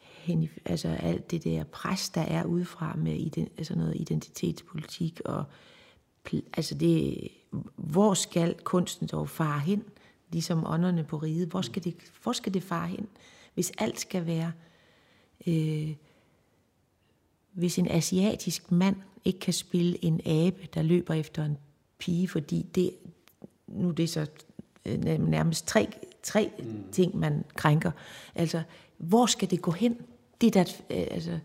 hen 0.00 0.42
i, 0.42 0.48
altså 0.64 0.88
alt 0.88 1.30
det 1.30 1.44
der 1.44 1.64
pres, 1.64 2.10
der 2.10 2.20
er 2.20 2.44
udefra 2.44 2.94
med 2.96 3.14
ident, 3.14 3.52
altså 3.58 3.74
noget 3.74 3.96
identitetspolitik. 3.96 5.20
Og, 5.24 5.44
altså 6.56 6.74
det, 6.74 7.28
hvor 7.76 8.14
skal 8.14 8.54
kunsten 8.64 9.08
dog 9.12 9.28
fare 9.28 9.60
hen? 9.60 9.84
Ligesom 10.32 10.66
ånderne 10.66 11.04
på 11.04 11.16
riget. 11.16 11.48
Hvor 11.48 11.62
skal 11.62 11.84
det, 11.84 11.94
hvor 12.22 12.32
skal 12.32 12.54
det 12.54 12.62
fare 12.62 12.88
hen? 12.88 13.08
Hvis 13.54 13.72
alt 13.78 14.00
skal 14.00 14.26
være... 14.26 14.52
Øh, 15.46 15.94
hvis 17.52 17.78
en 17.78 17.88
asiatisk 17.90 18.72
mand 18.72 18.96
ikke 19.24 19.38
kan 19.38 19.52
spille 19.52 20.04
en 20.04 20.20
abe, 20.26 20.68
der 20.74 20.82
løber 20.82 21.14
efter 21.14 21.44
en 21.44 21.58
pige, 21.98 22.28
fordi 22.28 22.66
det, 22.74 22.90
nu 23.66 23.88
er 23.88 23.92
det 23.92 24.10
så 24.10 24.26
øh, 24.84 24.98
nærmest 25.04 25.66
tre, 25.66 25.88
tre 26.22 26.52
mm. 26.58 26.84
ting, 26.92 27.16
man 27.16 27.44
krænker. 27.54 27.90
Altså, 28.34 28.62
hvor 28.98 29.26
skal 29.26 29.50
det 29.50 29.62
gå 29.62 29.70
hen? 29.70 29.96
Det 30.40 30.56
er 30.56 30.64
da, 30.64 30.70
øh, 31.00 31.06
altså, 31.10 31.38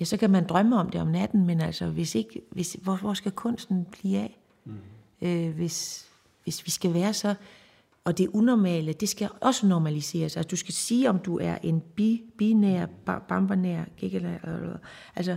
ja, 0.00 0.04
så 0.04 0.16
kan 0.16 0.30
man 0.30 0.46
drømme 0.46 0.76
om 0.76 0.90
det 0.90 1.00
om 1.00 1.08
natten, 1.08 1.46
men 1.46 1.60
altså, 1.60 1.86
hvis 1.86 2.14
ikke, 2.14 2.42
hvis, 2.50 2.76
hvor, 2.82 2.96
hvor 2.96 3.14
skal 3.14 3.32
kunsten 3.32 3.84
blive 3.84 4.18
af? 4.18 4.38
Mm. 4.64 4.78
Øh, 5.22 5.54
hvis, 5.54 6.08
hvis 6.46 6.66
vi 6.66 6.70
skal 6.70 6.94
være 6.94 7.14
så, 7.14 7.34
og 8.04 8.18
det 8.18 8.28
unormale, 8.28 8.92
det 8.92 9.08
skal 9.08 9.28
også 9.40 9.66
normaliseres. 9.66 10.36
Altså, 10.36 10.48
du 10.50 10.56
skal 10.56 10.74
sige, 10.74 11.10
om 11.10 11.18
du 11.18 11.38
er 11.38 11.58
en 11.62 11.80
bi, 11.96 12.22
binær, 12.38 12.86
ba- 12.86 13.26
bambernær, 13.28 13.84
giggelær, 13.96 14.38
eller- 14.44 14.78
altså, 15.16 15.36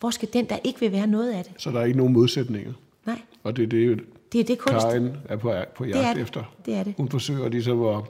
hvor 0.00 0.10
skal 0.10 0.28
den, 0.32 0.48
der 0.48 0.58
ikke 0.64 0.80
vil 0.80 0.92
være 0.92 1.06
noget 1.06 1.32
af 1.32 1.44
det? 1.44 1.52
Så 1.58 1.70
der 1.70 1.80
er 1.80 1.84
ikke 1.84 1.96
nogen 1.98 2.12
modsætninger. 2.12 2.72
Nej, 3.06 3.20
Og 3.42 3.56
det 3.56 3.62
er 3.62 3.66
det, 3.66 4.00
det 4.32 4.40
er 4.40 4.44
det 4.44 4.58
kunst. 4.58 4.86
Karin 4.86 5.10
er 5.24 5.36
på, 5.36 5.54
på 5.76 5.84
Det 5.84 5.90
jagt 5.90 6.06
er 6.06 6.14
det. 6.14 6.22
efter. 6.22 6.54
Det 6.66 6.74
er 6.74 6.84
det. 6.84 6.94
Hun 6.96 7.08
forsøger 7.08 7.48
ligesom 7.48 7.82
at, 7.82 8.02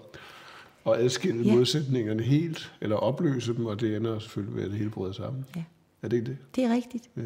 at 0.86 0.92
adskille 1.04 1.42
Ja. 1.44 1.54
modsætningerne 1.54 2.22
helt, 2.22 2.72
eller 2.80 2.96
opløse 2.96 3.54
dem, 3.54 3.66
og 3.66 3.80
det 3.80 3.96
ender 3.96 4.18
selvfølgelig 4.18 4.56
ved, 4.56 4.62
at 4.64 4.70
det 4.70 4.78
hele 4.78 4.90
bryder 4.90 5.12
sammen. 5.12 5.44
Ja. 5.56 5.62
Er 6.02 6.08
det 6.08 6.16
ikke 6.16 6.30
det? 6.30 6.36
Det 6.54 6.64
er 6.64 6.74
rigtigt. 6.74 7.10
Ja. 7.16 7.22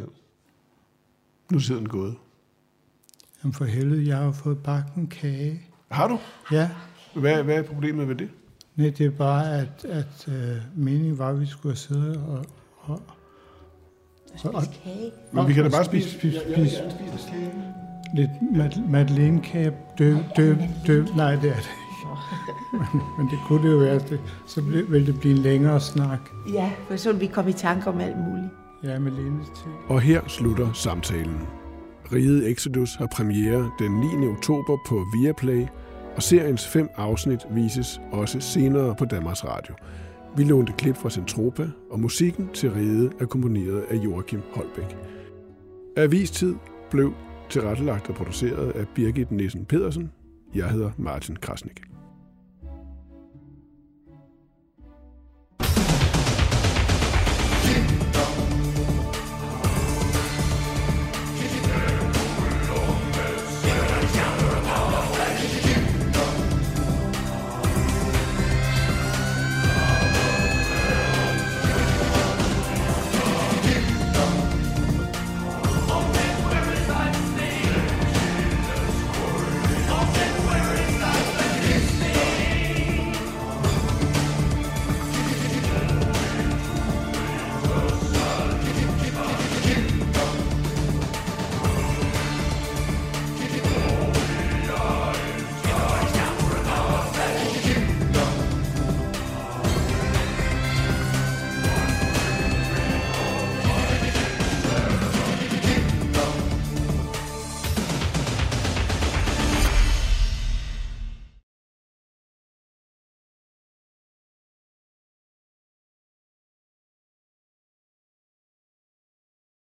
Nu 1.51 1.57
er 1.57 1.61
tiden 1.61 1.89
gået. 1.89 2.14
Jamen 3.45 3.53
for 3.55 3.64
helvede, 3.64 4.09
jeg 4.09 4.16
har 4.16 4.32
fået 4.32 4.59
bagt 4.59 4.95
en 4.95 5.07
kage. 5.07 5.61
Har 5.91 6.09
du? 6.09 6.18
Ja, 6.53 6.68
Hvad, 7.14 7.43
hvad 7.43 7.55
er 7.55 7.62
problemet 7.62 8.09
ved 8.09 8.14
det? 8.14 8.28
Nej, 8.76 8.91
det 8.99 9.07
er 9.07 9.11
bare, 9.11 9.59
at, 9.59 9.84
at 9.84 10.24
uh, 10.28 10.34
meningen 10.84 11.18
var, 11.18 11.28
at 11.28 11.41
vi 11.41 11.47
skulle 11.47 11.76
sidde 11.76 12.24
og... 12.28 12.45
og 12.80 13.03
og, 14.45 14.55
og, 14.55 14.62
Men 15.32 15.49
vi 15.49 15.53
kan 15.53 15.64
da 15.64 15.70
bare 15.70 15.84
spise, 15.84 16.09
spise- 16.11 16.41
spise, 16.41 16.76
spise, 16.76 17.51
lidt 18.14 18.30
mad- 18.57 18.88
madeleinekage, 18.88 19.72
døb, 19.99 20.16
døb, 20.36 20.57
døb. 20.86 21.07
Nej, 21.16 21.34
det 21.36 21.51
er 21.51 21.55
det. 21.55 21.70
Men, 22.72 22.80
men 23.18 23.26
det 23.30 23.38
kunne 23.47 23.62
det 23.68 23.72
jo 23.72 23.78
være, 23.78 23.99
det, 23.99 24.20
så 24.47 24.61
ville 24.61 25.07
det 25.07 25.20
blive 25.20 25.36
en 25.36 25.43
længere 25.43 25.80
snak. 25.80 26.20
Ja, 26.53 26.70
for 26.88 26.97
så 26.97 27.12
vil 27.12 27.20
vi 27.20 27.26
komme 27.26 27.51
i 27.51 27.55
tanke 27.55 27.86
om 27.88 28.01
alt 28.01 28.16
muligt. 28.18 28.47
Ja, 28.82 28.99
med 28.99 29.12
Lenes 29.12 29.47
til. 29.49 29.70
Og 29.88 30.01
her 30.01 30.20
slutter 30.28 30.72
samtalen. 30.72 31.41
Riget 32.13 32.51
Exodus 32.51 32.95
har 32.95 33.07
premiere 33.07 33.71
den 33.79 33.93
9. 34.21 34.27
oktober 34.27 34.79
på 34.87 35.05
Viaplay, 35.15 35.67
og 36.17 36.23
seriens 36.23 36.69
fem 36.69 36.89
afsnit 36.97 37.39
vises 37.51 38.01
også 38.13 38.41
senere 38.41 38.95
på 38.95 39.05
Danmarks 39.05 39.45
Radio. 39.45 39.75
Vi 40.37 40.45
lånte 40.45 40.73
klip 40.79 40.97
fra 40.97 41.11
Centropa, 41.11 41.69
og 41.91 42.01
musikken 42.01 42.49
til 42.55 42.71
Ride 42.71 43.11
er 43.21 43.27
komponeret 43.27 43.85
af 43.91 43.97
Joachim 43.97 44.41
Holbæk. 44.53 44.97
Avistid 45.97 46.55
blev 46.91 47.13
tilrettelagt 47.49 48.09
og 48.09 48.15
produceret 48.15 48.71
af 48.71 48.89
Birgit 48.95 49.31
Nissen 49.31 49.65
Pedersen. 49.65 50.13
Jeg 50.55 50.71
hedder 50.71 50.91
Martin 50.99 51.37
Krasnik. 51.37 51.83